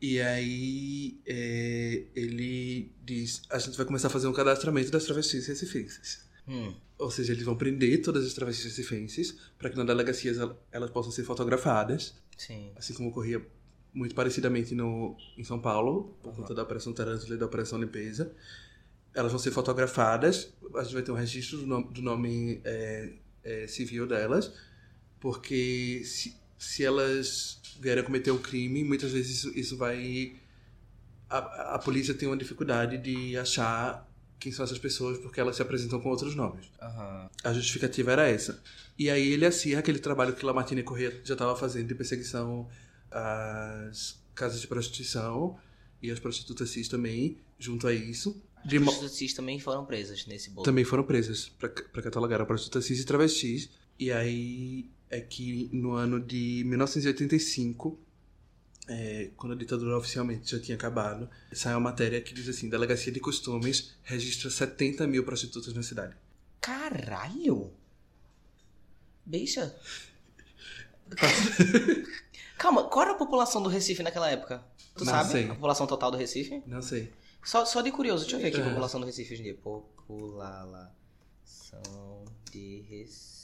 E 0.00 0.20
aí 0.20 1.18
é, 1.26 2.02
ele 2.14 2.92
diz: 3.04 3.42
a 3.50 3.58
gente 3.58 3.76
vai 3.76 3.86
começar 3.86 4.08
a 4.08 4.10
fazer 4.10 4.26
um 4.28 4.32
cadastramento 4.32 4.90
das 4.90 5.04
travestis 5.04 5.46
recifenses. 5.46 6.20
Hum. 6.46 6.74
Ou 6.98 7.10
seja, 7.10 7.32
eles 7.32 7.44
vão 7.44 7.56
prender 7.56 8.02
todas 8.02 8.24
as 8.26 8.32
travestis 8.34 8.64
recifenses 8.64 9.36
para 9.56 9.70
que 9.70 9.76
na 9.76 9.84
delegacia 9.84 10.32
el- 10.32 10.56
elas 10.72 10.90
possam 10.90 11.12
ser 11.12 11.22
fotografadas 11.24 12.14
Sim. 12.36 12.72
assim 12.76 12.94
como 12.94 13.10
ocorria 13.10 13.44
muito 13.94 14.14
parecidamente 14.14 14.74
no, 14.74 15.16
em 15.36 15.44
São 15.44 15.60
Paulo, 15.60 16.16
por 16.22 16.34
conta 16.34 16.54
da 16.54 16.62
Operação 16.62 16.92
Tarântula 16.92 17.34
e 17.34 17.38
da 17.38 17.46
Operação 17.46 17.78
Limpeza. 17.80 18.32
Elas 19.18 19.32
vão 19.32 19.38
ser 19.40 19.50
fotografadas, 19.50 20.52
a 20.76 20.84
gente 20.84 20.94
vai 20.94 21.02
ter 21.02 21.10
um 21.10 21.16
registro 21.16 21.58
do 21.58 21.66
nome, 21.66 21.92
do 21.92 22.00
nome 22.00 22.60
é, 22.64 23.14
é, 23.42 23.66
civil 23.66 24.06
delas, 24.06 24.52
porque 25.18 26.02
se, 26.04 26.36
se 26.56 26.84
elas 26.84 27.60
vierem 27.80 28.02
a 28.02 28.06
cometer 28.06 28.30
um 28.30 28.38
crime, 28.38 28.84
muitas 28.84 29.10
vezes 29.10 29.38
isso, 29.38 29.58
isso 29.58 29.76
vai. 29.76 30.36
A, 31.28 31.74
a 31.74 31.78
polícia 31.80 32.14
tem 32.14 32.28
uma 32.28 32.36
dificuldade 32.36 32.96
de 32.96 33.36
achar 33.36 34.08
quem 34.38 34.52
são 34.52 34.64
essas 34.64 34.78
pessoas 34.78 35.18
porque 35.18 35.40
elas 35.40 35.56
se 35.56 35.62
apresentam 35.62 36.00
com 36.00 36.10
outros 36.10 36.36
nomes. 36.36 36.70
Aham. 36.80 37.28
A 37.42 37.52
justificativa 37.52 38.12
era 38.12 38.28
essa. 38.28 38.62
E 38.96 39.10
aí 39.10 39.32
ele 39.32 39.44
acirra 39.44 39.80
aquele 39.80 39.98
trabalho 39.98 40.32
que 40.32 40.46
Lamartine 40.46 40.84
Corrêa 40.84 41.20
já 41.24 41.34
estava 41.34 41.56
fazendo 41.56 41.88
de 41.88 41.94
perseguição 41.96 42.68
às 43.10 44.22
casas 44.32 44.60
de 44.60 44.68
prostituição 44.68 45.58
e 46.00 46.08
às 46.08 46.20
prostitutas 46.20 46.70
cis 46.70 46.86
também, 46.86 47.38
junto 47.58 47.88
a 47.88 47.92
isso. 47.92 48.40
De 48.64 48.76
As 48.76 48.82
mo- 48.82 48.86
prostitutas 48.90 49.16
cis 49.16 49.32
também 49.34 49.58
foram 49.58 49.84
presas 49.86 50.26
nesse 50.26 50.50
bolo. 50.50 50.64
também 50.64 50.84
foram 50.84 51.02
presas 51.04 51.48
para 51.48 51.68
catalogar 52.02 52.40
a 52.40 52.46
prostituta 52.46 52.80
cis 52.82 53.00
e 53.00 53.04
travestis. 53.04 53.70
E 53.98 54.12
aí 54.12 54.90
é 55.10 55.20
que 55.20 55.68
no 55.72 55.92
ano 55.92 56.20
de 56.20 56.62
1985, 56.66 57.98
é, 58.88 59.30
quando 59.36 59.52
a 59.52 59.56
ditadura 59.56 59.96
oficialmente 59.96 60.50
já 60.50 60.60
tinha 60.60 60.76
acabado, 60.76 61.28
sai 61.52 61.72
uma 61.74 61.80
matéria 61.80 62.20
que 62.20 62.32
diz 62.34 62.48
assim: 62.48 62.68
Delegacia 62.68 63.12
de 63.12 63.20
Costumes 63.20 63.94
registra 64.02 64.50
70 64.50 65.06
mil 65.06 65.24
prostitutas 65.24 65.72
na 65.74 65.82
cidade. 65.82 66.14
Caralho! 66.60 67.72
Bicha. 69.24 69.74
Calma, 72.58 72.84
qual 72.88 73.02
era 73.04 73.12
a 73.12 73.18
população 73.18 73.62
do 73.62 73.68
Recife 73.68 74.02
naquela 74.02 74.30
época? 74.30 74.62
Tu 74.94 75.04
Não 75.04 75.12
sabe? 75.12 75.30
sei. 75.30 75.44
A 75.44 75.54
população 75.54 75.86
total 75.86 76.10
do 76.10 76.16
Recife? 76.16 76.62
Não 76.66 76.82
sei. 76.82 77.12
Só, 77.44 77.64
só 77.64 77.80
de 77.80 77.90
curioso, 77.90 78.24
deixa 78.24 78.36
eu 78.36 78.40
ver 78.40 78.48
aqui 78.48 78.58
a 78.60 78.64
É. 78.64 78.68
população 78.68 79.00
do 79.00 79.06
Recife 79.06 79.32
hoje 79.32 79.42
em 79.42 79.44
dia. 79.44 79.54
População 79.54 81.00
de 82.50 82.80
Recife. 82.88 83.38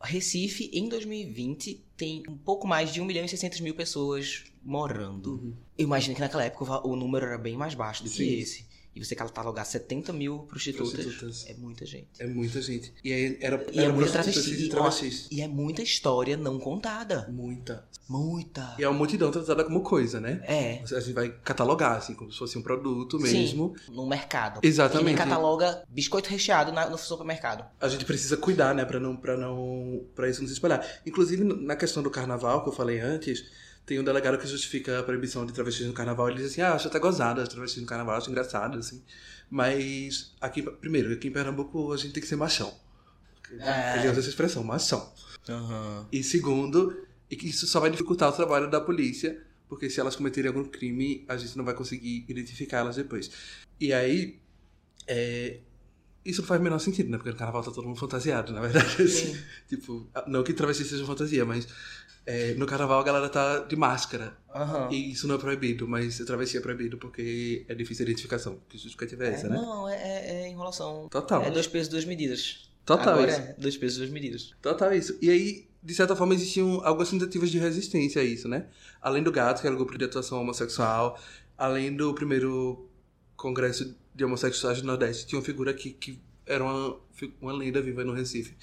Recife, 0.00 0.70
em 0.72 0.88
2020, 0.88 1.84
tem 1.96 2.22
um 2.28 2.36
pouco 2.36 2.66
mais 2.66 2.92
de 2.92 3.00
1 3.00 3.04
milhão 3.04 3.24
e 3.24 3.28
600 3.28 3.60
mil 3.60 3.74
pessoas 3.74 4.44
morando. 4.62 5.32
Uhum. 5.32 5.54
Eu 5.76 5.84
imagino 5.84 6.14
que 6.14 6.20
naquela 6.20 6.44
época 6.44 6.86
o 6.86 6.94
número 6.94 7.26
era 7.26 7.38
bem 7.38 7.56
mais 7.56 7.74
baixo 7.74 8.04
do 8.04 8.10
que 8.10 8.16
Sim. 8.16 8.38
esse. 8.38 8.66
E 8.96 9.04
você 9.04 9.14
catalogar 9.14 9.66
70 9.66 10.10
mil 10.10 10.38
prostitutas, 10.40 10.92
Prostitutas. 10.94 11.44
é 11.46 11.54
muita 11.54 11.84
gente. 11.84 12.08
É 12.18 12.26
muita 12.26 12.62
gente. 12.62 12.94
E 13.04 13.12
aí 13.12 13.38
era, 13.42 13.56
E 13.70 13.78
é 13.78 13.82
era 13.84 13.92
muita 13.92 14.10
prostitutas 14.10 14.44
travesti. 14.44 14.62
e 14.62 14.66
E, 14.66 14.68
travestis. 14.70 15.28
e 15.30 15.40
é 15.42 15.46
muita 15.48 15.82
história 15.82 16.34
não 16.36 16.58
contada. 16.58 17.28
Muita. 17.30 17.84
Muita. 18.08 18.74
E 18.78 18.84
é 18.84 18.88
uma 18.88 18.96
multidão 18.96 19.30
tratada 19.30 19.64
como 19.64 19.82
coisa, 19.82 20.18
né? 20.20 20.40
É. 20.44 20.82
A 20.96 21.00
gente 21.00 21.12
vai 21.12 21.28
catalogar, 21.28 21.96
assim, 21.98 22.14
como 22.14 22.32
se 22.32 22.38
fosse 22.38 22.56
um 22.56 22.62
produto 22.62 23.18
mesmo. 23.20 23.74
Sim, 23.76 23.92
no 23.92 24.06
mercado. 24.06 24.60
Exatamente. 24.62 25.00
Que 25.00 25.04
nem 25.06 25.16
cataloga 25.16 25.82
biscoito 25.88 26.30
recheado 26.30 26.72
na- 26.72 26.88
no 26.88 26.96
supermercado. 26.96 27.66
A 27.80 27.88
gente 27.88 28.04
precisa 28.06 28.36
cuidar, 28.36 28.74
né, 28.74 28.84
pra 28.86 28.98
não, 28.98 29.14
pra 29.14 29.36
não, 29.36 30.06
pra 30.14 30.30
isso 30.30 30.40
não 30.40 30.46
se 30.48 30.54
espalhar. 30.54 30.86
Inclusive, 31.04 31.44
na 31.44 31.76
questão 31.76 32.02
do 32.02 32.10
carnaval, 32.10 32.62
que 32.62 32.68
eu 32.70 32.72
falei 32.72 32.98
antes, 33.00 33.44
tem 33.86 34.00
um 34.00 34.04
delegado 34.04 34.36
que 34.36 34.46
justifica 34.48 34.98
a 34.98 35.02
proibição 35.04 35.46
de 35.46 35.52
travestis 35.52 35.86
no 35.86 35.92
carnaval. 35.92 36.28
Ele 36.28 36.38
diz 36.38 36.50
assim, 36.50 36.60
ah, 36.60 36.74
acho 36.74 36.88
até 36.88 36.98
gozado 36.98 37.40
as 37.40 37.48
travestis 37.48 37.80
no 37.80 37.86
carnaval, 37.86 38.16
acho 38.16 38.28
engraçado, 38.28 38.76
assim. 38.78 39.00
Mas, 39.48 40.34
aqui, 40.40 40.60
primeiro, 40.60 41.12
aqui 41.12 41.28
em 41.28 41.30
Pernambuco 41.30 41.92
a 41.92 41.96
gente 41.96 42.12
tem 42.12 42.20
que 42.20 42.28
ser 42.28 42.34
machão. 42.34 42.74
É. 43.60 43.98
Ele 43.98 44.10
usa 44.10 44.18
essa 44.18 44.28
expressão, 44.28 44.64
machão. 44.64 45.08
Aham. 45.48 46.08
E 46.10 46.20
segundo, 46.24 47.06
e 47.30 47.36
que 47.36 47.48
isso 47.48 47.64
só 47.68 47.78
vai 47.78 47.88
dificultar 47.88 48.28
o 48.28 48.32
trabalho 48.32 48.68
da 48.68 48.80
polícia, 48.80 49.40
porque 49.68 49.88
se 49.88 50.00
elas 50.00 50.16
cometerem 50.16 50.48
algum 50.48 50.64
crime, 50.64 51.24
a 51.28 51.36
gente 51.36 51.56
não 51.56 51.64
vai 51.64 51.74
conseguir 51.74 52.24
identificar 52.28 52.78
elas 52.78 52.96
depois. 52.96 53.30
E 53.78 53.92
aí, 53.92 54.40
é, 55.06 55.60
isso 56.24 56.40
não 56.40 56.48
faz 56.48 56.60
o 56.60 56.64
menor 56.64 56.80
sentido, 56.80 57.08
né? 57.08 57.18
Porque 57.18 57.30
no 57.30 57.36
carnaval 57.36 57.62
tá 57.62 57.70
todo 57.70 57.86
mundo 57.86 57.98
fantasiado, 58.00 58.52
na 58.52 58.60
verdade. 58.60 59.00
assim. 59.00 59.32
Sim. 59.32 59.38
tipo, 59.68 60.08
não 60.26 60.42
que 60.42 60.52
travesti 60.52 60.84
seja 60.84 61.06
fantasia, 61.06 61.44
mas 61.44 61.68
é, 62.26 62.54
no 62.54 62.66
carnaval 62.66 62.98
a 63.00 63.04
galera 63.04 63.28
tá 63.28 63.60
de 63.60 63.76
máscara. 63.76 64.36
Aham. 64.54 64.88
E 64.90 65.12
isso 65.12 65.28
não 65.28 65.36
é 65.36 65.38
proibido, 65.38 65.86
mas 65.86 66.18
travesti 66.18 66.56
é 66.56 66.60
proibido 66.60 66.98
porque 66.98 67.64
é 67.68 67.74
difícil 67.74 68.04
a 68.04 68.08
identificação. 68.08 68.58
Que 68.68 68.76
justificativa 68.76 69.24
é 69.24 69.28
essa, 69.30 69.46
É, 69.46 69.50
né? 69.50 69.56
Não, 69.56 69.88
é, 69.88 69.94
é- 69.94 70.42
é 70.44 70.48
enrolação. 70.48 71.08
Total. 71.08 71.42
É 71.42 71.50
dois 71.50 71.66
pesos, 71.66 71.88
duas 71.88 72.04
medidas. 72.04 72.68
Total 72.84 73.14
Agora 73.14 73.30
isso. 73.30 73.40
é 73.40 73.54
dois 73.58 73.76
pesos, 73.76 73.98
duas 73.98 74.10
medidas. 74.10 74.50
Total 74.62 74.92
isso. 74.94 75.16
E 75.22 75.30
aí, 75.30 75.68
de 75.82 75.94
certa 75.94 76.14
forma, 76.16 76.34
existiam 76.34 76.80
algumas 76.84 77.10
tentativas 77.10 77.50
de 77.50 77.58
resistência 77.58 78.20
a 78.22 78.24
isso, 78.24 78.48
né? 78.48 78.66
Além 79.00 79.22
do 79.22 79.30
Gato, 79.32 79.60
que 79.60 79.66
era 79.66 79.74
o 79.74 79.78
grupo 79.78 79.96
de 79.98 80.04
atuação 80.04 80.40
homossexual, 80.40 81.18
além 81.56 81.94
do 81.94 82.12
primeiro 82.14 82.88
congresso 83.36 83.94
de 84.14 84.24
homossexuais 84.24 84.80
do 84.80 84.86
Nordeste, 84.86 85.26
tinha 85.26 85.38
uma 85.38 85.44
figura 85.44 85.74
que, 85.74 85.90
que 85.90 86.18
era 86.46 86.62
uma, 86.64 86.96
uma 87.40 87.52
lenda 87.52 87.82
viva 87.82 88.02
no 88.04 88.12
Recife, 88.12 88.56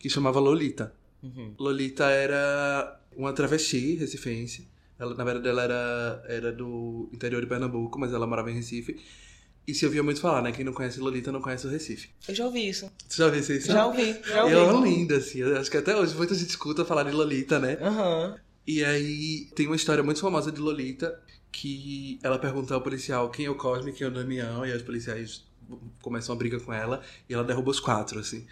que 0.00 0.08
chamava 0.08 0.40
Lolita. 0.40 0.94
Uhum. 1.22 1.54
Lolita 1.58 2.06
era 2.06 3.00
uma 3.16 3.32
travesti 3.32 3.96
recifense. 3.96 4.68
Ela, 4.98 5.14
na 5.14 5.24
verdade, 5.24 5.48
ela 5.48 5.62
era, 5.62 6.24
era 6.28 6.52
do 6.52 7.08
interior 7.12 7.40
de 7.40 7.46
Pernambuco, 7.46 7.98
mas 7.98 8.12
ela 8.12 8.26
morava 8.26 8.50
em 8.50 8.54
Recife. 8.54 8.98
E 9.66 9.74
se 9.74 9.84
ouvia 9.84 10.02
muito 10.02 10.20
falar, 10.20 10.42
né? 10.42 10.52
Quem 10.52 10.64
não 10.64 10.72
conhece 10.72 11.00
Lolita 11.00 11.32
não 11.32 11.40
conhece 11.40 11.66
o 11.66 11.70
Recife. 11.70 12.08
Eu 12.28 12.34
já 12.34 12.46
ouvi 12.46 12.68
isso. 12.68 12.90
Você 13.08 13.18
já 13.18 13.26
ouviu 13.26 13.40
isso? 13.40 13.66
Já 13.66 13.86
ouvi, 13.86 14.20
já 14.24 14.44
ouvi. 14.44 14.54
E 14.54 14.58
é 14.58 14.62
uma 14.62 14.86
linda, 14.86 15.16
assim. 15.16 15.40
Eu 15.40 15.56
acho 15.58 15.70
que 15.70 15.76
até 15.76 15.96
hoje 15.96 16.14
muita 16.14 16.34
gente 16.34 16.50
escuta 16.50 16.84
falar 16.84 17.02
de 17.02 17.10
Lolita, 17.10 17.58
né? 17.58 17.76
Aham. 17.80 18.36
E 18.66 18.84
aí 18.84 19.48
tem 19.54 19.66
uma 19.66 19.76
história 19.76 20.02
muito 20.02 20.20
famosa 20.20 20.50
de 20.50 20.60
Lolita 20.60 21.20
que 21.52 22.18
ela 22.22 22.38
pergunta 22.38 22.74
ao 22.74 22.80
policial 22.80 23.30
quem 23.30 23.46
é 23.46 23.50
o 23.50 23.54
Cosme, 23.54 23.92
quem 23.92 24.04
é 24.04 24.10
o 24.10 24.12
Damião, 24.12 24.66
e 24.66 24.70
aí 24.70 24.76
os 24.76 24.82
policiais 24.82 25.44
começam 26.02 26.34
a 26.34 26.38
briga 26.38 26.60
com 26.60 26.72
ela 26.72 27.02
e 27.28 27.34
ela 27.34 27.44
derruba 27.44 27.70
os 27.70 27.80
quatro, 27.80 28.18
assim. 28.20 28.46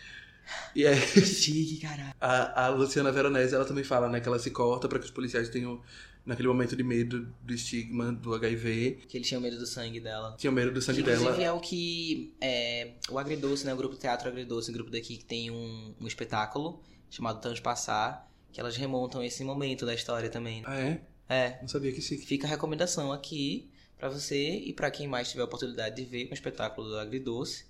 E 0.74 0.86
aí 0.86 0.96
Chique, 0.98 1.78
caralho. 1.80 2.14
a, 2.20 2.66
a 2.66 2.68
Luciana 2.68 3.10
Veronese, 3.12 3.54
ela 3.54 3.64
também 3.64 3.84
fala, 3.84 4.08
né, 4.08 4.20
que 4.20 4.28
ela 4.28 4.38
se 4.38 4.50
corta 4.50 4.88
para 4.88 4.98
que 4.98 5.04
os 5.04 5.10
policiais 5.10 5.48
tenham, 5.48 5.80
naquele 6.26 6.48
momento 6.48 6.74
de 6.76 6.82
medo 6.82 7.28
do 7.42 7.54
estigma 7.54 8.12
do 8.12 8.34
HIV, 8.34 8.98
Que 9.08 9.18
eles 9.18 9.28
tinham 9.28 9.40
medo 9.40 9.58
do 9.58 9.66
sangue 9.66 10.00
dela. 10.00 10.34
tinham 10.38 10.52
medo 10.52 10.72
do 10.72 10.80
sangue 10.82 11.00
Inclusive 11.00 11.24
dela. 11.32 11.42
é 11.42 11.52
o 11.52 11.60
que 11.60 12.34
é, 12.40 12.92
o 13.10 13.18
Agridoce, 13.18 13.64
né? 13.66 13.72
O 13.74 13.76
grupo 13.76 13.96
Teatro 13.96 14.28
Agridoce, 14.28 14.70
o 14.70 14.72
grupo 14.74 14.90
daqui 14.90 15.16
que 15.16 15.24
tem 15.24 15.50
um, 15.50 15.94
um 16.00 16.06
espetáculo 16.06 16.82
chamado 17.10 17.40
Transpassar, 17.40 18.28
que 18.52 18.60
elas 18.60 18.76
remontam 18.76 19.22
esse 19.22 19.42
momento 19.44 19.84
da 19.86 19.94
história 19.94 20.28
também. 20.30 20.62
né? 20.62 20.66
Ah, 20.68 20.80
é? 20.80 21.00
É, 21.26 21.58
Não 21.62 21.68
sabia 21.68 21.90
que 21.92 22.02
sim. 22.02 22.18
fica 22.18 22.46
a 22.46 22.50
recomendação 22.50 23.10
aqui 23.12 23.70
pra 23.98 24.08
você 24.10 24.56
e 24.58 24.72
pra 24.74 24.90
quem 24.90 25.08
mais 25.08 25.30
tiver 25.30 25.42
a 25.42 25.46
oportunidade 25.46 25.96
de 25.96 26.04
ver 26.04 26.28
o 26.30 26.34
espetáculo 26.34 26.88
do 26.88 26.98
Agridoce. 26.98 27.64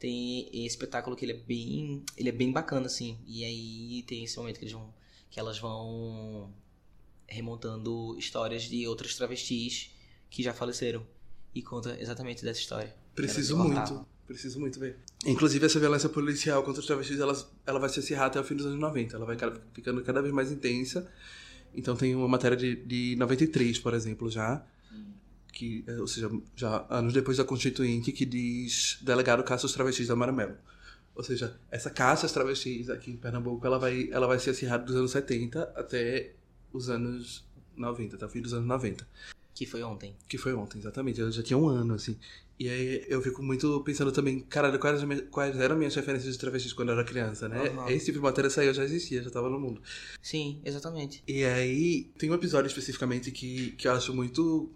Tem 0.00 0.48
esse 0.48 0.74
espetáculo 0.74 1.14
que 1.14 1.24
ele 1.24 1.32
é 1.32 1.36
bem, 1.36 2.02
ele 2.16 2.28
é 2.30 2.32
bem 2.32 2.50
bacana 2.50 2.86
assim. 2.86 3.18
E 3.26 3.44
aí 3.44 4.02
tem 4.08 4.24
esse 4.24 4.36
momento 4.36 4.58
que 4.58 4.64
eles 4.64 4.72
vão 4.72 4.92
que 5.30 5.38
elas 5.38 5.60
vão 5.60 6.52
remontando 7.28 8.16
histórias 8.18 8.64
de 8.64 8.88
outras 8.88 9.14
travestis 9.14 9.92
que 10.28 10.42
já 10.42 10.52
faleceram 10.52 11.06
e 11.54 11.62
conta 11.62 11.96
exatamente 12.00 12.42
dessa 12.42 12.58
história. 12.58 12.94
Preciso 13.14 13.56
muito. 13.56 14.06
Preciso 14.26 14.60
muito 14.60 14.78
ver. 14.78 14.96
Inclusive, 15.26 15.66
essa 15.66 15.78
violência 15.80 16.08
policial 16.08 16.62
contra 16.62 16.80
os 16.80 16.86
travestis, 16.86 17.18
ela, 17.18 17.36
ela 17.66 17.78
vai 17.80 17.88
se 17.88 17.98
acirrar 17.98 18.26
até 18.26 18.40
o 18.40 18.44
fim 18.44 18.54
dos 18.54 18.66
anos 18.66 18.78
90. 18.78 19.16
Ela 19.16 19.26
vai 19.26 19.36
ficando 19.72 20.02
cada 20.02 20.22
vez 20.22 20.32
mais 20.32 20.52
intensa. 20.52 21.10
Então, 21.74 21.96
tem 21.96 22.14
uma 22.14 22.28
matéria 22.28 22.56
de, 22.56 22.76
de 22.76 23.16
93, 23.16 23.78
por 23.80 23.92
exemplo, 23.92 24.30
já. 24.30 24.64
Que, 25.52 25.84
é, 25.86 25.96
ou 25.96 26.06
seja, 26.06 26.30
já 26.54 26.86
anos 26.88 27.12
depois 27.12 27.36
da 27.36 27.44
Constituinte, 27.44 28.12
que 28.12 28.24
diz 28.24 28.98
delegado 29.02 29.42
caça 29.42 29.66
os 29.66 29.72
travestis 29.72 30.08
da 30.08 30.16
Maramelo. 30.16 30.56
Ou 31.14 31.24
seja, 31.24 31.58
essa 31.70 31.90
caça 31.90 32.26
às 32.26 32.32
travestis 32.32 32.88
aqui 32.88 33.10
em 33.10 33.16
Pernambuco, 33.16 33.66
ela 33.66 33.78
vai, 33.78 34.08
ela 34.10 34.26
vai 34.26 34.38
se 34.38 34.48
acirrar 34.48 34.82
dos 34.82 34.96
anos 34.96 35.10
70 35.10 35.72
até 35.74 36.34
os 36.72 36.88
anos 36.88 37.44
90, 37.76 38.16
até 38.16 38.26
o 38.26 38.28
fim 38.28 38.40
dos 38.40 38.54
anos 38.54 38.66
90. 38.66 39.06
Que 39.54 39.66
foi 39.66 39.82
ontem. 39.82 40.16
Que 40.28 40.38
foi 40.38 40.54
ontem, 40.54 40.78
exatamente. 40.78 41.20
Eu 41.20 41.30
já 41.30 41.42
tinha 41.42 41.58
um 41.58 41.68
ano, 41.68 41.94
assim. 41.94 42.16
E 42.58 42.68
aí 42.68 43.04
eu 43.08 43.22
fico 43.22 43.42
muito 43.42 43.80
pensando 43.80 44.12
também, 44.12 44.40
caralho, 44.40 44.78
quais, 44.78 45.02
quais 45.30 45.58
eram 45.58 45.76
minhas 45.76 45.94
referências 45.94 46.34
de 46.34 46.38
travestis 46.38 46.74
quando 46.74 46.90
eu 46.90 46.94
era 46.94 47.04
criança, 47.04 47.48
né? 47.48 47.68
Aham. 47.68 47.90
Esse 47.90 48.06
tipo 48.06 48.18
de 48.18 48.22
matéria 48.22 48.50
saiu, 48.50 48.72
já 48.74 48.84
existia, 48.84 49.22
já 49.22 49.30
tava 49.30 49.48
no 49.48 49.58
mundo. 49.58 49.80
Sim, 50.20 50.60
exatamente. 50.62 51.22
E 51.26 51.42
aí 51.42 52.04
tem 52.18 52.30
um 52.30 52.34
episódio 52.34 52.68
especificamente 52.68 53.30
que, 53.30 53.72
que 53.72 53.88
eu 53.88 53.92
acho 53.92 54.14
muito. 54.14 54.70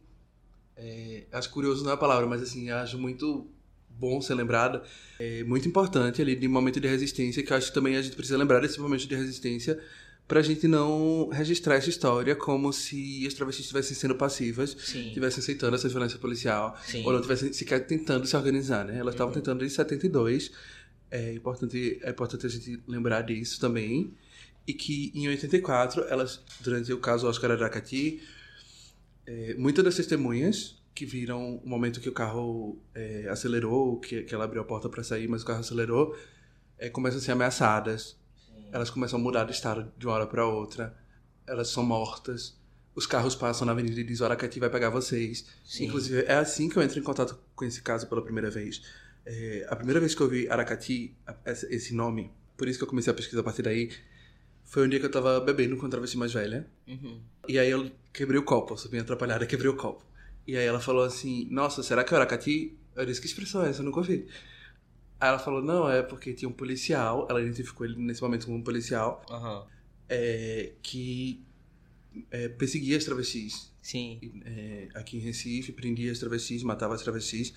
É, 0.76 1.24
acho 1.32 1.50
curioso 1.50 1.82
não 1.84 1.90
é 1.90 1.94
a 1.94 1.96
palavra, 1.96 2.26
mas 2.26 2.42
assim, 2.42 2.70
acho 2.70 2.98
muito 2.98 3.46
bom 3.88 4.20
ser 4.20 4.34
lembrado. 4.34 4.82
É 5.20 5.44
muito 5.44 5.68
importante 5.68 6.20
ali 6.20 6.34
de 6.34 6.48
momento 6.48 6.80
de 6.80 6.88
resistência, 6.88 7.42
que 7.42 7.52
acho 7.54 7.68
que 7.68 7.74
também 7.74 7.96
a 7.96 8.02
gente 8.02 8.16
precisa 8.16 8.36
lembrar 8.36 8.60
desse 8.60 8.80
momento 8.80 9.06
de 9.06 9.14
resistência 9.14 9.78
pra 10.26 10.40
gente 10.40 10.66
não 10.66 11.28
registrar 11.30 11.74
essa 11.74 11.90
história 11.90 12.34
como 12.34 12.72
se 12.72 13.26
as 13.26 13.34
travestis 13.34 13.66
estivessem 13.66 13.94
sendo 13.94 14.14
passivas 14.14 14.70
estivessem 14.72 15.40
aceitando 15.40 15.76
essa 15.76 15.86
violência 15.88 16.18
policial 16.18 16.74
Sim. 16.86 17.04
ou 17.04 17.12
não 17.12 17.20
estivessem 17.20 17.52
sequer 17.52 17.86
tentando 17.86 18.26
se 18.26 18.34
organizar, 18.34 18.86
né? 18.86 18.98
Elas 18.98 19.14
estavam 19.14 19.32
Uhum. 19.34 19.38
tentando 19.40 19.58
desde 19.58 19.76
72. 19.76 20.50
É 21.10 21.34
importante, 21.34 22.00
é 22.02 22.10
importante 22.10 22.46
a 22.46 22.48
gente 22.48 22.80
lembrar 22.88 23.20
disso 23.20 23.60
também. 23.60 24.14
E 24.66 24.72
que 24.72 25.12
em 25.14 25.28
84, 25.28 26.04
elas, 26.08 26.40
durante 26.62 26.90
o 26.90 26.98
caso 26.98 27.26
Oscar 27.28 27.50
Aracati, 27.50 28.22
é, 29.26 29.54
muitas 29.54 29.84
das 29.84 29.94
testemunhas 29.96 30.82
que 30.94 31.04
viram 31.04 31.56
o 31.56 31.68
momento 31.68 32.00
que 32.00 32.08
o 32.08 32.12
carro 32.12 32.78
é, 32.94 33.26
acelerou, 33.28 33.98
que, 33.98 34.22
que 34.22 34.34
ela 34.34 34.44
abriu 34.44 34.62
a 34.62 34.64
porta 34.64 34.88
para 34.88 35.02
sair, 35.02 35.26
mas 35.28 35.42
o 35.42 35.46
carro 35.46 35.60
acelerou, 35.60 36.16
é, 36.78 36.88
começam 36.88 37.18
a 37.18 37.22
ser 37.22 37.32
ameaçadas. 37.32 38.16
Elas 38.72 38.90
começam 38.90 39.18
a 39.18 39.22
mudar 39.22 39.44
de 39.44 39.52
estado 39.52 39.92
de 39.96 40.06
uma 40.06 40.14
hora 40.14 40.26
para 40.26 40.46
outra. 40.46 40.96
Elas 41.46 41.68
são 41.68 41.84
mortas. 41.84 42.56
Os 42.94 43.06
carros 43.06 43.34
passam 43.34 43.64
na 43.66 43.72
avenida 43.72 44.00
e 44.00 44.04
dizem: 44.04 44.24
Aracati 44.24 44.58
vai 44.60 44.70
pegar 44.70 44.90
vocês. 44.90 45.44
Sim. 45.64 45.86
Inclusive, 45.86 46.22
é 46.26 46.34
assim 46.34 46.68
que 46.68 46.76
eu 46.76 46.82
entro 46.82 46.98
em 46.98 47.02
contato 47.02 47.38
com 47.54 47.64
esse 47.64 47.82
caso 47.82 48.08
pela 48.08 48.22
primeira 48.22 48.50
vez. 48.50 48.82
É, 49.26 49.66
a 49.68 49.74
primeira 49.76 49.98
vez 50.00 50.14
que 50.14 50.20
eu 50.20 50.28
vi 50.28 50.48
Aracati, 50.48 51.16
a- 51.26 51.34
esse 51.70 51.94
nome, 51.94 52.30
por 52.56 52.68
isso 52.68 52.78
que 52.78 52.84
eu 52.84 52.88
comecei 52.88 53.12
a 53.12 53.14
pesquisar 53.14 53.40
a 53.40 53.44
partir 53.44 53.62
daí, 53.62 53.90
foi 54.64 54.86
um 54.86 54.88
dia 54.88 54.98
que 55.00 55.06
eu 55.06 55.10
tava 55.10 55.40
bebendo 55.40 55.76
com 55.76 55.86
a 55.86 55.88
travesti 55.88 56.16
mais 56.16 56.32
velha. 56.32 56.66
Uhum. 56.86 57.20
E 57.48 57.58
aí 57.58 57.70
eu 57.70 57.90
quebrei 58.12 58.38
o 58.38 58.44
copo, 58.44 58.74
eu 58.74 58.76
sou 58.76 58.90
bem 58.90 59.00
atrapalhada, 59.00 59.46
quebrei 59.46 59.70
o 59.70 59.76
copo. 59.76 60.04
E 60.46 60.56
aí 60.56 60.64
ela 60.66 60.80
falou 60.80 61.04
assim, 61.04 61.46
nossa, 61.50 61.82
será 61.82 62.04
que 62.04 62.12
é 62.12 62.16
Aracati? 62.16 62.76
Eu 62.94 63.06
disse, 63.06 63.20
que 63.20 63.26
expressão 63.26 63.64
é 63.64 63.70
essa? 63.70 63.80
Eu 63.80 63.84
nunca 63.86 63.98
ouvi. 63.98 64.26
Aí 65.20 65.28
ela 65.28 65.38
falou, 65.38 65.62
não, 65.62 65.88
é 65.90 66.02
porque 66.02 66.34
tinha 66.34 66.48
um 66.48 66.52
policial, 66.52 67.26
ela 67.30 67.40
identificou 67.40 67.86
ele 67.86 67.96
nesse 67.96 68.20
momento 68.22 68.46
como 68.46 68.58
um 68.58 68.62
policial, 68.62 69.24
Aham. 69.30 69.66
é, 70.08 70.72
que 70.82 71.42
é, 72.30 72.48
perseguia 72.48 72.96
as 72.96 73.04
travestis. 73.04 73.72
Sim. 73.80 74.20
É, 74.44 74.88
aqui 74.94 75.16
em 75.16 75.20
Recife, 75.20 75.72
prendia 75.72 76.12
as 76.12 76.18
travestis, 76.18 76.62
matava 76.62 76.94
as 76.94 77.02
travestis. 77.02 77.54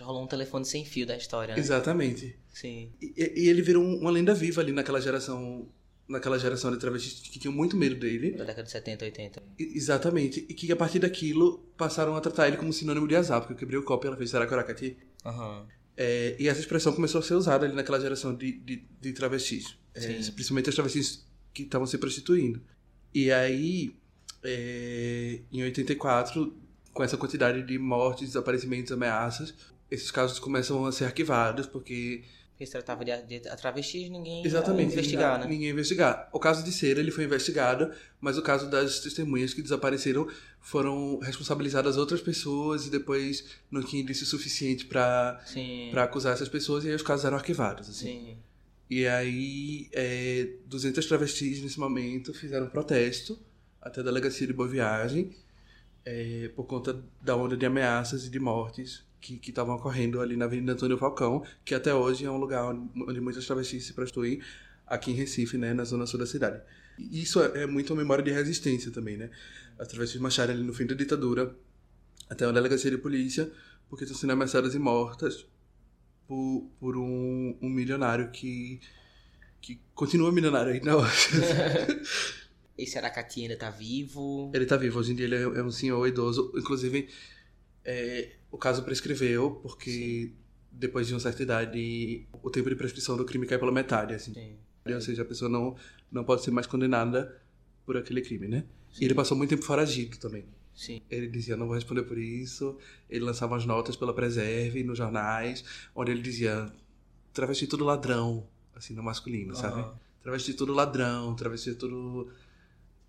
Rolou 0.00 0.22
um 0.24 0.26
telefone 0.26 0.64
sem 0.64 0.84
fio 0.84 1.06
da 1.06 1.16
história, 1.16 1.54
né? 1.54 1.60
Exatamente. 1.60 2.36
Sim. 2.48 2.90
E, 3.00 3.32
e 3.44 3.48
ele 3.48 3.62
virou 3.62 3.82
um- 3.82 3.98
uma 4.00 4.10
lenda 4.10 4.32
viva 4.34 4.60
ali 4.60 4.72
naquela 4.72 5.00
geração, 5.00 5.68
naquela 6.12 6.38
geração 6.38 6.70
de 6.70 6.78
travestis 6.78 7.20
que 7.28 7.38
tinham 7.38 7.52
muito 7.52 7.76
medo 7.76 7.96
dele. 7.96 8.32
Da 8.32 8.44
década 8.44 8.62
de 8.64 8.70
70, 8.70 9.04
80. 9.04 9.42
E- 9.58 9.72
Exatamente. 9.76 10.46
E 10.48 10.54
que 10.54 10.70
a 10.70 10.76
partir 10.76 10.98
daquilo 11.00 11.58
passaram 11.76 12.14
a 12.14 12.20
tratar 12.20 12.46
ele 12.48 12.56
como 12.56 12.72
sinônimo 12.72 13.08
de 13.08 13.16
azar, 13.16 13.40
porque 13.40 13.54
eu 13.54 13.58
quebrei 13.58 13.78
o 13.78 13.82
copo 13.82 14.06
e 14.06 14.08
ela 14.08 14.16
fez 14.16 14.34
Aracati? 14.34 14.96
Aham. 15.24 15.66
É, 15.96 16.36
e 16.38 16.48
essa 16.48 16.60
expressão 16.60 16.92
começou 16.92 17.18
a 17.18 17.22
ser 17.22 17.34
usada 17.34 17.66
ali 17.66 17.74
naquela 17.74 18.00
geração 18.00 18.34
de, 18.34 18.52
de, 18.52 18.84
de 19.00 19.12
travestis. 19.12 19.76
É, 19.94 20.00
Sim. 20.00 20.32
principalmente 20.32 20.68
as 20.68 20.74
travestis 20.74 21.26
que 21.52 21.62
estavam 21.64 21.86
se 21.86 21.98
prostituindo. 21.98 22.62
E 23.14 23.30
aí, 23.30 23.94
é, 24.42 25.40
em 25.52 25.62
84, 25.62 26.56
com 26.92 27.02
essa 27.02 27.16
quantidade 27.16 27.62
de 27.62 27.78
mortes, 27.78 28.28
desaparecimentos, 28.28 28.90
ameaças, 28.92 29.54
esses 29.90 30.10
casos 30.10 30.38
começam 30.38 30.84
a 30.86 30.92
ser 30.92 31.04
arquivados, 31.04 31.66
porque 31.66 32.22
Porque 32.62 32.66
se 32.66 32.72
tratava 32.72 33.04
de, 33.04 33.22
de 33.22 33.40
travestis, 33.40 34.08
ninguém 34.08 34.44
Exatamente. 34.46 34.92
investigar, 34.92 35.32
ninguém, 35.32 35.48
né? 35.48 35.54
Ninguém 35.54 35.70
investigar. 35.70 36.28
O 36.32 36.38
caso 36.38 36.62
de 36.62 36.70
Cera, 36.70 37.00
ele 37.00 37.10
foi 37.10 37.24
investigado, 37.24 37.90
mas 38.20 38.38
o 38.38 38.42
caso 38.42 38.70
das 38.70 39.00
testemunhas 39.00 39.52
que 39.52 39.60
desapareceram 39.60 40.28
foram 40.60 41.18
responsabilizadas 41.18 41.96
outras 41.96 42.20
pessoas 42.20 42.86
e 42.86 42.90
depois 42.90 43.44
não 43.68 43.82
tinha 43.82 44.00
indício 44.00 44.24
suficiente 44.24 44.86
para 44.86 45.42
acusar 45.96 46.34
essas 46.34 46.48
pessoas 46.48 46.84
e 46.84 46.88
aí 46.88 46.94
os 46.94 47.02
casos 47.02 47.24
eram 47.24 47.36
arquivados, 47.36 47.88
assim. 47.88 48.06
Sim. 48.06 48.36
E 48.88 49.08
aí, 49.08 49.88
é, 49.92 50.48
200 50.66 51.04
travestis 51.06 51.60
nesse 51.62 51.80
momento 51.80 52.32
fizeram 52.32 52.68
protesto 52.68 53.38
até 53.80 54.02
a 54.02 54.04
delegacia 54.04 54.46
de 54.46 54.52
Boa 54.52 54.68
Viagem 54.68 55.34
é, 56.04 56.48
por 56.54 56.64
conta 56.64 57.02
da 57.20 57.34
onda 57.34 57.56
de 57.56 57.66
ameaças 57.66 58.26
e 58.26 58.30
de 58.30 58.38
mortes 58.38 59.04
que 59.22 59.50
estavam 59.50 59.76
ocorrendo 59.76 60.20
ali 60.20 60.36
na 60.36 60.46
Avenida 60.46 60.72
Antônio 60.72 60.98
Falcão, 60.98 61.44
que 61.64 61.74
até 61.74 61.94
hoje 61.94 62.24
é 62.24 62.30
um 62.30 62.38
lugar 62.38 62.64
onde, 62.64 62.90
onde 63.08 63.20
muitas 63.20 63.46
travestis 63.46 63.86
se 63.86 63.92
prostituem 63.92 64.42
aqui 64.86 65.12
em 65.12 65.14
Recife, 65.14 65.56
né, 65.56 65.72
na 65.72 65.84
zona 65.84 66.06
sul 66.06 66.18
da 66.18 66.26
cidade. 66.26 66.60
E 66.98 67.22
isso 67.22 67.40
é, 67.40 67.62
é 67.62 67.66
muito 67.66 67.92
uma 67.92 68.02
memória 68.02 68.22
de 68.22 68.30
resistência 68.30 68.90
também, 68.90 69.16
né? 69.16 69.30
As 69.78 69.88
travestis 69.88 70.20
marcharam 70.20 70.52
ali 70.52 70.62
no 70.62 70.74
fim 70.74 70.86
da 70.86 70.94
ditadura 70.94 71.56
até 72.28 72.46
uma 72.46 72.52
delegacia 72.52 72.90
de 72.90 72.98
polícia 72.98 73.50
porque 73.88 74.04
estão 74.04 74.18
sendo 74.18 74.32
ameaçadas 74.32 74.74
e 74.74 74.78
mortas 74.78 75.46
por, 76.26 76.70
por 76.80 76.96
um, 76.96 77.56
um 77.60 77.68
milionário 77.68 78.30
que, 78.30 78.80
que 79.60 79.80
continua 79.94 80.32
milionário 80.32 80.72
ainda 80.72 80.96
hoje. 80.96 81.28
Esse 82.76 82.96
Aracati 82.98 83.42
ainda 83.42 83.56
tá 83.56 83.70
vivo. 83.70 84.50
ele 84.54 84.64
tá 84.64 84.76
vivo, 84.76 84.98
hoje 84.98 85.12
em 85.12 85.14
dia 85.14 85.26
ele 85.26 85.36
é 85.36 85.42
é 85.42 85.62
um 85.62 85.70
senhor 85.70 86.06
idoso. 86.06 86.52
Inclusive, 86.56 87.08
é, 87.84 88.32
o 88.52 88.58
caso 88.58 88.84
prescreveu, 88.84 89.50
porque 89.62 90.30
depois 90.70 91.06
de 91.06 91.14
uma 91.14 91.20
certa 91.20 91.42
idade, 91.42 92.26
o 92.42 92.50
tempo 92.50 92.68
de 92.68 92.76
prescrição 92.76 93.16
do 93.16 93.24
crime 93.24 93.46
cai 93.46 93.58
pela 93.58 93.72
metade, 93.72 94.12
assim. 94.14 94.34
Sim. 94.34 94.56
Ou 94.86 95.00
seja, 95.00 95.22
a 95.22 95.24
pessoa 95.24 95.50
não, 95.50 95.74
não 96.10 96.22
pode 96.22 96.42
ser 96.44 96.50
mais 96.50 96.66
condenada 96.66 97.40
por 97.86 97.96
aquele 97.96 98.20
crime, 98.20 98.46
né? 98.46 98.64
E 99.00 99.04
ele 99.06 99.14
passou 99.14 99.36
muito 99.36 99.50
tempo 99.50 99.64
foragido 99.64 100.18
também. 100.18 100.44
Sim. 100.74 101.00
Ele 101.10 101.28
dizia, 101.28 101.56
não 101.56 101.66
vou 101.66 101.74
responder 101.74 102.02
por 102.02 102.18
isso. 102.18 102.76
Ele 103.08 103.24
lançava 103.24 103.56
as 103.56 103.64
notas 103.64 103.96
pela 103.96 104.14
Preserve 104.14 104.84
nos 104.84 104.98
jornais, 104.98 105.64
onde 105.94 106.10
ele 106.10 106.20
dizia, 106.20 106.70
travesti 107.32 107.66
tudo 107.66 107.84
ladrão, 107.84 108.46
assim, 108.74 108.92
no 108.92 109.02
masculino, 109.02 109.56
sabe? 109.56 109.80
Aham. 109.80 109.94
Travesti 110.22 110.52
tudo 110.52 110.74
ladrão, 110.74 111.34
travesti 111.34 111.74
tudo... 111.74 112.30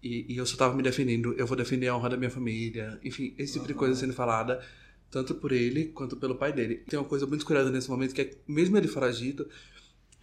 E, 0.02 0.34
e 0.34 0.38
eu 0.38 0.46
só 0.46 0.58
tava 0.58 0.76
me 0.76 0.84
defendendo, 0.84 1.34
eu 1.34 1.48
vou 1.48 1.56
defender 1.56 1.88
a 1.88 1.96
honra 1.96 2.10
da 2.10 2.18
minha 2.18 2.30
família. 2.30 3.00
Enfim, 3.04 3.34
esse 3.38 3.54
tipo 3.54 3.68
de 3.68 3.74
coisa 3.74 3.96
sendo 3.96 4.14
falada, 4.14 4.62
tanto 5.14 5.36
por 5.36 5.52
ele 5.52 5.86
quanto 5.90 6.18
pelo 6.18 6.34
pai 6.36 6.52
dele. 6.52 6.78
Tem 6.90 6.98
uma 6.98 7.08
coisa 7.08 7.28
muito 7.28 7.46
curiosa 7.46 7.70
nesse 7.70 7.88
momento, 7.88 8.16
que 8.16 8.22
é 8.22 8.26
que 8.26 8.38
mesmo 8.48 8.76
ele 8.76 8.88
foragido, 8.88 9.48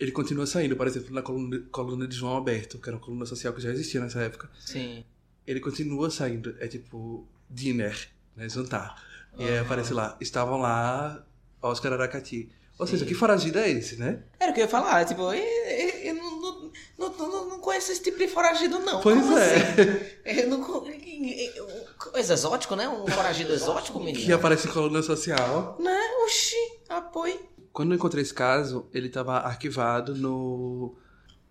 ele 0.00 0.10
continua 0.10 0.46
saindo, 0.46 0.74
por 0.76 0.84
exemplo, 0.88 1.14
na 1.14 1.22
coluna, 1.22 1.62
coluna 1.70 2.08
de 2.08 2.16
João 2.16 2.32
Alberto, 2.32 2.76
que 2.80 2.88
era 2.88 2.96
uma 2.96 3.02
coluna 3.02 3.24
social 3.24 3.52
que 3.54 3.60
já 3.62 3.70
existia 3.70 4.00
nessa 4.00 4.20
época. 4.20 4.50
Sim. 4.58 5.04
Ele 5.46 5.60
continua 5.60 6.10
saindo, 6.10 6.56
é 6.58 6.66
tipo 6.66 7.24
dinner, 7.48 8.08
né, 8.36 8.48
jantar. 8.48 9.00
E 9.38 9.44
aí 9.44 9.58
Aham. 9.58 9.62
aparece 9.62 9.94
lá, 9.94 10.16
estavam 10.20 10.58
lá 10.58 11.24
Oscar 11.62 11.92
Aracati. 11.92 12.50
Ou 12.76 12.84
Sim. 12.86 12.92
seja, 12.94 13.04
que 13.06 13.14
foragido 13.14 13.58
é 13.58 13.70
esse, 13.70 13.96
né? 13.96 14.24
Era 14.40 14.50
o 14.50 14.54
que 14.54 14.60
eu 14.60 14.64
ia 14.64 14.68
falar, 14.68 15.04
tipo, 15.04 15.20
eu, 15.20 15.34
eu, 15.34 15.88
eu 16.02 16.14
não, 16.14 16.40
não, 16.40 16.72
não, 16.98 17.48
não, 17.50 17.58
conheço 17.60 17.92
esse 17.92 18.02
tipo 18.02 18.18
de 18.18 18.26
foragido, 18.26 18.80
não. 18.80 19.00
Pois 19.02 19.20
Como 19.20 19.38
é. 19.38 19.54
assim? 19.54 20.10
Eu 20.40 20.48
não. 20.48 20.62
co- 20.64 20.86
Coisa 22.12 22.34
exótico, 22.34 22.74
né? 22.76 22.88
Um 22.88 23.06
foragido 23.06 23.52
exótico, 23.52 23.98
menino. 24.00 24.18
Que 24.24 24.32
aparece 24.32 24.68
em 24.68 24.70
coluna 24.72 25.02
social. 25.02 25.76
Né? 25.80 25.98
Oxi, 26.24 26.56
apoio. 26.88 27.38
Quando 27.72 27.92
eu 27.92 27.96
encontrei 27.96 28.22
esse 28.22 28.34
caso, 28.34 28.88
ele 28.92 29.06
estava 29.06 29.38
arquivado 29.38 30.14
no 30.14 30.96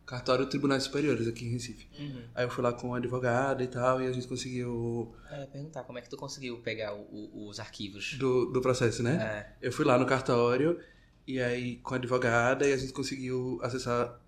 cartório 0.05 0.45
Tribunais 0.47 0.83
Superiores 0.83 1.27
aqui 1.27 1.45
em 1.45 1.51
Recife. 1.51 1.87
Uhum. 1.99 2.23
Aí 2.35 2.43
eu 2.45 2.49
fui 2.49 2.63
lá 2.63 2.73
com 2.73 2.89
um 2.89 2.93
advogado 2.95 3.61
e 3.63 3.67
tal, 3.67 4.01
e 4.01 4.07
a 4.07 4.11
gente 4.11 4.27
conseguiu 4.27 5.13
ia 5.31 5.47
perguntar 5.47 5.83
como 5.83 5.97
é 5.99 6.01
que 6.01 6.09
tu 6.09 6.17
conseguiu 6.17 6.57
pegar 6.61 6.93
o- 6.95 7.07
o- 7.11 7.47
os 7.47 7.59
arquivos. 7.59 8.15
do, 8.17 8.45
do 8.47 8.59
processo, 8.59 9.01
né? 9.03 9.55
É. 9.61 9.67
Eu 9.67 9.71
fui 9.71 9.85
lá 9.85 9.97
no 9.97 10.05
cartório 10.07 10.79
e 11.27 11.39
aí 11.39 11.75
com 11.77 11.93
a 11.93 11.97
advogada 11.97 12.67
e 12.67 12.73
a 12.73 12.77
gente 12.77 12.91
conseguiu 12.91 13.59
acessar 13.61 14.19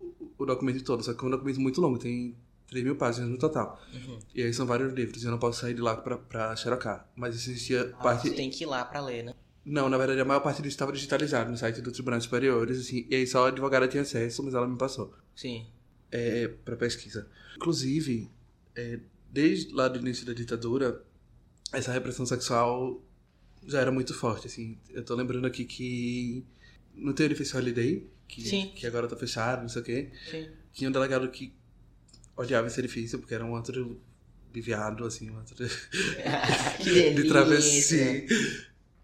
o, 0.00 0.14
o 0.38 0.46
documento 0.46 0.82
todo. 0.84 1.02
Só 1.02 1.12
que 1.12 1.22
é 1.24 1.26
um 1.26 1.30
documento 1.32 1.60
muito 1.60 1.80
longo, 1.80 1.98
tem 1.98 2.36
3 2.68 2.84
mil 2.84 2.96
páginas 2.96 3.28
no 3.30 3.38
total. 3.38 3.80
Uhum. 3.92 4.18
E 4.34 4.42
aí 4.42 4.52
são 4.52 4.66
vários 4.66 4.92
livros, 4.92 5.22
e 5.22 5.26
eu 5.26 5.30
não 5.30 5.38
posso 5.38 5.60
sair 5.60 5.74
de 5.74 5.80
lá 5.80 5.96
pra, 5.96 6.16
pra 6.18 6.56
xerocar. 6.56 7.08
Mas 7.14 7.34
existia 7.34 7.92
Ah, 7.98 8.02
parte. 8.02 8.30
tu 8.30 8.36
tem 8.36 8.50
que 8.50 8.64
ir 8.64 8.66
lá 8.66 8.84
pra 8.84 9.00
ler, 9.00 9.22
né? 9.24 9.34
Não, 9.64 9.88
na 9.88 9.96
verdade 9.96 10.20
a 10.20 10.24
maior 10.26 10.40
parte 10.40 10.58
disso 10.60 10.74
estava 10.74 10.92
digitalizado 10.92 11.50
no 11.50 11.56
site 11.56 11.80
do 11.80 11.90
Tribunal 11.90 12.20
Superiores, 12.20 12.78
assim, 12.80 13.06
e 13.08 13.14
aí 13.14 13.26
só 13.26 13.46
a 13.46 13.48
advogada 13.48 13.88
tinha 13.88 14.02
acesso, 14.02 14.42
mas 14.42 14.52
ela 14.54 14.66
me 14.68 14.76
passou. 14.76 15.14
Sim. 15.34 15.66
é, 16.12 16.48
para 16.48 16.76
pesquisa. 16.76 17.28
Inclusive, 17.56 18.30
é, 18.76 19.00
desde 19.30 19.72
lá 19.72 19.88
do 19.88 19.98
início 19.98 20.24
da 20.26 20.32
ditadura, 20.32 21.02
essa 21.72 21.90
repressão 21.92 22.24
sexual 22.26 23.02
já 23.66 23.80
era 23.80 23.90
muito 23.90 24.12
forte. 24.14 24.46
Assim, 24.46 24.78
eu 24.90 25.02
tô 25.04 25.14
lembrando 25.14 25.46
aqui 25.46 25.64
que 25.64 26.44
no 26.94 27.12
teu 27.14 27.26
edifício 27.26 27.58
Holiday, 27.58 28.06
que, 28.28 28.42
Sim. 28.42 28.70
que 28.76 28.86
agora 28.86 29.08
tá 29.08 29.16
fechado, 29.16 29.62
não 29.62 29.68
sei 29.68 29.82
o 29.82 29.84
quê, 29.84 30.10
Sim. 30.30 30.48
tinha 30.72 30.88
um 30.88 30.92
delegado 30.92 31.28
que 31.30 31.52
odiava 32.36 32.66
esse 32.66 32.80
edifício 32.80 33.18
porque 33.18 33.34
era 33.34 33.44
um 33.44 33.52
outro 33.52 34.00
de 34.52 34.60
viado, 34.60 35.04
assim, 35.04 35.30
um 35.30 35.36
outro 35.36 35.56
de 36.82 37.28
travesti. 37.28 38.26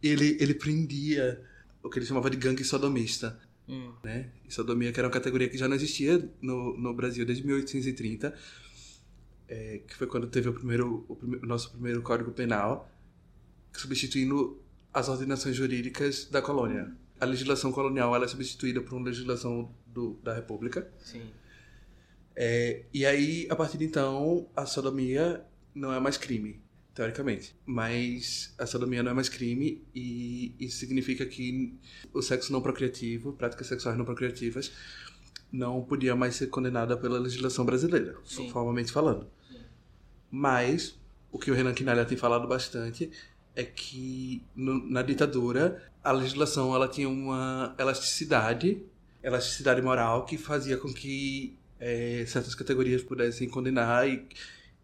Ele, 0.02 0.36
ele 0.40 0.54
prendia 0.54 1.40
o 1.82 1.90
que 1.90 1.98
ele 1.98 2.06
chamava 2.06 2.30
de 2.30 2.36
gangue 2.36 2.64
sodomista 2.64 3.38
Hum. 3.68 3.92
né? 4.02 4.30
E 4.44 4.52
sodomia, 4.52 4.90
que 4.92 4.98
era 4.98 5.06
uma 5.06 5.12
categoria 5.12 5.48
que 5.48 5.56
já 5.56 5.68
não 5.68 5.76
existia 5.76 6.28
no, 6.42 6.76
no 6.76 6.92
Brasil 6.92 7.24
desde 7.24 7.46
1830, 7.46 8.34
é, 9.48 9.80
que 9.86 9.94
foi 9.94 10.08
quando 10.08 10.26
teve 10.26 10.48
o 10.48 10.52
primeiro, 10.52 11.04
o, 11.08 11.14
prime- 11.14 11.36
o 11.36 11.46
nosso 11.46 11.70
primeiro 11.70 12.02
Código 12.02 12.32
Penal, 12.32 12.90
substituindo 13.72 14.60
as 14.92 15.08
ordenações 15.08 15.54
jurídicas 15.54 16.24
da 16.24 16.42
colônia. 16.42 16.92
A 17.20 17.24
legislação 17.24 17.70
colonial 17.70 18.12
ela 18.16 18.24
é 18.24 18.28
substituída 18.28 18.80
por 18.80 18.94
uma 18.96 19.06
legislação 19.06 19.72
do, 19.86 20.18
da 20.22 20.34
República. 20.34 20.90
Sim. 21.04 21.22
É, 22.42 22.84
e 22.90 23.04
aí, 23.04 23.46
a 23.50 23.54
partir 23.54 23.76
de 23.76 23.84
então, 23.84 24.48
a 24.56 24.64
sodomia 24.64 25.44
não 25.74 25.92
é 25.92 26.00
mais 26.00 26.16
crime, 26.16 26.58
teoricamente. 26.94 27.54
Mas 27.66 28.54
a 28.58 28.64
sodomia 28.64 29.02
não 29.02 29.10
é 29.10 29.14
mais 29.14 29.28
crime 29.28 29.84
e 29.94 30.54
isso 30.58 30.78
significa 30.78 31.26
que 31.26 31.78
o 32.14 32.22
sexo 32.22 32.50
não 32.50 32.62
procriativo, 32.62 33.34
práticas 33.34 33.66
sexuais 33.66 33.98
não 33.98 34.06
procriativas, 34.06 34.72
não 35.52 35.82
podia 35.82 36.16
mais 36.16 36.34
ser 36.36 36.46
condenada 36.46 36.96
pela 36.96 37.18
legislação 37.18 37.62
brasileira, 37.66 38.16
Sim. 38.24 38.48
formalmente 38.50 38.90
falando. 38.90 39.26
Mas 40.30 40.98
o 41.30 41.38
que 41.38 41.50
o 41.50 41.54
Renan 41.54 41.74
Quinalha 41.74 42.06
tem 42.06 42.16
falado 42.16 42.48
bastante 42.48 43.10
é 43.54 43.64
que 43.64 44.42
no- 44.56 44.88
na 44.88 45.02
ditadura 45.02 45.82
a 46.02 46.10
legislação 46.12 46.74
ela 46.74 46.88
tinha 46.88 47.08
uma 47.08 47.74
elasticidade, 47.78 48.82
elasticidade 49.22 49.82
moral 49.82 50.24
que 50.24 50.38
fazia 50.38 50.78
com 50.78 50.90
que 50.90 51.58
eh, 51.80 52.24
certas 52.26 52.54
categorias 52.54 53.02
pudessem 53.02 53.48
condenar 53.48 54.08
e, 54.08 54.26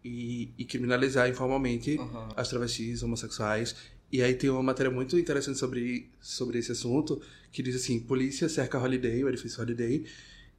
e, 0.03 0.51
e 0.57 0.65
criminalizar 0.65 1.29
informalmente 1.29 1.97
Uhum. 1.97 2.29
as 2.35 2.49
travestis 2.49 3.03
homossexuais. 3.03 3.75
E 4.11 4.21
aí 4.21 4.33
tem 4.33 4.49
uma 4.49 4.63
matéria 4.63 4.89
muito 4.91 5.17
interessante 5.19 5.59
sobre, 5.59 6.09
sobre 6.21 6.59
esse 6.59 6.71
assunto 6.71 7.21
que 7.51 7.61
diz 7.61 7.75
assim: 7.75 7.99
polícia 7.99 8.47
cerca 8.49 8.79
Holiday, 8.79 9.23
o 9.23 9.29
edifício 9.29 9.61
Holiday, 9.61 10.05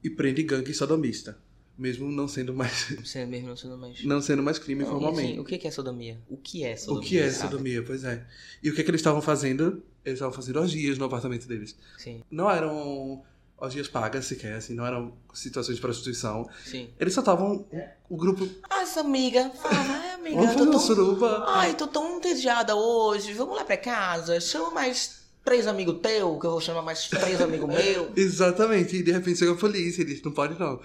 e 0.05 0.11
prende 0.11 0.43
gangue 0.43 0.73
sodomista, 0.75 1.39
mesmo 1.77 2.11
não 2.11 2.29
sendo 2.29 2.53
mais 2.55 2.91
mesmo 3.29 3.49
não 3.49 3.57
sendo 3.57 3.79
mais. 3.79 4.05
não 4.05 4.21
sendo 4.21 4.43
mais 4.43 4.59
crime 4.59 4.83
Não, 4.85 4.91
formalmente. 4.91 5.31
enfim, 5.33 5.41
o 5.41 5.45
que 5.45 5.67
é 5.67 5.71
sodomia? 5.71 6.21
O 6.29 6.37
que 6.37 6.63
é 6.65 6.75
O 6.75 6.79
sodomia? 6.79 7.09
que 7.09 7.19
é 7.19 7.31
sabe? 7.31 7.51
sodomia? 7.53 7.83
Pois 7.83 8.05
é. 8.05 8.27
E 8.63 8.69
o 8.71 8.75
que, 8.75 8.81
é 8.83 8.85
que 8.85 8.91
eles 8.91 9.01
estavam 9.01 9.23
fazendo? 9.23 9.83
Eles 10.05 10.19
estavam 10.19 10.35
fazendo 10.35 10.59
orgias 10.61 10.99
no 10.99 11.07
apartamento 11.07 11.49
deles. 11.49 11.75
Sim, 11.97 12.23
Não 12.31 12.51
eram 12.51 13.23
orgias 13.61 13.89
pagas 13.89 14.25
sequer, 14.27 14.55
assim, 14.57 14.75
não 14.75 14.87
eram 14.87 15.13
situações 15.35 15.77
de 15.77 15.81
prostituição. 15.81 16.49
sim. 16.65 16.91
Eles 16.99 17.13
só 17.15 17.21
estavam. 17.21 17.67
O 18.09 18.17
grupo. 18.17 18.49
Ah, 18.71 18.83
essa 18.83 19.01
amiga. 19.01 19.51
Fala, 19.63 19.75
ai, 19.77 20.11
amiga. 20.13 20.37
Vamos 20.37 20.57
tô 20.57 20.71
tão... 20.71 20.81
suruba. 20.81 21.45
Ai, 21.49 21.75
tô 21.75 21.87
tão 21.87 22.17
entediada 22.17 22.75
hoje. 22.75 23.33
Vamos 23.35 23.57
lá 23.57 23.65
pra 23.65 23.77
casa. 23.77 24.41
Chama 24.41 24.71
mais 24.71 25.19
três 25.45 25.67
amigos 25.67 25.99
teu, 26.03 26.39
que 26.39 26.47
eu 26.47 26.51
vou 26.53 26.61
chamar 26.61 26.83
mais 26.83 27.09
três 27.09 27.41
amigos 27.41 27.69
meus. 27.73 28.09
Exatamente. 28.17 28.97
E 28.97 29.03
de 29.03 29.13
repente 29.13 29.39
chega 29.39 29.53
a 29.53 29.57
polícia 29.57 30.03
e 30.03 30.05
diz: 30.05 30.23
não 30.23 30.33
pode 30.33 30.59
não. 30.59 30.81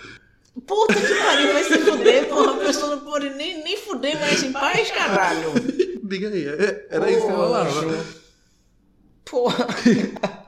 Puta 0.68 0.94
que 0.94 1.16
pariu, 1.16 1.52
vai 1.54 1.64
se 1.64 1.78
fuder, 1.80 2.30
porra. 2.30 2.54
A 2.54 2.66
pessoa 2.66 2.96
não 2.96 3.04
pode 3.04 3.30
nem, 3.32 3.64
nem 3.64 3.76
fuder 3.78 4.20
mais 4.20 4.44
em 4.44 4.52
paz, 4.52 4.92
caralho. 4.92 5.52
Diga 6.04 6.30
aí. 6.30 6.46
é- 6.48 6.88
Era 6.92 7.10
isso 7.12 7.26
que 7.26 7.32
rolava. 7.32 7.72
Porra. 9.26 9.66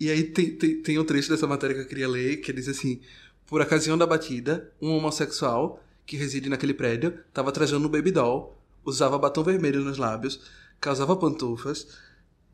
E 0.00 0.10
aí 0.10 0.24
tem, 0.24 0.56
tem, 0.56 0.80
tem 0.82 0.98
um 0.98 1.04
trecho 1.04 1.28
dessa 1.28 1.46
matéria 1.46 1.74
que 1.74 1.82
eu 1.82 1.86
queria 1.86 2.08
ler 2.08 2.36
que 2.38 2.52
diz 2.52 2.68
assim: 2.68 3.00
Por 3.46 3.60
ocasião 3.60 3.98
da 3.98 4.06
batida, 4.06 4.72
um 4.80 4.90
homossexual 4.90 5.82
que 6.06 6.16
reside 6.16 6.48
naquele 6.48 6.72
prédio 6.72 7.18
estava 7.28 7.52
trajando 7.52 7.86
um 7.86 7.90
baby 7.90 8.10
doll, 8.10 8.56
usava 8.84 9.18
batom 9.18 9.42
vermelho 9.42 9.80
nos 9.80 9.98
lábios, 9.98 10.40
causava 10.80 11.16
pantufas, 11.16 11.88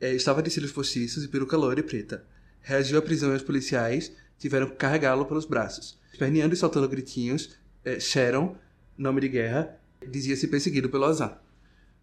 eh, 0.01 0.14
estava 0.14 0.42
de 0.42 0.51
cílios 0.51 0.72
postiços 0.72 1.24
e 1.24 1.28
peruca 1.28 1.57
loira 1.57 1.80
e 1.80 1.82
preta. 1.82 2.26
Reagiu 2.61 2.99
à 2.99 3.03
prisão 3.03 3.32
e 3.32 3.36
os 3.36 3.42
policiais 3.42 4.12
tiveram 4.38 4.68
que 4.68 4.76
carregá-lo 4.76 5.26
pelos 5.26 5.45
braços. 5.45 5.99
Esperneando 6.12 6.55
e 6.55 6.57
soltando 6.57 6.88
gritinhos, 6.88 7.57
eh, 7.84 8.01
Sharon, 8.01 8.57
nome 8.97 9.20
de 9.20 9.28
guerra, 9.28 9.78
dizia-se 10.09 10.49
perseguido 10.49 10.88
pelo 10.88 11.05
azar. 11.05 11.42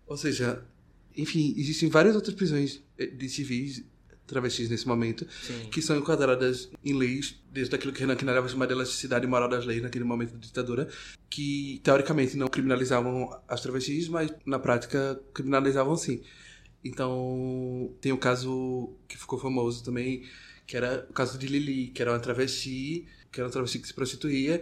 Ou 0.05 0.15
seja, 0.15 0.63
enfim, 1.17 1.53
existem 1.57 1.89
várias 1.89 2.15
outras 2.15 2.35
prisões 2.35 2.81
eh, 2.97 3.07
de 3.07 3.27
civis 3.27 3.83
travestis 4.27 4.69
nesse 4.69 4.87
momento 4.87 5.27
Sim. 5.43 5.67
que 5.69 5.81
são 5.81 5.97
enquadradas 5.97 6.69
em 6.83 6.93
leis, 6.93 7.35
desde 7.51 7.75
aquilo 7.75 7.91
que 7.91 7.99
Renan 7.99 8.15
Quinalha 8.15 8.41
vai 8.41 8.49
chamar 8.49 8.65
de 8.65 8.73
elasticidade 8.73 9.27
moral 9.27 9.49
das 9.49 9.65
leis 9.65 9.81
naquele 9.81 10.05
momento 10.05 10.33
da 10.33 10.39
ditadura, 10.39 10.87
que 11.29 11.81
teoricamente 11.83 12.37
não 12.37 12.47
criminalizavam 12.47 13.29
as 13.47 13.61
travestis, 13.61 14.07
mas 14.07 14.31
na 14.45 14.59
prática 14.59 15.21
criminalizavam 15.33 15.95
sim. 15.95 16.21
Então, 16.83 17.93
tem 18.01 18.11
o 18.11 18.17
caso 18.17 18.93
que 19.07 19.17
ficou 19.17 19.37
famoso 19.37 19.83
também, 19.83 20.23
que 20.65 20.75
era 20.75 21.05
o 21.09 21.13
caso 21.13 21.37
de 21.37 21.47
Lili, 21.47 21.87
que 21.87 22.01
era 22.01 22.11
uma 22.11 22.19
travesti, 22.19 23.07
que 23.31 23.39
era 23.39 23.47
uma 23.47 23.51
travesti 23.51 23.79
que 23.79 23.87
se 23.87 23.93
prostituía, 23.93 24.61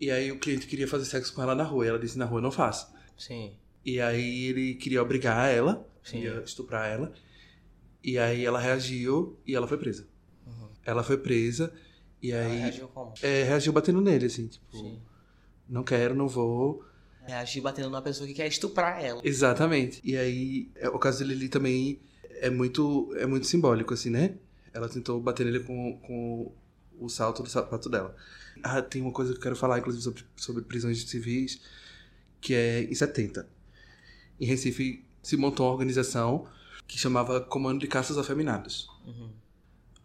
e 0.00 0.10
aí 0.10 0.30
o 0.30 0.38
cliente 0.38 0.66
queria 0.66 0.86
fazer 0.86 1.04
sexo 1.04 1.32
com 1.34 1.42
ela 1.42 1.54
na 1.54 1.64
rua, 1.64 1.84
e 1.84 1.88
ela 1.88 1.98
disse, 1.98 2.16
na 2.16 2.24
rua 2.24 2.40
não 2.40 2.52
faço. 2.52 2.92
Sim. 3.16 3.52
E 3.84 4.00
aí 4.00 4.44
ele 4.46 4.74
queria 4.74 5.02
obrigar 5.02 5.50
ela, 5.52 5.86
Sim. 6.02 6.20
queria 6.20 6.42
estuprar 6.44 6.88
ela. 6.88 7.12
E 8.02 8.18
aí 8.18 8.44
ela 8.44 8.60
reagiu 8.60 9.38
e 9.46 9.54
ela 9.54 9.66
foi 9.66 9.78
presa. 9.78 10.06
Ela 10.84 11.02
foi 11.02 11.18
presa 11.18 11.72
e 12.22 12.32
Ela 12.32 12.46
aí 12.50 12.58
reagiu 12.60 12.88
como? 12.88 13.12
é, 13.22 13.42
reagiu 13.44 13.72
batendo 13.72 14.00
nele, 14.00 14.26
assim, 14.26 14.46
tipo, 14.46 14.64
Sim. 14.76 14.98
não 15.68 15.84
quero, 15.84 16.14
não 16.14 16.26
vou. 16.28 16.82
Reagir 17.26 17.60
batendo 17.62 17.90
numa 17.90 18.00
pessoa 18.00 18.26
que 18.26 18.32
quer 18.34 18.46
estuprar 18.46 19.04
ela. 19.04 19.20
Exatamente. 19.22 20.00
E 20.02 20.16
aí 20.16 20.70
é, 20.76 20.88
o 20.88 20.98
caso 20.98 21.18
de 21.18 21.24
Lili 21.24 21.48
também 21.48 22.00
é 22.40 22.48
muito, 22.48 23.12
é 23.16 23.26
muito 23.26 23.46
simbólico, 23.46 23.92
assim, 23.92 24.08
né? 24.08 24.36
Ela 24.72 24.88
tentou 24.88 25.20
bater 25.20 25.44
nele 25.44 25.60
com, 25.60 25.98
com 25.98 26.52
o 26.98 27.08
salto 27.08 27.42
do 27.42 27.50
sapato 27.50 27.88
dela. 27.90 28.16
Ah, 28.62 28.80
tem 28.80 29.02
uma 29.02 29.12
coisa 29.12 29.32
que 29.32 29.38
eu 29.38 29.42
quero 29.42 29.56
falar, 29.56 29.78
inclusive, 29.78 30.02
sobre, 30.02 30.24
sobre 30.36 30.62
prisões 30.62 31.02
civis, 31.02 31.60
que 32.40 32.54
é 32.54 32.82
em 32.84 32.94
70. 32.94 33.46
Em 34.40 34.46
Recife 34.46 35.04
se 35.22 35.36
montou 35.36 35.66
uma 35.66 35.72
organização 35.72 36.46
que 36.88 36.98
chamava 36.98 37.40
Comando 37.40 37.78
de 37.78 37.86
Caças 37.86 38.16
Afeminados. 38.16 38.88
Uhum. 39.06 39.28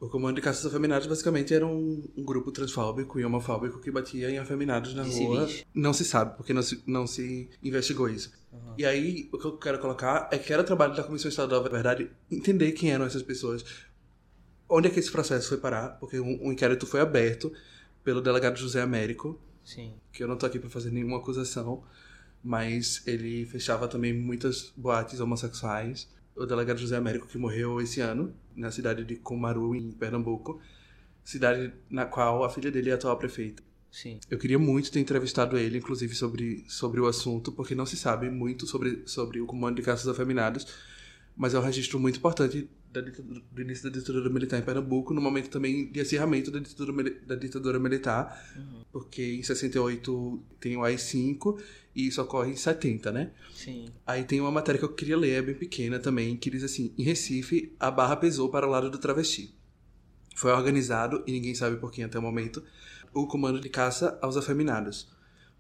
O 0.02 0.10
Comando 0.10 0.36
de 0.36 0.42
Caças 0.42 0.66
Afeminados 0.66 1.08
basicamente 1.08 1.54
era 1.54 1.66
um, 1.66 2.04
um, 2.18 2.24
grupo 2.26 2.52
transfóbico 2.52 3.18
e 3.22 3.26
homofóbico 3.26 3.80
que 3.80 3.90
batia 3.90 4.30
em 4.30 4.38
afeminados 4.38 4.94
na 4.94 5.04
rua. 5.04 5.48
Não 5.74 5.94
se 5.94 6.04
sabe, 6.04 6.36
porque 6.36 6.54
não 6.54 6.62
se, 6.62 6.84
não 6.86 7.08
se 7.08 7.50
investigou 7.64 8.10
isso. 8.10 8.34
Uhum. 8.52 8.74
E 8.78 8.86
aí, 8.86 9.30
o 9.32 9.38
que 9.38 9.46
eu 9.46 9.58
quero 9.58 9.80
colocar 9.80 10.28
é 10.30 10.38
que 10.38 10.52
era 10.52 10.62
trabalho 10.62 10.94
da 10.94 11.04
Comissão 11.04 11.30
Estadual 11.30 11.64
da 11.64 11.70
Verdade 11.70 12.12
entender 12.30 12.74
quem 12.74 12.92
eram 12.92 13.06
essas 13.06 13.24
pessoas, 13.24 13.64
onde 14.68 14.90
é 14.90 14.92
que 14.92 15.00
esse 15.00 15.10
processo 15.10 15.48
foi 15.48 15.58
parar, 15.58 15.92
porque 16.02 16.20
um, 16.20 16.48
um 16.48 16.52
inquérito 16.52 16.86
foi 16.86 17.00
aberto 17.00 17.54
pelo 18.04 18.20
delegado 18.20 18.60
José 18.60 18.82
Américo, 18.82 19.40
Sim. 19.64 19.94
que 20.12 20.22
eu 20.22 20.28
não 20.28 20.36
tô 20.36 20.46
aqui 20.46 20.60
para 20.60 20.70
fazer 20.70 20.92
nenhuma 20.92 21.16
acusação, 21.16 21.82
mas 22.44 23.02
ele 23.08 23.46
fechava 23.46 23.88
também 23.88 24.12
muitas 24.12 24.74
boates 24.76 25.22
homossexuais 25.22 26.12
o 26.36 26.46
delegado 26.46 26.78
José 26.78 26.96
Américo, 26.96 27.28
que 27.28 27.38
morreu 27.38 27.80
esse 27.80 28.02
ano, 28.02 28.34
na 28.56 28.72
cidade 28.72 29.04
de 29.04 29.16
Cumaru, 29.16 29.76
em 29.76 29.92
Pernambuco, 29.92 30.60
cidade 31.24 31.74
na 31.90 32.06
qual 32.06 32.44
a 32.44 32.50
filha 32.50 32.72
dele 32.72 32.90
é 32.90 32.94
a 32.94 32.96
atual 32.96 33.18
prefeita. 33.18 33.64
Sim. 33.92 34.20
Eu 34.30 34.40
queria 34.40 34.58
muito 34.58 34.92
ter 34.92 35.00
entrevistado 35.00 35.58
ele, 35.58 35.78
inclusive, 35.78 36.16
sobre, 36.16 36.66
sobre 36.68 37.00
o 37.00 37.06
assunto, 37.06 37.52
porque 37.52 37.76
não 37.76 37.86
se 37.86 37.96
sabe 37.96 38.30
muito 38.30 38.66
sobre, 38.66 39.04
sobre 39.06 39.40
o 39.40 39.46
comando 39.46 39.76
de 39.76 39.84
caças 39.84 40.08
afeminados, 40.08 40.66
mas 41.38 41.54
é 41.54 41.60
um 41.60 41.62
registro 41.62 42.00
muito 42.00 42.18
importante 42.18 42.68
da 42.94 43.02
ditadura, 43.02 43.42
do 43.52 43.62
início 43.62 43.90
da 43.90 43.98
ditadura 43.98 44.30
militar 44.30 44.60
em 44.60 44.62
Pernambuco, 44.62 45.14
no 45.14 45.20
momento 45.20 45.50
também 45.50 45.92
de 45.92 46.00
acirramento 46.00 46.52
da 46.52 46.60
ditadura, 46.60 47.12
da 47.26 47.36
ditadura 47.36 47.80
militar, 47.80 48.54
uhum. 48.56 48.84
porque 48.92 49.34
em 49.34 49.42
68 49.42 50.44
tem 50.60 50.78
o 50.78 50.84
AI-5 50.84 51.60
e 51.96 52.08
isso 52.08 52.22
ocorre 52.22 52.52
em 52.52 52.56
70, 52.56 53.12
né? 53.12 53.32
Sim. 53.54 53.86
Aí 54.06 54.24
tem 54.24 54.40
uma 54.40 54.52
matéria 54.52 54.78
que 54.78 54.86
eu 54.86 54.94
queria 54.94 55.18
ler, 55.18 55.32
é 55.32 55.42
bem 55.42 55.56
pequena 55.56 56.00
também, 56.00 56.38
que 56.38 56.50
diz 56.52 56.64
assim: 56.64 56.94
em 56.98 57.04
Recife, 57.04 57.76
a 57.80 57.90
barra 57.90 58.16
pesou 58.16 58.50
para 58.50 58.68
o 58.68 58.70
lado 58.70 58.90
do 58.92 59.00
travesti. 59.00 59.54
Foi 60.36 60.52
organizado, 60.52 61.24
e 61.28 61.32
ninguém 61.32 61.56
sabe 61.56 61.78
por 61.78 61.92
quem 61.92 62.04
até 62.04 62.18
o 62.18 62.22
momento, 62.22 62.64
o 63.14 63.28
comando 63.28 63.60
de 63.60 63.70
caça 63.70 64.18
aos 64.22 64.38
afeminados. 64.38 65.12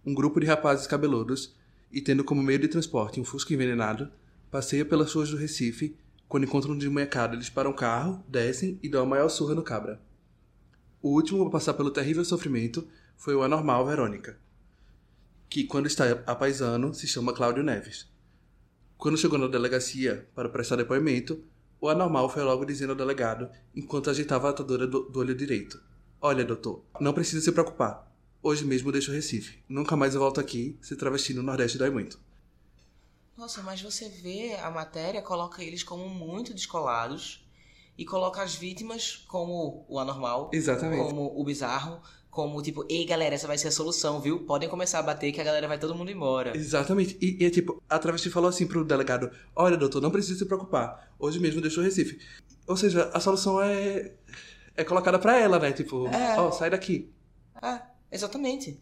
Um 0.05 0.13
grupo 0.13 0.39
de 0.39 0.45
rapazes 0.45 0.87
cabeludos, 0.87 1.55
e 1.91 2.01
tendo 2.01 2.23
como 2.23 2.41
meio 2.41 2.59
de 2.59 2.67
transporte 2.67 3.19
um 3.19 3.23
fusco 3.23 3.53
envenenado, 3.53 4.11
passeia 4.51 4.85
pelas 4.85 5.11
ruas 5.13 5.29
do 5.29 5.37
Recife. 5.37 5.95
Quando 6.33 6.45
encontram 6.45 6.73
um 6.73 6.77
desmanhacado, 6.79 7.35
eles 7.35 7.47
param 7.47 7.69
o 7.69 7.75
carro, 7.75 8.25
descem 8.27 8.79
e 8.81 8.89
dão 8.89 9.03
a 9.03 9.05
maior 9.05 9.29
surra 9.29 9.53
no 9.53 9.61
cabra. 9.61 10.01
O 10.99 11.09
último 11.09 11.45
a 11.45 11.51
passar 11.51 11.75
pelo 11.75 11.91
terrível 11.91 12.25
sofrimento 12.25 12.87
foi 13.15 13.35
o 13.35 13.43
anormal 13.43 13.85
Verônica 13.85 14.39
que 15.47 15.63
quando 15.63 15.85
está 15.85 16.05
a 16.25 16.33
paisano 16.33 16.91
se 16.91 17.05
chama 17.05 17.33
Cláudio 17.33 17.61
Neves. 17.61 18.11
Quando 18.97 19.15
chegou 19.15 19.37
na 19.37 19.45
delegacia 19.45 20.27
para 20.33 20.49
prestar 20.49 20.75
depoimento, 20.77 21.43
o 21.79 21.87
anormal 21.87 22.27
foi 22.27 22.41
logo 22.41 22.65
dizendo 22.65 22.89
ao 22.89 22.95
delegado, 22.95 23.47
enquanto 23.75 24.09
agitava 24.09 24.47
a 24.47 24.49
atadura 24.49 24.87
do, 24.87 25.01
do 25.01 25.19
olho 25.19 25.35
direito: 25.35 25.79
Olha, 26.19 26.43
doutor, 26.43 26.83
não 26.99 27.13
precisa 27.13 27.45
se 27.45 27.51
preocupar. 27.51 28.11
Hoje 28.41 28.65
mesmo 28.65 28.91
deixo 28.91 29.11
o 29.11 29.13
Recife. 29.13 29.59
Nunca 29.69 29.95
mais 29.95 30.15
eu 30.15 30.19
volto 30.19 30.39
aqui. 30.39 30.79
Se 30.81 30.95
travesti 30.95 31.31
no 31.35 31.43
Nordeste 31.43 31.77
dói 31.77 31.91
muito. 31.91 32.19
Nossa, 33.37 33.61
mas 33.61 33.81
você 33.81 34.09
vê 34.09 34.55
a 34.61 34.69
matéria, 34.69 35.21
coloca 35.21 35.63
eles 35.63 35.83
como 35.83 36.07
muito 36.07 36.53
descolados 36.53 37.43
e 37.97 38.05
coloca 38.05 38.41
as 38.41 38.55
vítimas 38.55 39.23
como 39.27 39.85
o 39.87 39.99
anormal, 39.99 40.49
Exatamente. 40.53 41.03
como 41.03 41.33
o 41.35 41.43
bizarro, 41.43 42.01
como 42.29 42.61
tipo, 42.61 42.85
ei 42.89 43.05
galera, 43.05 43.35
essa 43.35 43.47
vai 43.47 43.57
ser 43.57 43.67
a 43.67 43.71
solução, 43.71 44.19
viu? 44.19 44.39
Podem 44.45 44.67
começar 44.67 44.99
a 44.99 45.03
bater 45.03 45.31
que 45.31 45.39
a 45.39 45.43
galera 45.43 45.67
vai 45.67 45.77
todo 45.77 45.93
mundo 45.93 46.11
embora. 46.11 46.57
Exatamente. 46.57 47.17
E, 47.21 47.43
e 47.43 47.45
é 47.45 47.49
tipo, 47.49 47.81
a 47.87 47.99
travesti 47.99 48.29
falou 48.29 48.49
assim 48.49 48.65
pro 48.65 48.83
delegado: 48.83 49.31
Olha, 49.55 49.77
doutor, 49.77 50.01
não 50.01 50.09
precisa 50.09 50.39
se 50.39 50.45
preocupar. 50.45 51.13
Hoje 51.19 51.39
mesmo 51.39 51.61
deixou 51.61 51.83
o 51.83 51.85
Recife. 51.85 52.19
Ou 52.67 52.75
seja, 52.75 53.11
a 53.13 53.19
solução 53.19 53.61
é. 53.61 54.13
é 54.75 54.83
colocada 54.83 55.19
pra 55.19 55.37
ela, 55.37 55.59
né? 55.59 55.71
Tipo, 55.71 56.07
é. 56.07 56.39
ó, 56.39 56.45
é. 56.45 56.47
oh, 56.47 56.51
sai 56.51 56.71
daqui. 56.71 57.13
É, 57.61 57.79
exatamente. 58.11 58.81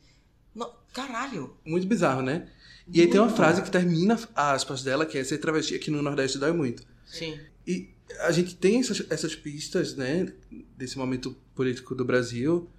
No, 0.56 0.70
caralho. 0.94 1.58
Muito 1.66 1.88
bizarro, 1.88 2.22
né? 2.22 2.50
E 2.88 3.02
aí 3.02 3.08
tem 3.08 3.20
uma 3.20 3.30
frase 3.30 3.62
que 3.62 3.72
termina 3.72 4.20
aspas 4.36 4.84
dela, 4.84 5.06
que 5.06 5.18
é 5.18 5.24
ser 5.24 5.38
travesti 5.38 5.76
aqui 5.76 5.92
no 5.92 6.02
Nordeste 6.02 6.38
dói 6.38 6.52
muito. 6.52 6.84
Sim. 7.06 7.40
E 7.66 7.90
a 8.22 8.32
gente 8.32 8.56
tem 8.56 8.80
essas, 8.80 9.06
essas 9.10 9.36
pistas, 9.36 9.96
né, 9.96 10.32
desse 10.78 10.98
momento 10.98 11.36
político 11.56 11.96
do 11.96 12.04
Brasil 12.04 12.70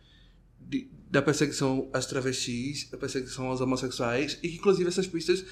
de, 0.60 0.88
da 1.10 1.22
perseguição 1.22 1.88
às 1.92 2.06
travestis, 2.06 2.88
da 2.90 2.98
perseguição 2.98 3.46
aos 3.46 3.60
homossexuais, 3.60 4.38
e 4.42 4.48
que 4.48 4.56
inclusive 4.56 4.88
essas 4.88 5.06
pistas 5.06 5.44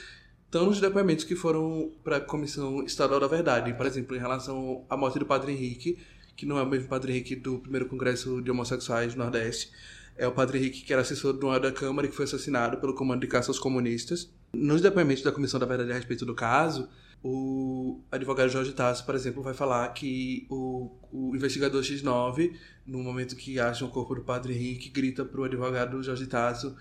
estão 0.45 0.67
nos 0.67 0.81
depoimentos 0.81 1.25
que 1.25 1.37
foram 1.37 1.93
para 2.03 2.17
a 2.17 2.21
Comissão 2.21 2.85
Estadual 2.85 3.21
da 3.21 3.29
Verdade, 3.29 3.73
por 3.75 3.87
exemplo, 3.87 4.17
em 4.17 4.19
relação 4.19 4.85
à 4.89 4.97
morte 4.97 5.19
do 5.19 5.27
Padre 5.27 5.53
Henrique, 5.53 5.99
que 6.37 6.47
não 6.47 6.59
é 6.59 6.63
o 6.63 6.67
mesmo 6.67 6.89
Padre 6.89 7.13
Henrique 7.13 7.37
do 7.37 7.59
primeiro 7.59 7.87
Congresso 7.87 8.41
de 8.43 8.51
Homossexuais 8.51 9.15
do 9.15 9.19
Nordeste, 9.19 9.71
é 10.17 10.27
o 10.27 10.33
Padre 10.33 10.59
Henrique 10.59 10.83
que 10.83 10.93
era 10.93 11.03
assessor 11.03 11.33
do 11.33 11.59
da 11.59 11.73
Câmara 11.73 12.07
e 12.07 12.11
que 12.11 12.17
foi 12.17 12.25
assassinado 12.25 12.79
pelo 12.79 12.95
Comando 12.95 13.21
de 13.21 13.27
Caça 13.27 13.51
aos 13.51 13.59
Comunistas. 13.59 14.31
Nos 14.53 14.81
depoimentos 14.81 15.23
da 15.23 15.31
Comissão 15.31 15.61
da 15.61 15.67
Verdade 15.67 15.93
a 15.93 15.95
respeito 15.95 16.27
do 16.27 16.35
caso, 16.35 16.89
o 17.23 18.01
advogado 18.11 18.49
Jorge 18.49 18.73
Tasso, 18.73 19.05
por 19.05 19.15
exemplo, 19.15 19.43
vai 19.43 19.53
falar 19.53 19.87
que 19.91 20.47
o, 20.49 20.91
o 21.13 21.37
investigador 21.37 21.83
X9, 21.83 22.57
no 22.87 23.03
momento 23.03 23.37
que 23.37 23.61
acha 23.61 23.85
o 23.85 23.91
corpo 23.91 24.15
do 24.15 24.23
padre 24.23 24.55
Henrique, 24.55 24.89
grita 24.89 25.25
para 25.25 25.41
o 25.41 25.45
advogado 25.45 26.03
Jorge 26.03 26.27
Tasso: 26.27 26.75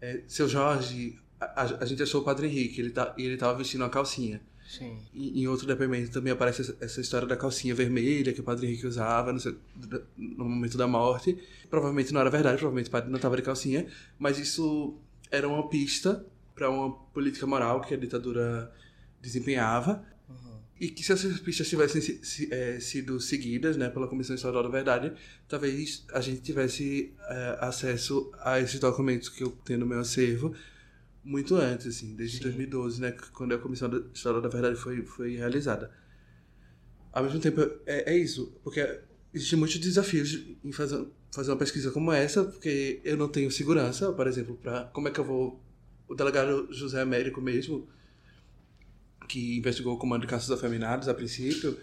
é, 0.00 0.22
Seu 0.26 0.48
Jorge, 0.48 1.18
a, 1.40 1.62
a, 1.62 1.86
gente 1.86 2.02
achou 2.02 2.20
o 2.20 2.24
padre 2.24 2.48
Henrique, 2.48 2.80
ele 2.80 2.90
tá, 2.90 3.14
ele 3.16 3.34
estava 3.34 3.56
vestindo 3.56 3.82
uma 3.82 3.90
calcinha. 3.90 4.40
Sim. 4.68 4.98
E, 5.14 5.40
em 5.40 5.48
outro 5.48 5.66
depoimento 5.66 6.10
também 6.10 6.32
aparece 6.32 6.60
essa, 6.60 6.76
essa, 6.80 7.00
história 7.00 7.26
da 7.26 7.36
calcinha 7.36 7.74
vermelha 7.74 8.34
que 8.34 8.40
o 8.40 8.44
padre 8.44 8.66
Henrique 8.66 8.86
usava 8.86 9.32
no, 9.32 9.40
seu, 9.40 9.56
no 10.16 10.44
momento 10.44 10.76
da 10.76 10.86
morte. 10.86 11.38
Provavelmente 11.70 12.12
não 12.12 12.20
era 12.20 12.28
verdade, 12.28 12.58
provavelmente 12.58 12.88
o 12.88 12.92
padre 12.92 13.08
não 13.08 13.16
estava 13.16 13.36
de 13.36 13.42
calcinha, 13.42 13.86
mas 14.18 14.38
isso 14.38 14.98
era 15.30 15.48
uma 15.48 15.68
pista 15.68 16.26
para 16.58 16.68
uma 16.68 16.92
política 16.92 17.46
moral 17.46 17.80
que 17.80 17.94
a 17.94 17.96
ditadura 17.96 18.72
desempenhava. 19.20 20.04
Uhum. 20.28 20.58
E 20.80 20.88
que 20.88 21.02
se 21.02 21.12
essas 21.12 21.38
pistas 21.38 21.68
tivessem 21.68 22.00
se, 22.00 22.52
é, 22.52 22.80
sido 22.80 23.20
seguidas 23.20 23.76
né, 23.76 23.88
pela 23.88 24.08
Comissão 24.08 24.34
Estadual 24.34 24.64
da 24.64 24.68
Verdade, 24.68 25.12
talvez 25.48 26.04
a 26.12 26.20
gente 26.20 26.40
tivesse 26.40 27.14
é, 27.28 27.58
acesso 27.60 28.30
a 28.40 28.60
esses 28.60 28.78
documentos 28.78 29.28
que 29.28 29.42
eu 29.42 29.50
tenho 29.64 29.80
no 29.80 29.86
meu 29.86 30.00
acervo 30.00 30.54
muito 31.24 31.56
antes, 31.56 31.86
assim, 31.86 32.14
desde 32.14 32.38
Sim. 32.38 32.44
2012, 32.44 33.00
né, 33.00 33.14
quando 33.34 33.54
a 33.54 33.58
Comissão 33.58 33.90
Estadual 34.14 34.42
da 34.42 34.48
Verdade 34.48 34.76
foi, 34.76 35.02
foi 35.02 35.36
realizada. 35.36 35.90
Ao 37.12 37.22
mesmo 37.22 37.40
tempo, 37.40 37.60
é, 37.86 38.14
é 38.14 38.16
isso, 38.16 38.52
porque 38.62 39.00
existem 39.32 39.58
muitos 39.58 39.78
desafios 39.78 40.40
em 40.64 40.72
fazer, 40.72 41.06
fazer 41.32 41.50
uma 41.50 41.56
pesquisa 41.56 41.90
como 41.90 42.12
essa, 42.12 42.44
porque 42.44 43.00
eu 43.04 43.16
não 43.16 43.28
tenho 43.28 43.50
segurança, 43.50 44.12
por 44.12 44.26
exemplo, 44.26 44.56
para 44.56 44.84
como 44.84 45.08
é 45.08 45.10
que 45.10 45.18
eu 45.18 45.24
vou. 45.24 45.62
O 46.08 46.14
delegado 46.14 46.72
José 46.72 47.00
Américo 47.00 47.40
mesmo 47.40 47.86
que 49.28 49.58
investigou 49.58 49.94
o 49.94 49.98
comando 49.98 50.22
de 50.22 50.26
caças 50.26 50.50
afeminados 50.50 51.06
a 51.06 51.14
princípio, 51.14 51.78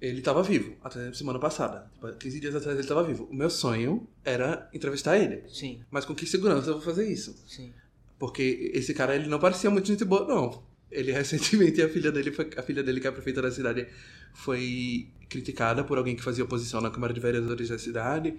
ele 0.00 0.18
estava 0.18 0.42
vivo 0.42 0.76
até 0.84 1.12
semana 1.14 1.38
passada. 1.38 1.90
15 2.00 2.18
tipo, 2.18 2.40
dias 2.40 2.54
atrás 2.54 2.76
ele 2.76 2.84
estava 2.84 3.02
vivo. 3.02 3.24
O 3.24 3.34
meu 3.34 3.48
sonho 3.48 4.06
era 4.22 4.68
entrevistar 4.72 5.16
ele. 5.18 5.42
Sim. 5.48 5.80
Mas 5.90 6.04
com 6.04 6.14
que 6.14 6.26
segurança 6.26 6.68
eu 6.68 6.74
vou 6.74 6.82
fazer 6.82 7.10
isso? 7.10 7.34
Sim. 7.48 7.72
Porque 8.18 8.70
esse 8.74 8.92
cara 8.92 9.16
ele 9.16 9.26
não 9.26 9.38
parecia 9.38 9.70
muito 9.70 9.88
gente 9.88 10.04
boa, 10.04 10.26
não. 10.26 10.62
Ele 10.90 11.10
recentemente 11.12 11.80
a 11.80 11.88
filha 11.88 12.12
dele, 12.12 12.30
foi, 12.30 12.50
a 12.56 12.62
filha 12.62 12.82
dele 12.82 13.00
que 13.00 13.06
é 13.06 13.10
a 13.10 13.12
prefeita 13.12 13.40
da 13.40 13.50
cidade, 13.50 13.86
foi 14.34 15.08
criticada 15.28 15.82
por 15.82 15.96
alguém 15.96 16.14
que 16.14 16.22
fazia 16.22 16.44
oposição 16.44 16.80
na 16.80 16.90
Câmara 16.90 17.14
de 17.14 17.20
Vereadores 17.20 17.70
da 17.70 17.78
cidade 17.78 18.36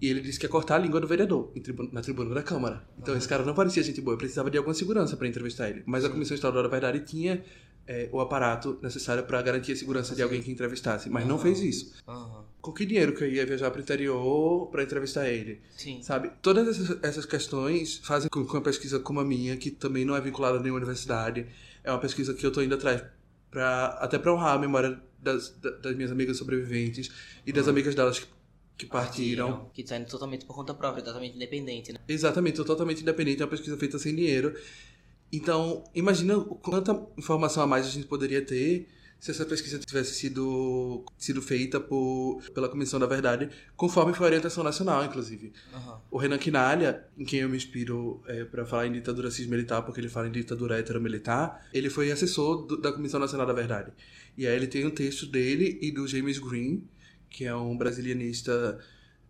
e 0.00 0.08
ele 0.08 0.20
disse 0.20 0.38
que 0.38 0.46
ia 0.46 0.50
cortar 0.50 0.76
a 0.76 0.78
língua 0.78 1.00
do 1.00 1.06
vereador 1.06 1.52
na 1.92 2.00
tribuna 2.00 2.34
da 2.34 2.42
Câmara. 2.42 2.84
Então 2.98 3.16
esse 3.16 3.26
cara 3.26 3.44
não 3.44 3.54
parecia 3.54 3.82
gente 3.82 4.00
boa, 4.00 4.16
precisava 4.16 4.50
de 4.50 4.56
alguma 4.56 4.74
segurança 4.74 5.16
para 5.16 5.26
entrevistar 5.26 5.68
ele. 5.68 5.82
Mas 5.86 6.04
a 6.04 6.08
Comissão 6.08 6.34
Estadual 6.34 6.62
da 6.62 6.68
Verdade 6.68 7.00
tinha 7.00 7.42
é, 7.86 8.08
o 8.12 8.20
aparato 8.20 8.78
necessário 8.82 9.24
para 9.24 9.40
garantir 9.42 9.72
a 9.72 9.76
segurança 9.76 10.14
de 10.14 10.22
alguém 10.22 10.42
que 10.42 10.50
entrevistasse, 10.52 11.08
mas 11.08 11.24
uhum. 11.24 11.30
não 11.30 11.38
fez 11.38 11.60
isso. 11.60 11.94
Uhum. 12.06 12.44
Com 12.60 12.72
que 12.72 12.84
dinheiro 12.84 13.14
que 13.14 13.24
eu 13.24 13.28
ia 13.28 13.46
viajar 13.46 13.70
para 13.70 13.78
o 13.78 13.82
interior 13.82 14.68
para 14.70 14.82
entrevistar 14.82 15.28
ele? 15.28 15.60
Sim. 15.76 16.02
Sabe? 16.02 16.30
Todas 16.42 16.68
essas, 16.68 17.02
essas 17.02 17.24
questões 17.24 17.98
fazem 18.04 18.28
com 18.28 18.44
que 18.44 18.52
uma 18.52 18.60
pesquisa 18.60 19.00
como 19.00 19.20
a 19.20 19.24
minha, 19.24 19.56
que 19.56 19.70
também 19.70 20.04
não 20.04 20.14
é 20.14 20.20
vinculada 20.20 20.58
a 20.58 20.60
nenhuma 20.60 20.76
universidade, 20.76 21.46
é 21.82 21.90
uma 21.90 21.98
pesquisa 21.98 22.34
que 22.34 22.44
eu 22.44 22.48
estou 22.48 22.62
indo 22.62 22.74
atrás 22.74 23.02
para 23.50 23.86
até 24.00 24.18
para 24.18 24.32
honrar 24.34 24.54
a 24.54 24.58
memória 24.58 25.00
das, 25.18 25.48
das 25.82 25.96
minhas 25.96 26.12
amigas 26.12 26.36
sobreviventes 26.36 27.10
e 27.46 27.52
das 27.52 27.64
uhum. 27.64 27.70
amigas 27.70 27.94
delas 27.94 28.18
que 28.18 28.26
que 28.78 28.86
partiram. 28.86 29.68
Que 29.74 29.82
está 29.82 29.96
indo 29.96 30.08
totalmente 30.08 30.46
por 30.46 30.54
conta 30.54 30.72
própria, 30.72 31.02
totalmente 31.02 31.34
independente, 31.34 31.92
né? 31.92 31.98
Exatamente, 32.08 32.62
totalmente 32.62 33.02
independente, 33.02 33.42
é 33.42 33.44
uma 33.44 33.50
pesquisa 33.50 33.76
feita 33.76 33.98
sem 33.98 34.14
dinheiro. 34.14 34.54
Então, 35.32 35.84
imagina 35.94 36.38
quanta 36.40 37.06
informação 37.18 37.62
a 37.62 37.66
mais 37.66 37.86
a 37.86 37.90
gente 37.90 38.06
poderia 38.06 38.40
ter 38.40 38.88
se 39.18 39.32
essa 39.32 39.44
pesquisa 39.44 39.80
tivesse 39.80 40.14
sido, 40.14 41.04
sido 41.18 41.42
feita 41.42 41.80
por, 41.80 42.40
pela 42.54 42.68
Comissão 42.68 43.00
da 43.00 43.06
Verdade, 43.06 43.50
conforme 43.76 44.14
foi 44.14 44.26
a 44.26 44.28
orientação 44.28 44.62
nacional, 44.62 45.04
inclusive. 45.04 45.52
Uhum. 45.74 45.94
O 46.12 46.18
Renan 46.18 46.38
Quinalha, 46.38 47.04
em 47.18 47.24
quem 47.24 47.40
eu 47.40 47.48
me 47.48 47.56
inspiro 47.56 48.22
é, 48.28 48.44
para 48.44 48.64
falar 48.64 48.86
em 48.86 48.92
ditadura 48.92 49.28
cis-militar, 49.28 49.82
porque 49.82 50.00
ele 50.00 50.08
fala 50.08 50.28
em 50.28 50.30
ditadura 50.30 50.78
hetero-militar, 50.78 51.66
ele 51.74 51.90
foi 51.90 52.12
assessor 52.12 52.64
do, 52.64 52.80
da 52.80 52.92
Comissão 52.92 53.18
Nacional 53.18 53.44
da 53.44 53.52
Verdade. 53.52 53.92
E 54.36 54.46
aí 54.46 54.54
ele 54.54 54.68
tem 54.68 54.86
um 54.86 54.90
texto 54.90 55.26
dele 55.26 55.78
e 55.82 55.90
do 55.90 56.06
James 56.06 56.38
Green, 56.38 56.88
que 57.30 57.44
é 57.44 57.54
um 57.54 57.76
brasilianista 57.76 58.78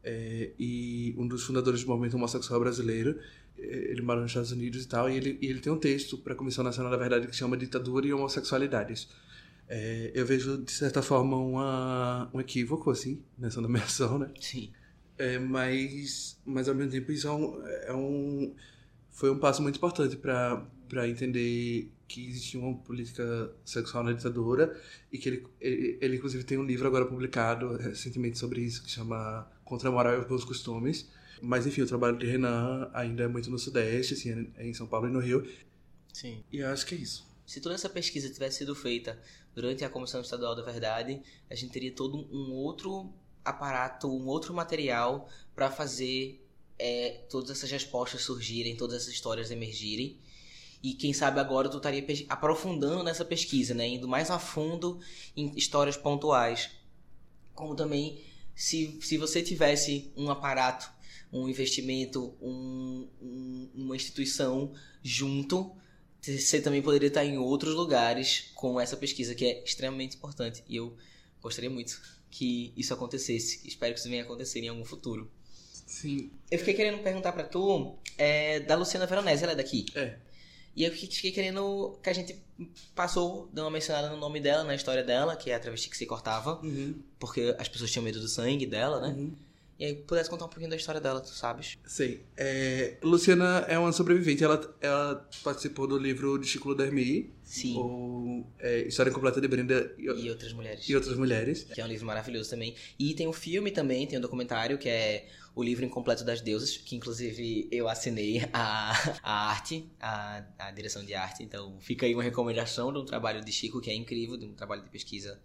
é, 0.02 0.50
e 0.58 1.14
um 1.18 1.26
dos 1.26 1.44
fundadores 1.44 1.82
do 1.82 1.88
movimento 1.88 2.14
homossexual 2.16 2.60
brasileiro, 2.60 3.18
é, 3.58 3.90
ele 3.90 4.02
mora 4.02 4.20
nos 4.20 4.30
Estados 4.30 4.52
Unidos 4.52 4.84
e 4.84 4.88
tal, 4.88 5.10
e 5.10 5.16
ele, 5.16 5.38
e 5.40 5.46
ele 5.46 5.60
tem 5.60 5.72
um 5.72 5.78
texto 5.78 6.18
para 6.18 6.32
a 6.32 6.36
Comissão 6.36 6.64
Nacional 6.64 6.90
da 6.90 6.96
Verdade 6.96 7.26
que 7.26 7.36
chama 7.36 7.56
Ditadura 7.56 8.06
e 8.06 8.12
Homossexualidades. 8.12 9.08
É, 9.68 10.12
eu 10.14 10.24
vejo, 10.24 10.58
de 10.58 10.70
certa 10.72 11.02
forma, 11.02 11.36
uma, 11.36 12.30
um 12.32 12.40
equívoco, 12.40 12.90
assim, 12.90 13.22
nessa 13.38 13.60
nomeação, 13.60 14.18
né? 14.18 14.30
Sim. 14.40 14.70
É, 15.18 15.38
mas, 15.38 16.40
mas, 16.46 16.68
ao 16.68 16.74
mesmo 16.74 16.92
tempo, 16.92 17.10
isso 17.12 17.26
é 17.26 17.32
um, 17.32 17.62
é 17.66 17.94
um 17.94 18.54
foi 19.10 19.30
um 19.30 19.38
passo 19.38 19.60
muito 19.60 19.76
importante 19.76 20.16
para 20.16 21.08
entender 21.08 21.90
que 22.08 22.26
existia 22.26 22.58
uma 22.58 22.74
política 22.78 23.52
sexual 23.64 24.02
na 24.02 24.12
ditadura 24.12 24.74
e 25.12 25.18
que 25.18 25.28
ele, 25.28 25.46
ele, 25.60 25.98
ele, 26.00 26.16
inclusive, 26.16 26.42
tem 26.42 26.56
um 26.56 26.64
livro 26.64 26.88
agora 26.88 27.04
publicado 27.04 27.76
recentemente 27.76 28.38
sobre 28.38 28.62
isso, 28.62 28.82
que 28.82 28.90
chama 28.90 29.46
Contra 29.62 29.90
a 29.90 29.92
Moral 29.92 30.14
e 30.14 30.18
os 30.20 30.26
Bons 30.26 30.42
Costumes. 30.42 31.06
Mas, 31.42 31.66
enfim, 31.66 31.82
o 31.82 31.86
trabalho 31.86 32.16
de 32.18 32.26
Renan 32.26 32.90
ainda 32.94 33.24
é 33.24 33.28
muito 33.28 33.50
no 33.50 33.58
Sudeste, 33.58 34.14
assim, 34.14 34.50
é 34.56 34.66
em 34.66 34.72
São 34.72 34.86
Paulo 34.86 35.06
e 35.06 35.10
no 35.10 35.20
Rio. 35.20 35.46
Sim. 36.12 36.42
E 36.50 36.58
eu 36.58 36.68
acho 36.68 36.86
que 36.86 36.94
é 36.94 36.98
isso. 36.98 37.28
Se 37.46 37.60
toda 37.60 37.74
essa 37.74 37.88
pesquisa 37.88 38.28
tivesse 38.28 38.58
sido 38.58 38.74
feita 38.74 39.20
durante 39.54 39.84
a 39.84 39.90
Comissão 39.90 40.20
Estadual 40.20 40.56
da 40.56 40.62
Verdade, 40.62 41.22
a 41.48 41.54
gente 41.54 41.72
teria 41.72 41.92
todo 41.92 42.26
um 42.32 42.52
outro 42.52 43.12
aparato, 43.44 44.08
um 44.08 44.26
outro 44.26 44.52
material 44.52 45.28
para 45.54 45.70
fazer 45.70 46.44
é, 46.78 47.24
todas 47.30 47.50
essas 47.50 47.70
respostas 47.70 48.22
surgirem, 48.22 48.76
todas 48.76 49.02
essas 49.02 49.12
histórias 49.12 49.50
emergirem. 49.50 50.18
E 50.82 50.94
quem 50.94 51.12
sabe 51.12 51.40
agora 51.40 51.68
tu 51.68 51.78
estaria 51.78 52.04
aprofundando 52.28 53.02
nessa 53.02 53.24
pesquisa, 53.24 53.74
né? 53.74 53.88
Indo 53.88 54.06
mais 54.06 54.30
a 54.30 54.38
fundo 54.38 55.00
em 55.36 55.52
histórias 55.56 55.96
pontuais. 55.96 56.70
Como 57.54 57.74
também, 57.74 58.22
se, 58.54 58.98
se 59.02 59.18
você 59.18 59.42
tivesse 59.42 60.12
um 60.16 60.30
aparato, 60.30 60.90
um 61.32 61.48
investimento, 61.48 62.36
um, 62.40 63.08
um, 63.20 63.70
uma 63.74 63.96
instituição 63.96 64.72
junto, 65.02 65.74
você 66.20 66.60
também 66.60 66.82
poderia 66.82 67.08
estar 67.08 67.24
em 67.24 67.38
outros 67.38 67.74
lugares 67.74 68.50
com 68.54 68.80
essa 68.80 68.96
pesquisa, 68.96 69.34
que 69.34 69.44
é 69.44 69.64
extremamente 69.64 70.16
importante. 70.16 70.62
E 70.68 70.76
eu 70.76 70.96
gostaria 71.40 71.70
muito 71.70 72.00
que 72.30 72.72
isso 72.76 72.94
acontecesse. 72.94 73.66
Espero 73.66 73.94
que 73.94 74.00
isso 74.00 74.08
venha 74.08 74.22
a 74.22 74.24
acontecer 74.24 74.60
em 74.60 74.68
algum 74.68 74.84
futuro. 74.84 75.30
Sim. 75.86 76.30
Eu 76.50 76.58
fiquei 76.58 76.74
querendo 76.74 77.02
perguntar 77.02 77.32
para 77.32 77.44
tu 77.44 77.98
é, 78.16 78.60
da 78.60 78.76
Luciana 78.76 79.06
Veronese, 79.06 79.42
ela 79.42 79.52
é 79.52 79.56
daqui? 79.56 79.86
É. 79.94 80.18
E 80.78 80.84
eu 80.84 80.92
fiquei 80.92 81.32
querendo 81.32 81.98
que 82.00 82.08
a 82.08 82.12
gente 82.12 82.40
passou, 82.94 83.50
deu 83.52 83.64
uma 83.64 83.70
mencionada 83.72 84.10
no 84.10 84.16
nome 84.16 84.38
dela, 84.38 84.62
na 84.62 84.76
história 84.76 85.02
dela, 85.02 85.34
que 85.34 85.50
é 85.50 85.56
a 85.56 85.58
travesti 85.58 85.90
que 85.90 85.96
se 85.96 86.06
cortava, 86.06 86.60
uhum. 86.62 86.94
porque 87.18 87.52
as 87.58 87.68
pessoas 87.68 87.90
tinham 87.90 88.04
medo 88.04 88.20
do 88.20 88.28
sangue 88.28 88.64
dela, 88.64 89.00
né? 89.00 89.08
Uhum. 89.08 89.34
E 89.76 89.84
aí, 89.84 89.94
pudesse 89.96 90.30
contar 90.30 90.44
um 90.44 90.48
pouquinho 90.48 90.70
da 90.70 90.76
história 90.76 91.00
dela, 91.00 91.20
tu 91.20 91.30
sabes? 91.30 91.78
Sei. 91.84 92.24
É, 92.36 92.96
Luciana 93.02 93.64
é 93.68 93.76
uma 93.76 93.90
sobrevivente. 93.92 94.42
Ela, 94.44 94.76
ela 94.80 95.28
participou 95.42 95.88
do 95.88 95.98
livro 95.98 96.38
de 96.38 96.46
Chico 96.46 96.72
Dermi. 96.76 97.32
Sim. 97.42 97.76
Ou 97.76 98.46
é, 98.58 98.82
História 98.82 99.10
Incompleta 99.10 99.40
de 99.40 99.48
Brenda 99.48 99.94
e, 99.96 100.04
e, 100.04 100.30
Outras 100.30 100.52
Mulheres. 100.52 100.88
E 100.88 100.94
Outras 100.94 101.16
Mulheres. 101.16 101.64
Que 101.64 101.80
é 101.80 101.84
um 101.84 101.88
livro 101.88 102.06
maravilhoso 102.06 102.50
também. 102.50 102.74
E 102.98 103.14
tem 103.14 103.26
um 103.28 103.32
filme 103.32 103.70
também, 103.70 104.06
tem 104.06 104.18
um 104.18 104.22
documentário 104.22 104.78
que 104.78 104.88
é 104.88 105.26
O 105.58 105.62
Livro 105.64 105.84
Incompleto 105.84 106.22
das 106.24 106.40
Deusas, 106.40 106.76
que 106.76 106.94
inclusive 106.94 107.68
eu 107.72 107.88
assinei 107.88 108.48
a, 108.52 108.92
a 109.22 109.50
arte, 109.50 109.90
a, 110.00 110.44
a 110.56 110.70
direção 110.70 111.04
de 111.04 111.14
arte. 111.14 111.42
Então 111.42 111.76
fica 111.80 112.06
aí 112.06 112.14
uma 112.14 112.22
recomendação 112.22 112.92
de 112.92 112.98
um 113.00 113.04
trabalho 113.04 113.44
de 113.44 113.50
Chico 113.50 113.80
que 113.80 113.90
é 113.90 113.94
incrível, 113.94 114.36
de 114.36 114.46
um 114.46 114.54
trabalho 114.54 114.82
de 114.82 114.88
pesquisa 114.88 115.40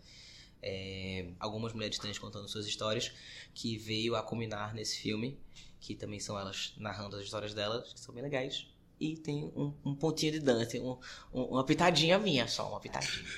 é, 0.64 1.26
algumas 1.40 1.74
mulheres 1.74 1.98
trans 1.98 2.18
contando 2.18 2.48
suas 2.48 2.66
histórias, 2.66 3.12
que 3.54 3.76
veio 3.76 4.16
a 4.16 4.24
culminar 4.24 4.74
nesse 4.74 4.98
filme, 4.98 5.38
que 5.80 5.94
também 5.94 6.20
são 6.20 6.40
elas 6.40 6.74
narrando 6.78 7.18
as 7.18 7.24
histórias 7.24 7.54
delas, 7.54 7.92
que 7.92 8.00
são 8.00 8.14
bem 8.14 8.24
legais. 8.24 8.68
E 9.00 9.18
tem 9.18 9.52
um, 9.56 9.74
um 9.84 9.96
pontinho 9.96 10.32
de 10.32 10.40
Dante, 10.40 10.80
um, 10.80 10.98
um, 11.34 11.42
uma 11.42 11.66
pitadinha 11.66 12.18
minha 12.18 12.48
só, 12.48 12.70
uma 12.70 12.80
pitadinha. 12.80 13.24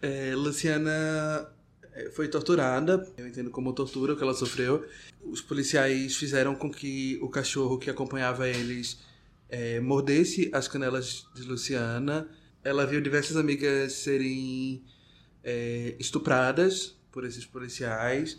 É, 0.00 0.32
Luciana 0.36 1.52
foi 2.12 2.28
torturada, 2.28 3.06
eu 3.16 3.26
entendo 3.26 3.50
como 3.50 3.72
tortura 3.72 4.12
o 4.12 4.16
que 4.16 4.22
ela 4.22 4.34
sofreu. 4.34 4.86
Os 5.22 5.40
policiais 5.40 6.16
fizeram 6.16 6.54
com 6.54 6.70
que 6.70 7.18
o 7.22 7.28
cachorro 7.28 7.78
que 7.78 7.90
acompanhava 7.90 8.48
eles 8.48 8.98
é, 9.48 9.80
mordesse 9.80 10.50
as 10.52 10.68
canelas 10.68 11.26
de 11.34 11.42
Luciana. 11.42 12.28
Ela 12.62 12.86
viu 12.86 13.00
diversas 13.00 13.36
amigas 13.36 13.92
serem 13.92 14.84
é, 15.42 15.94
estupradas 15.98 16.96
por 17.10 17.24
esses 17.24 17.44
policiais. 17.44 18.38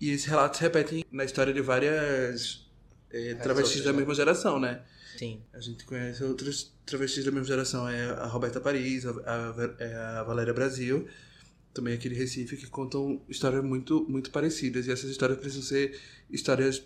E 0.00 0.10
esses 0.10 0.26
relatos 0.26 0.58
se 0.58 0.64
repetem 0.64 1.04
na 1.10 1.24
história 1.24 1.52
de 1.52 1.60
várias 1.60 2.66
é, 3.10 3.34
travestis 3.34 3.84
da 3.84 3.92
mesma 3.92 4.14
geração, 4.14 4.58
né? 4.58 4.82
Sim. 5.18 5.42
A 5.52 5.60
gente 5.60 5.84
conhece 5.84 6.24
outras 6.24 6.72
travestis 6.86 7.24
da 7.24 7.30
mesma 7.30 7.46
geração. 7.46 7.88
É 7.88 8.10
a 8.10 8.26
Roberta 8.26 8.60
Paris, 8.60 9.04
a, 9.04 9.10
a, 9.10 9.74
é 9.78 9.94
a 9.94 10.22
Valéria 10.22 10.54
Brasil, 10.54 11.06
também 11.72 11.94
aqui 11.94 12.08
de 12.08 12.14
Recife, 12.14 12.56
que 12.56 12.66
contam 12.66 13.20
histórias 13.28 13.62
muito, 13.64 14.04
muito 14.08 14.30
parecidas. 14.30 14.86
E 14.86 14.92
essas 14.92 15.10
histórias 15.10 15.38
precisam 15.38 15.62
ser 15.62 15.98
histórias 16.30 16.82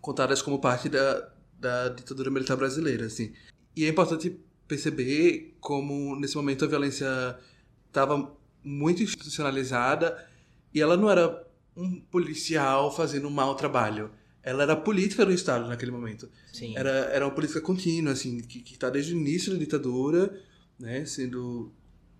contadas 0.00 0.42
como 0.42 0.60
parte 0.60 0.88
da, 0.88 1.32
da 1.58 1.88
ditadura 1.88 2.30
militar 2.30 2.56
brasileira, 2.56 3.06
assim. 3.06 3.32
E 3.76 3.84
é 3.84 3.88
importante 3.88 4.38
perceber 4.66 5.56
como, 5.60 6.16
nesse 6.18 6.36
momento, 6.36 6.64
a 6.64 6.68
violência 6.68 7.38
estava 7.86 8.34
muito 8.64 9.02
institucionalizada 9.02 10.26
e 10.74 10.80
ela 10.80 10.96
não 10.96 11.10
era 11.10 11.46
um 11.76 12.00
policial 12.00 12.94
fazendo 12.94 13.28
um 13.28 13.30
mau 13.30 13.54
trabalho. 13.54 14.10
Ela 14.42 14.64
era 14.64 14.76
política 14.76 15.24
do 15.24 15.32
Estado 15.32 15.68
naquele 15.68 15.92
momento. 15.92 16.28
Sim. 16.52 16.76
Era, 16.76 16.90
era 16.90 17.24
uma 17.24 17.34
política 17.34 17.60
contínua, 17.60 18.12
assim, 18.12 18.40
que 18.40 18.72
está 18.72 18.90
desde 18.90 19.14
o 19.14 19.18
início 19.18 19.52
da 19.52 19.58
ditadura, 19.58 20.36
né, 20.78 21.04
sendo, 21.04 21.72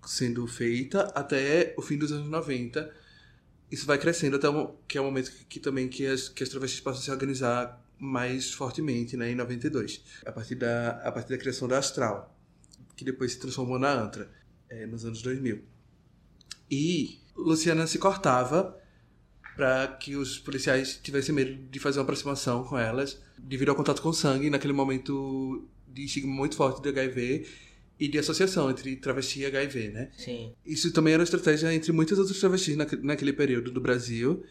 sendo 0.07 0.47
feita 0.47 1.03
até 1.15 1.75
o 1.77 1.83
fim 1.83 1.97
dos 1.97 2.13
anos 2.13 2.29
90. 2.29 2.93
Isso 3.71 3.87
vai 3.87 3.99
crescendo 3.99 4.37
até 4.37 4.49
o, 4.49 4.75
que 4.87 4.99
é 4.99 5.01
o 5.01 5.05
momento 5.05 5.31
que, 5.31 5.45
que, 5.45 5.61
também 5.61 5.89
que 5.89 6.07
as, 6.07 6.29
que 6.29 6.43
as 6.43 6.49
travestis 6.49 6.81
passam 6.81 7.01
a 7.01 7.05
se 7.05 7.11
organizar 7.11 7.83
mais 7.99 8.53
fortemente, 8.53 9.17
né, 9.17 9.31
em 9.31 9.35
92. 9.35 10.03
A 10.27 10.33
partir 10.33 10.57
da, 10.57 10.91
a 11.05 11.13
partir 11.13 11.31
da 11.31 11.39
criação 11.39 11.69
da 11.69 11.79
Astral, 11.79 12.37
que 12.97 13.05
depois 13.05 13.33
se 13.33 13.39
transformou 13.39 13.79
na 13.79 13.93
Antra, 13.93 14.31
é, 14.69 14.87
nos 14.87 15.05
anos 15.05 15.23
2000. 15.23 15.63
E 16.71 17.21
Luciana 17.37 17.87
se 17.87 17.99
cortava 17.99 18.79
para 19.57 19.87
que 19.89 20.17
os 20.17 20.39
policiais 20.39 20.99
tivessem 21.03 21.35
medo 21.35 21.55
de 21.71 21.79
fazer 21.79 21.99
uma 21.99 22.05
aproximação 22.05 22.65
com 22.65 22.79
elas, 22.79 23.21
devido 23.39 23.69
ao 23.69 23.77
contato 23.77 24.03
com 24.03 24.13
sangue, 24.13 24.51
naquele 24.51 24.73
momento 24.73 25.69
de 25.87 26.05
estigma 26.05 26.33
muito 26.33 26.57
forte 26.57 26.81
do 26.81 26.89
HIV 26.89 27.47
e 28.03 28.09
de 28.09 28.19
associação 28.19 28.69
entre 28.69 28.97
travesti 28.97 29.43
e 29.43 29.47
HIV, 29.47 29.91
né? 29.91 30.11
Sim. 30.19 30.53
Isso 30.67 30.93
também 30.93 31.15
era 31.15 31.21
uma 31.21 31.25
estratégia 31.25 31.73
entre 31.73 31.93
muitas 31.93 32.19
outras 32.19 32.37
travestis 32.41 32.77
naquele 32.77 33.33
período 33.33 33.71
do 33.71 33.81
Brasil. 33.81 34.43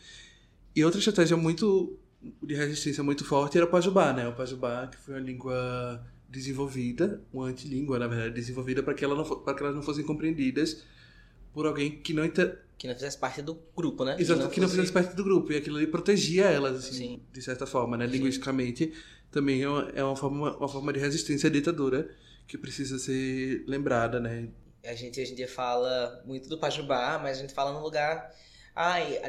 E 0.73 0.85
outra 0.85 0.99
estratégia 0.99 1.35
muito 1.35 1.99
de 2.41 2.55
resistência 2.55 3.03
muito 3.03 3.25
forte 3.25 3.57
era 3.57 3.65
o 3.65 3.69
Pajubá, 3.69 4.13
né? 4.13 4.25
O 4.25 4.33
Pajubá, 4.33 4.87
que 4.87 4.95
foi 4.95 5.15
uma 5.15 5.19
língua 5.19 6.01
desenvolvida, 6.29 7.21
uma 7.33 7.47
antilíngua, 7.47 7.99
na 7.99 8.07
verdade, 8.07 8.33
desenvolvida 8.33 8.81
para 8.81 8.93
que, 8.93 9.03
ela 9.03 9.21
para 9.21 9.53
que 9.53 9.63
elas 9.63 9.75
não 9.75 9.81
fossem 9.81 10.05
compreendidas 10.05 10.85
por 11.53 11.65
alguém 11.65 11.99
que 11.99 12.13
não 12.13 12.23
inter... 12.23 12.57
que 12.77 12.87
não 12.87 12.93
fizesse 12.93 13.17
parte 13.17 13.41
do 13.41 13.59
grupo, 13.75 14.05
né? 14.05 14.15
Exato, 14.17 14.39
que 14.39 14.45
não, 14.45 14.49
que 14.49 14.59
não 14.61 14.67
fosse... 14.69 14.77
fizesse 14.77 14.93
parte 14.93 15.13
do 15.13 15.25
grupo 15.25 15.51
e 15.51 15.57
aquilo 15.57 15.75
ali 15.75 15.87
protegia 15.87 16.45
elas 16.45 16.85
assim, 16.85 16.93
Sim. 16.93 17.21
de 17.33 17.41
certa 17.41 17.65
forma, 17.65 17.97
né? 17.97 18.07
Linguisticamente 18.07 18.93
também 19.29 19.61
é 19.61 19.67
uma, 19.67 19.91
é 19.93 20.01
uma 20.01 20.15
forma 20.15 20.55
uma 20.55 20.69
forma 20.69 20.93
de 20.93 21.01
resistência 21.01 21.49
à 21.49 21.51
ditadura 21.51 22.09
que 22.51 22.57
precisa 22.57 22.99
ser 22.99 23.63
lembrada, 23.65 24.19
né? 24.19 24.49
A 24.83 24.93
gente 24.93 25.21
hoje 25.21 25.31
em 25.31 25.35
dia 25.35 25.47
fala 25.47 26.21
muito 26.25 26.49
do 26.49 26.57
Pajubá, 26.57 27.17
mas 27.17 27.37
a 27.37 27.41
gente 27.41 27.53
fala 27.53 27.71
num 27.71 27.79
lugar 27.79 28.29
ai, 28.75 29.21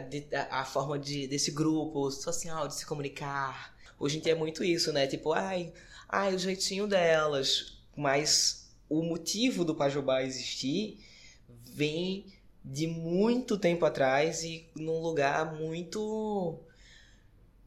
a, 0.51 0.61
a, 0.61 0.65
forma 0.65 0.99
de, 0.99 1.29
desse 1.29 1.53
grupo 1.53 2.11
social 2.11 2.67
de 2.67 2.75
se 2.75 2.85
comunicar. 2.85 3.77
Hoje 3.97 4.19
em 4.19 4.21
dia 4.21 4.33
é 4.33 4.35
muito 4.35 4.65
isso, 4.65 4.93
né? 4.93 5.07
Tipo, 5.07 5.33
ai, 5.33 5.73
ai, 6.09 6.35
o 6.35 6.39
jeitinho 6.39 6.89
delas. 6.89 7.79
Mas 7.97 8.75
o 8.89 9.05
motivo 9.05 9.65
do 9.65 9.75
Pajubá 9.75 10.25
existir 10.25 10.99
vem 11.73 12.27
de 12.65 12.89
muito 12.89 13.57
tempo 13.57 13.85
atrás 13.85 14.43
e 14.43 14.69
num 14.75 15.01
lugar 15.01 15.55
muito 15.55 16.59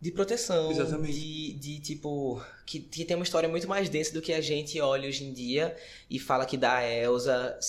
de 0.06 0.12
proteção. 0.12 0.70
Exatamente. 0.70 1.20
De, 1.20 1.54
de 1.54 1.80
tipo. 1.80 2.40
Que, 2.64 2.80
que 2.80 3.04
tem 3.04 3.16
uma 3.16 3.24
história 3.24 3.50
muito 3.50 3.68
mais 3.68 3.90
densa 3.90 4.14
do 4.14 4.22
que 4.22 4.32
a 4.32 4.40
gente 4.40 4.80
olha 4.80 5.10
hoje 5.10 5.24
em 5.24 5.34
dia 5.34 5.76
e 6.08 6.20
fala 6.20 6.46
que 6.46 6.56
dá 6.56 6.78
a 6.78 6.88
Elsa 6.88 7.60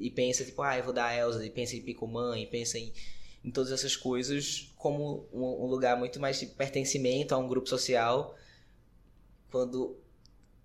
e 0.00 0.10
pensa, 0.10 0.44
tipo, 0.44 0.62
ah, 0.62 0.76
eu 0.76 0.82
vou 0.82 0.92
dar 0.92 1.06
a 1.06 1.16
Elsa, 1.16 1.46
e 1.46 1.50
pensa 1.50 1.76
em 1.76 1.82
Picumã, 1.82 2.36
e 2.36 2.44
pensa 2.44 2.76
em, 2.76 2.92
em 3.44 3.50
todas 3.52 3.70
essas 3.70 3.94
coisas 3.94 4.72
como 4.76 5.28
um, 5.32 5.64
um 5.64 5.66
lugar 5.66 5.96
muito 5.96 6.18
mais 6.18 6.40
de 6.40 6.46
pertencimento 6.46 7.34
a 7.34 7.38
um 7.38 7.46
grupo 7.46 7.68
social 7.68 8.36
quando 9.48 9.96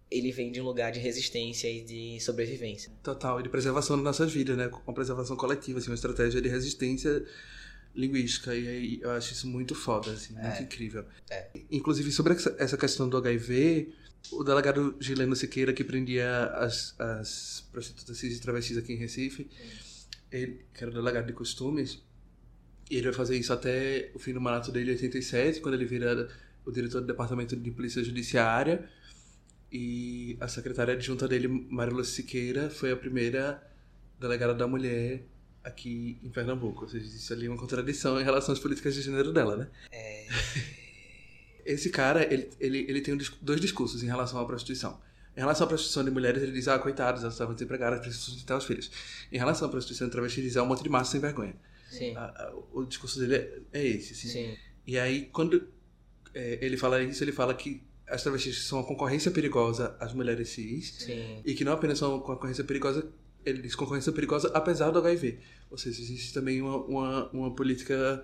ele 0.10 0.32
vem 0.32 0.52
de 0.52 0.60
um 0.60 0.64
lugar 0.64 0.92
de 0.92 1.00
resistência 1.00 1.70
e 1.70 1.84
de 1.84 2.20
sobrevivência. 2.20 2.92
Total, 3.04 3.40
e 3.40 3.44
de 3.44 3.50
preservação 3.50 3.96
das 3.96 4.06
nossas 4.06 4.32
vidas, 4.32 4.58
né? 4.58 4.72
Uma 4.88 4.94
preservação 4.94 5.36
coletiva, 5.36 5.78
assim, 5.78 5.90
uma 5.90 5.96
estratégia 5.96 6.42
de 6.42 6.50
resistência 6.50 7.24
linguística. 7.96 8.54
E 8.56 8.68
aí 8.68 9.00
eu 9.02 9.12
acho 9.12 9.34
isso 9.34 9.48
muito 9.48 9.74
foda, 9.74 10.12
assim, 10.12 10.34
muito 10.34 10.46
É. 10.48 10.62
incrível. 10.62 11.06
É. 11.30 11.50
Inclusive, 11.72 12.12
sobre 12.12 12.34
essa- 12.34 12.78
questão 12.78 13.08
do 13.10 13.18
HIV, 13.18 13.94
o 14.32 14.44
delegado 14.44 14.96
Gileno 15.00 15.36
Siqueira, 15.36 15.72
que 15.74 15.84
prendia 15.84 16.46
as, 16.56 17.00
as 17.00 17.68
prostitutas 17.72 18.18
cis 18.18 18.38
e 18.38 18.42
travestis 18.42 18.78
aqui 18.78 18.94
em 18.94 18.98
Recife, 18.98 19.48
ele, 20.32 20.66
que 20.74 20.84
era 20.84 20.92
o 20.92 20.94
delegado 20.94 21.28
de 21.28 21.34
costumes, 21.34 22.02
e 22.90 22.96
ele 22.98 23.06
vai 23.06 23.14
fazer 23.14 23.38
isso 23.38 23.54
até 23.54 24.12
o 24.14 24.20
fim 24.20 24.34
do 24.34 24.42
mandato 24.42 24.72
dele, 24.72 24.92
em 24.92 24.94
87, 24.96 25.62
quando 25.62 25.76
ele 25.76 25.86
vira 25.86 26.28
o 26.66 26.72
diretor 26.72 27.02
do 27.02 27.08
Departamento 27.08 27.56
de 27.56 27.72
Polícia 27.72 28.04
Judiciária. 28.04 28.90
E 29.72 30.38
a 30.40 30.48
secretária 30.48 30.94
adjunta 30.94 31.28
dele, 31.28 31.48
Maria 31.48 32.04
Siqueira, 32.04 32.70
foi 32.70 32.92
a 32.92 32.96
primeira 32.96 33.62
delegada 34.20 34.54
da 34.54 34.68
mulher 34.68 35.26
aqui 35.66 36.18
em 36.24 36.30
Pernambuco. 36.30 36.84
Ou 36.84 36.90
seja, 36.90 37.06
isso 37.06 37.34
ali 37.34 37.48
é 37.48 37.50
uma 37.50 37.58
contradição 37.58 38.20
em 38.20 38.24
relação 38.24 38.54
às 38.54 38.60
políticas 38.60 38.94
de 38.96 39.02
gênero 39.02 39.34
dela, 39.34 39.58
né? 39.58 39.68
É, 39.92 40.28
Esse 41.66 41.90
cara, 41.90 42.24
ele, 42.32 42.50
ele, 42.60 42.78
ele 42.88 43.02
tem 43.02 43.18
dois 43.42 43.60
discursos 43.60 44.04
em 44.04 44.06
relação 44.06 44.40
à 44.40 44.46
prostituição. 44.46 45.02
Em 45.36 45.40
relação 45.40 45.66
à 45.66 45.68
prostituição 45.68 46.04
de 46.06 46.12
mulheres, 46.12 46.42
ele 46.44 46.52
diz, 46.52 46.68
ah, 46.68 46.78
coitadas, 46.78 47.22
elas 47.24 47.34
estavam 47.34 47.54
desempregadas, 47.56 48.00
precisam 48.00 48.24
sustentar 48.24 48.58
os 48.58 48.66
filhos. 48.66 48.92
Em 49.32 49.38
relação 49.38 49.68
à 49.68 49.72
prostituição 49.72 50.08
de 50.08 50.12
travestis, 50.12 50.38
ele 50.38 50.48
diz, 50.48 50.58
ah, 50.58 50.64
um 50.64 50.68
monte 50.68 50.84
de 50.84 50.90
massa 50.90 51.12
sem 51.12 51.20
vergonha. 51.20 51.56
sim, 51.90 52.16
A- 52.16 52.26
a- 52.26 52.54
o 52.72 52.86
discurso 52.86 53.20
dele 53.20 53.36
é, 53.36 53.60
é 53.74 53.84
esse, 53.88 54.14
assim. 54.14 54.28
sim. 54.30 54.58
E 54.86 54.98
aí, 55.00 55.26
quando 55.34 55.68
é, 56.34 56.60
ele 56.62 56.78
fala 56.78 57.02
isso, 57.02 57.24
ele 57.24 57.32
fala 57.32 57.54
que 57.56 57.82
as 58.08 58.22
travestis 58.22 58.64
são 58.66 58.78
uma 58.80 58.88
concorrência 58.88 59.32
perigosa 59.32 59.96
às 60.00 60.14
mulheres 60.14 60.50
cis, 60.50 60.94
Sim. 61.00 61.42
e 61.44 61.56
que 61.56 61.66
não 61.66 61.74
apenas 61.74 61.98
são 61.98 62.20
concorrência 62.20 62.64
perigosa, 62.64 63.08
ele 63.46 63.62
diz 63.62 63.76
concorrência 63.76 64.12
perigosa 64.12 64.50
apesar 64.54 64.92
do 64.92 65.00
HIV. 65.00 65.40
Ou 65.70 65.78
seja, 65.78 66.02
existe 66.02 66.34
também 66.34 66.62
uma, 66.62 66.78
uma, 66.78 67.30
uma 67.32 67.56
política 67.56 68.24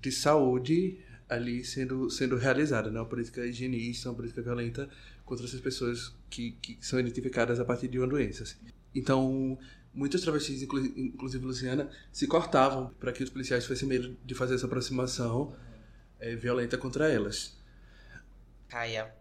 de 0.00 0.12
saúde 0.12 0.98
ali 1.28 1.64
sendo, 1.64 2.10
sendo 2.10 2.36
realizada, 2.36 2.90
né? 2.90 3.00
uma 3.00 3.06
política 3.06 3.44
higienista, 3.44 4.08
uma 4.08 4.16
política 4.16 4.42
violenta 4.42 4.88
contra 5.24 5.44
essas 5.44 5.60
pessoas 5.60 6.14
que, 6.30 6.52
que 6.62 6.78
são 6.80 6.98
identificadas 6.98 7.60
a 7.60 7.64
partir 7.64 7.88
de 7.88 7.98
uma 7.98 8.06
doença. 8.06 8.44
assim. 8.44 8.56
Então, 8.94 9.58
muitos 9.92 10.20
travestis, 10.22 10.62
inclu- 10.62 10.92
inclusive 10.96 11.44
Luciana, 11.44 11.90
se 12.12 12.26
cortavam 12.26 12.90
para 12.98 13.12
que 13.12 13.22
os 13.22 13.30
policiais 13.30 13.64
tivessem 13.64 13.88
medo 13.88 14.16
de 14.24 14.34
fazer 14.34 14.54
essa 14.54 14.66
aproximação 14.66 15.54
eh, 16.18 16.34
violenta 16.34 16.78
contra 16.78 17.08
elas. 17.10 17.58
Caia, 18.68 19.14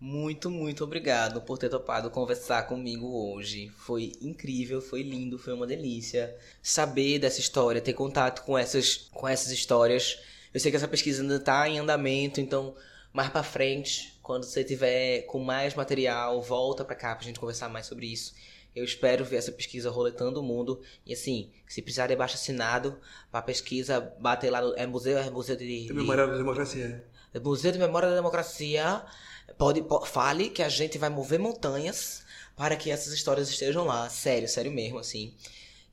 muito, 0.00 0.50
muito 0.50 0.84
obrigado 0.84 1.40
por 1.40 1.58
ter 1.58 1.68
topado 1.68 2.10
conversar 2.10 2.64
comigo 2.64 3.06
hoje. 3.06 3.70
Foi 3.76 4.12
incrível, 4.20 4.80
foi 4.80 5.02
lindo, 5.02 5.38
foi 5.38 5.54
uma 5.54 5.66
delícia 5.66 6.36
saber 6.62 7.18
dessa 7.18 7.40
história, 7.40 7.80
ter 7.80 7.94
contato 7.94 8.42
com 8.44 8.56
essas, 8.58 9.08
com 9.12 9.26
essas 9.26 9.50
histórias. 9.50 10.18
Eu 10.52 10.60
sei 10.60 10.70
que 10.70 10.76
essa 10.76 10.88
pesquisa 10.88 11.22
ainda 11.22 11.36
está 11.36 11.68
em 11.68 11.78
andamento, 11.78 12.40
então 12.40 12.74
mais 13.12 13.30
pra 13.30 13.44
frente, 13.44 14.18
quando 14.20 14.44
você 14.44 14.64
tiver 14.64 15.22
com 15.22 15.38
mais 15.38 15.74
material, 15.74 16.42
volta 16.42 16.84
pra 16.84 16.96
cá 16.96 17.14
pra 17.14 17.24
gente 17.24 17.38
conversar 17.38 17.68
mais 17.68 17.86
sobre 17.86 18.06
isso. 18.06 18.34
Eu 18.74 18.82
espero 18.82 19.24
ver 19.24 19.36
essa 19.36 19.52
pesquisa 19.52 19.88
roletando 19.88 20.40
o 20.40 20.42
mundo. 20.42 20.80
E 21.06 21.12
assim, 21.12 21.52
se 21.68 21.80
precisar 21.80 22.08
de 22.08 22.16
baixo 22.16 22.34
assinado 22.34 22.98
pra 23.30 23.40
pesquisa, 23.40 24.00
bater 24.18 24.50
lá 24.50 24.60
no. 24.60 24.74
É 24.76 24.84
museu, 24.84 25.16
é 25.16 25.30
museu 25.30 25.54
de. 25.54 25.86
Tem 25.86 25.92
memória 25.94 26.26
da 26.26 26.36
democracia. 26.36 27.04
Museu 27.42 27.72
de 27.72 27.78
Memória 27.78 28.08
da 28.08 28.14
Democracia, 28.14 29.04
pode, 29.58 29.82
po- 29.82 30.04
fale 30.06 30.50
que 30.50 30.62
a 30.62 30.68
gente 30.68 30.98
vai 30.98 31.08
mover 31.10 31.38
montanhas 31.38 32.22
para 32.56 32.76
que 32.76 32.90
essas 32.90 33.12
histórias 33.12 33.48
estejam 33.48 33.84
lá. 33.84 34.08
Sério, 34.08 34.48
sério 34.48 34.70
mesmo, 34.72 34.98
assim. 34.98 35.34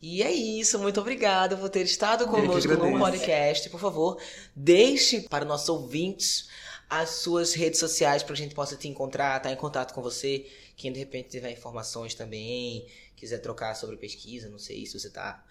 E 0.01 0.23
é 0.23 0.31
isso, 0.31 0.79
muito 0.79 0.99
obrigada 0.99 1.55
por 1.55 1.69
ter 1.69 1.83
estado 1.83 2.25
conosco 2.27 2.71
no 2.73 2.97
podcast. 2.99 3.69
Por 3.69 3.79
favor, 3.79 4.19
deixe 4.55 5.21
para 5.21 5.45
nossos 5.45 5.69
ouvintes 5.69 6.49
as 6.89 7.09
suas 7.09 7.53
redes 7.53 7.79
sociais 7.79 8.21
para 8.23 8.33
a 8.33 8.37
gente 8.37 8.53
possa 8.55 8.75
te 8.75 8.87
encontrar, 8.87 9.37
estar 9.37 9.51
em 9.51 9.55
contato 9.55 9.93
com 9.93 10.01
você. 10.01 10.45
Quem 10.75 10.91
de 10.91 10.99
repente 10.99 11.29
tiver 11.29 11.51
informações 11.51 12.15
também, 12.15 12.85
quiser 13.15 13.37
trocar 13.39 13.75
sobre 13.75 13.95
pesquisa, 13.95 14.49
não 14.49 14.57
sei 14.59 14.85
se 14.87 14.99
você 14.99 15.07
está 15.07 15.43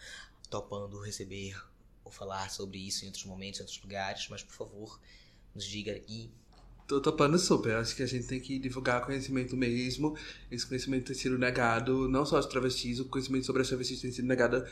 topando 0.51 1.01
receber 1.01 1.57
ou 2.05 2.11
falar 2.11 2.51
sobre 2.51 2.79
isso 2.79 3.05
em 3.05 3.07
outros 3.09 3.25
momentos, 3.25 3.61
em 3.61 3.63
outros 3.63 3.81
lugares, 3.81 4.27
mas 4.29 4.43
por 4.43 4.55
favor, 4.55 5.01
nos 5.55 5.65
diga 5.65 5.93
aqui. 5.93 6.31
Tô 6.87 7.01
topando 7.01 7.39
super. 7.39 7.77
Acho 7.77 7.95
que 7.95 8.03
a 8.03 8.07
gente 8.07 8.27
tem 8.27 8.41
que 8.41 8.59
divulgar 8.59 9.05
conhecimento 9.07 9.57
mesmo. 9.57 10.17
Esse 10.51 10.67
conhecimento 10.67 11.07
tem 11.07 11.15
sido 11.15 11.39
negado, 11.39 12.09
não 12.09 12.27
só 12.27 12.37
aos 12.37 12.47
travestis, 12.47 12.99
o 12.99 13.05
conhecimento 13.05 13.47
sobre 13.47 13.63
as 13.63 13.69
travestis 13.69 14.01
tem 14.01 14.11
sido 14.11 14.27
negado 14.27 14.65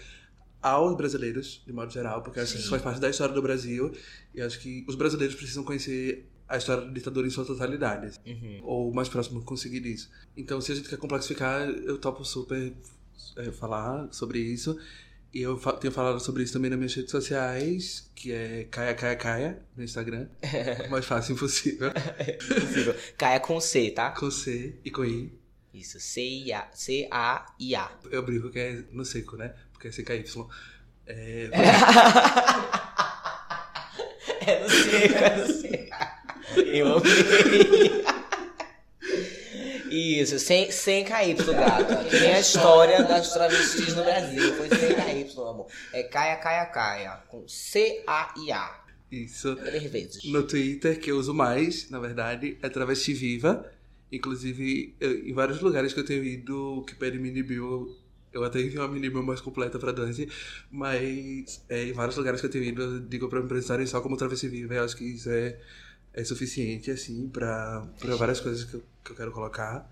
aos 0.60 0.96
brasileiros, 0.96 1.62
de 1.64 1.72
modo 1.72 1.92
geral, 1.92 2.22
porque 2.22 2.40
acho 2.40 2.54
que 2.54 2.58
isso 2.58 2.70
faz 2.70 2.82
parte 2.82 3.00
da 3.00 3.08
história 3.08 3.32
do 3.32 3.40
Brasil. 3.40 3.92
E 4.34 4.42
acho 4.42 4.58
que 4.58 4.84
os 4.88 4.96
brasileiros 4.96 5.36
precisam 5.36 5.62
conhecer 5.62 6.28
a 6.48 6.56
história 6.56 6.84
da 6.84 6.90
ditadura 6.90 7.26
em 7.26 7.30
sua 7.30 7.44
totalidade. 7.44 8.18
Uhum. 8.26 8.60
Ou 8.62 8.92
mais 8.92 9.08
próximo 9.08 9.42
conseguir 9.44 9.86
isso. 9.86 10.10
Então, 10.36 10.60
se 10.60 10.72
a 10.72 10.74
gente 10.74 10.88
quer 10.88 10.96
complexificar, 10.96 11.68
eu 11.68 11.98
topo 11.98 12.24
super 12.24 12.72
é, 13.36 13.52
falar 13.52 14.08
sobre 14.12 14.40
isso. 14.40 14.78
E 15.32 15.42
eu 15.42 15.56
tenho 15.78 15.92
falado 15.92 16.18
sobre 16.20 16.42
isso 16.42 16.54
também 16.54 16.70
nas 16.70 16.78
minhas 16.78 16.94
redes 16.94 17.10
sociais, 17.10 18.10
que 18.14 18.32
é 18.32 18.66
Caia 18.70 18.94
Caia 18.94 19.16
Caia, 19.16 19.62
no 19.76 19.84
Instagram. 19.84 20.26
o 20.86 20.90
mais 20.90 21.04
fácil 21.04 21.36
possível. 21.36 21.90
Possível. 22.48 22.94
Caia 23.16 23.38
com 23.38 23.60
C, 23.60 23.90
tá? 23.90 24.10
Com 24.12 24.30
C 24.30 24.76
e 24.84 24.90
com 24.90 25.04
I. 25.04 25.30
Isso, 25.74 26.00
C-I-A. 26.00 26.66
C-A-I-A. 26.72 27.90
Eu 28.10 28.22
brinco 28.22 28.50
que 28.50 28.58
é 28.58 28.82
no 28.90 29.04
seco, 29.04 29.36
né? 29.36 29.54
Porque 29.72 29.88
é 29.88 29.90
CKY. 29.90 30.24
É, 31.06 31.50
É 34.40 34.60
no 34.62 34.70
C, 34.70 34.90
é 35.14 35.36
no 35.36 35.46
C. 35.46 35.90
Eu 36.72 36.96
amei. 36.96 38.07
Isso, 40.22 40.38
sem, 40.38 40.70
sem 40.70 41.04
KY, 41.04 41.34
gato. 41.34 42.08
Que 42.10 42.20
nem 42.20 42.34
a 42.34 42.40
história 42.40 43.02
das 43.04 43.32
travestis 43.32 43.94
no 43.94 44.04
Brasil. 44.04 44.54
Foi 44.54 44.68
sem 44.68 44.94
KY, 44.94 45.32
amor. 45.40 45.66
É 45.92 46.02
Caia, 46.02 46.36
Caia, 46.36 46.66
Caia. 46.66 47.10
Com 47.28 47.46
C-A-I-A. 47.48 48.84
isso. 49.10 49.56
Três 49.56 49.82
vezes. 49.90 50.24
No 50.24 50.42
Twitter, 50.42 50.98
que 51.00 51.10
eu 51.10 51.16
uso 51.18 51.32
mais, 51.34 51.88
na 51.90 51.98
verdade, 51.98 52.58
é 52.62 52.68
Travesti 52.68 53.12
Viva. 53.14 53.64
Inclusive, 54.10 54.94
eu- 55.00 55.26
em 55.26 55.32
vários 55.32 55.60
lugares 55.60 55.92
que 55.92 56.00
eu 56.00 56.04
tenho 56.04 56.24
ido 56.24 56.82
que 56.86 56.94
pedem 56.94 57.20
mini 57.20 57.42
bio, 57.42 57.94
eu 58.32 58.42
até 58.44 58.60
envio 58.60 58.80
uma 58.80 58.88
mini 58.88 59.10
bio 59.10 59.22
mais 59.22 59.40
completa 59.40 59.78
pra 59.78 59.92
Dante, 59.92 60.26
mas 60.70 61.62
é, 61.68 61.84
em 61.84 61.92
vários 61.92 62.16
lugares 62.16 62.40
que 62.40 62.46
eu 62.46 62.50
tenho 62.50 62.64
ido, 62.64 62.82
eu 62.82 63.00
digo 63.00 63.28
pra 63.28 63.38
me 63.40 63.46
apresentarem 63.46 63.86
só 63.86 64.00
como 64.00 64.16
Travesti 64.16 64.48
Viva. 64.48 64.74
Eu 64.74 64.84
acho 64.84 64.96
que 64.96 65.04
isso 65.04 65.28
é, 65.30 65.58
é 66.14 66.24
suficiente, 66.24 66.90
assim, 66.90 67.28
pra, 67.28 67.86
pra 67.98 68.16
várias 68.16 68.40
coisas 68.40 68.64
que 68.64 68.74
eu, 68.74 68.82
que 69.04 69.12
eu 69.12 69.16
quero 69.16 69.32
colocar. 69.32 69.90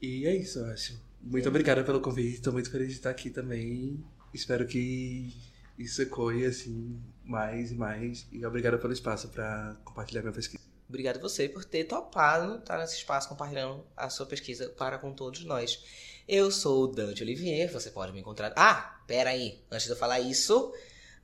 E 0.00 0.26
é 0.26 0.34
isso, 0.34 0.58
eu 0.60 0.66
acho. 0.66 1.00
Muito 1.20 1.48
obrigada 1.48 1.84
pelo 1.84 2.00
convite, 2.00 2.40
tô 2.40 2.50
muito 2.50 2.70
feliz 2.70 2.88
de 2.88 2.94
estar 2.94 3.10
aqui 3.10 3.28
também. 3.28 4.02
Espero 4.32 4.66
que 4.66 5.34
isso 5.78 6.00
ecoe, 6.00 6.46
assim, 6.46 6.98
mais 7.24 7.70
e 7.70 7.74
mais. 7.74 8.26
E 8.32 8.44
obrigado 8.44 8.78
pelo 8.78 8.92
espaço 8.92 9.28
pra 9.28 9.76
compartilhar 9.84 10.22
minha 10.22 10.32
pesquisa. 10.32 10.62
Obrigado 10.88 11.18
a 11.18 11.20
você 11.20 11.48
por 11.48 11.64
ter 11.64 11.84
topado 11.84 12.56
estar 12.56 12.78
nesse 12.78 12.96
espaço 12.96 13.28
compartilhando 13.28 13.86
a 13.96 14.10
sua 14.10 14.26
pesquisa 14.26 14.68
para 14.70 14.98
com 14.98 15.12
todos 15.12 15.44
nós. 15.44 15.84
Eu 16.26 16.50
sou 16.50 16.84
o 16.84 16.86
Dante 16.86 17.22
Olivier, 17.22 17.70
você 17.70 17.90
pode 17.90 18.12
me 18.12 18.20
encontrar. 18.20 18.52
Ah, 18.56 19.00
pera 19.06 19.30
aí, 19.30 19.62
antes 19.70 19.86
de 19.86 19.92
eu 19.92 19.96
falar 19.96 20.20
isso, 20.20 20.72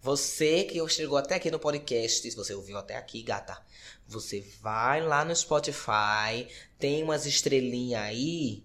você 0.01 0.65
que 0.65 0.89
chegou 0.89 1.19
até 1.19 1.35
aqui 1.35 1.51
no 1.51 1.59
podcast, 1.59 2.31
se 2.31 2.37
você 2.37 2.55
ouviu 2.55 2.79
até 2.79 2.97
aqui, 2.97 3.23
gata, 3.23 3.61
você 4.07 4.41
vai 4.61 5.05
lá 5.05 5.25
no 5.25 5.35
Spotify, 5.35 6.47
tem 6.79 7.03
umas 7.03 7.27
estrelinhas 7.27 8.03
aí, 8.03 8.65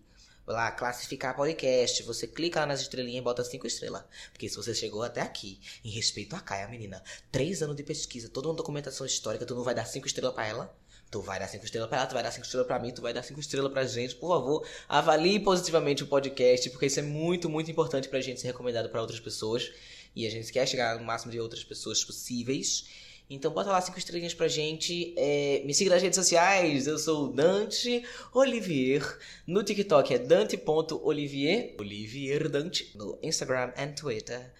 lá, 0.52 0.72
classificar 0.72 1.36
podcast. 1.36 2.04
Você 2.04 2.28
clica 2.28 2.60
lá 2.60 2.66
nas 2.66 2.82
estrelinhas 2.82 3.22
e 3.22 3.24
bota 3.24 3.44
cinco 3.44 3.66
estrelas. 3.68 4.04
Porque 4.32 4.48
se 4.48 4.56
você 4.56 4.74
chegou 4.74 5.04
até 5.04 5.22
aqui, 5.22 5.60
em 5.84 5.90
respeito 5.90 6.36
a 6.36 6.40
Caia, 6.40 6.68
menina, 6.68 7.04
três 7.32 7.62
anos 7.62 7.76
de 7.76 7.84
pesquisa, 7.84 8.30
toda 8.30 8.48
uma 8.48 8.54
documentação 8.54 9.06
histórica, 9.06 9.46
tu 9.46 9.56
não 9.56 9.64
vai 9.64 9.74
dar 9.74 9.86
cinco 9.86 10.08
estrelas 10.08 10.34
pra 10.34 10.48
ela? 10.48 10.78
Tu 11.10 11.22
vai 11.22 11.40
dar 11.40 11.48
cinco 11.50 11.66
estrelas 11.66 11.90
pra 11.90 11.98
ela, 11.98 12.08
tu 12.08 12.14
vai 12.14 12.24
dar 12.24 12.32
cinco 12.32 12.46
estrelas 12.46 12.68
pra 12.68 12.80
mim, 12.80 12.92
tu 12.92 13.02
vai 13.02 13.14
dar 13.14 13.22
cinco 13.22 13.40
estrelas 13.40 13.72
pra 13.72 13.86
gente. 13.86 14.16
Por 14.16 14.30
favor, 14.30 14.66
avalie 14.88 15.40
positivamente 15.40 16.04
o 16.04 16.08
podcast, 16.08 16.70
porque 16.70 16.86
isso 16.86 17.00
é 17.00 17.04
muito, 17.04 17.50
muito 17.50 17.70
importante 17.70 18.08
pra 18.08 18.22
gente 18.22 18.40
ser 18.40 18.48
recomendado 18.48 18.90
pra 18.90 19.02
outras 19.02 19.20
pessoas. 19.20 19.72
E 20.16 20.26
a 20.26 20.30
gente 20.30 20.52
quer 20.52 20.66
chegar 20.66 20.98
no 20.98 21.06
máximo 21.06 21.32
de 21.32 21.40
outras 21.40 21.64
pessoas 21.64 22.04
possíveis. 22.04 22.86
Então 23.34 23.50
bota 23.50 23.72
lá 23.72 23.80
cinco 23.80 23.98
estrelinhas 23.98 24.34
pra 24.34 24.50
gente. 24.50 25.14
É, 25.18 25.62
me 25.64 25.74
siga 25.74 25.92
nas 25.92 26.02
redes 26.02 26.18
sociais. 26.18 26.86
Eu 26.86 27.00
sou 27.00 27.32
Dante 27.32 28.04
Olivier. 28.34 29.02
No 29.48 29.64
TikTok 29.64 30.14
é 30.14 30.20
dante.olivier. 30.20 31.76
Olivier 31.80 32.50
Dante. 32.50 32.92
No 32.94 33.18
Instagram 33.24 33.72
e 33.78 33.88
Twitter 33.88 34.54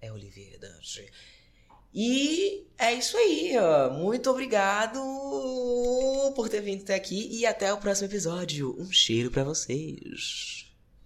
é 0.00 0.12
Olivier 0.12 0.56
Dante. 0.60 1.10
E 1.92 2.64
é 2.78 2.94
isso 2.94 3.16
aí, 3.16 3.56
ó. 3.58 3.90
Muito 3.90 4.30
obrigado 4.30 5.00
por 6.36 6.48
ter 6.48 6.60
vindo 6.60 6.82
até 6.82 6.94
aqui 6.94 7.28
e 7.28 7.44
até 7.44 7.72
o 7.72 7.78
próximo 7.78 8.06
episódio. 8.06 8.80
Um 8.80 8.90
cheiro 8.92 9.32
para 9.32 9.42
vocês. 9.42 10.61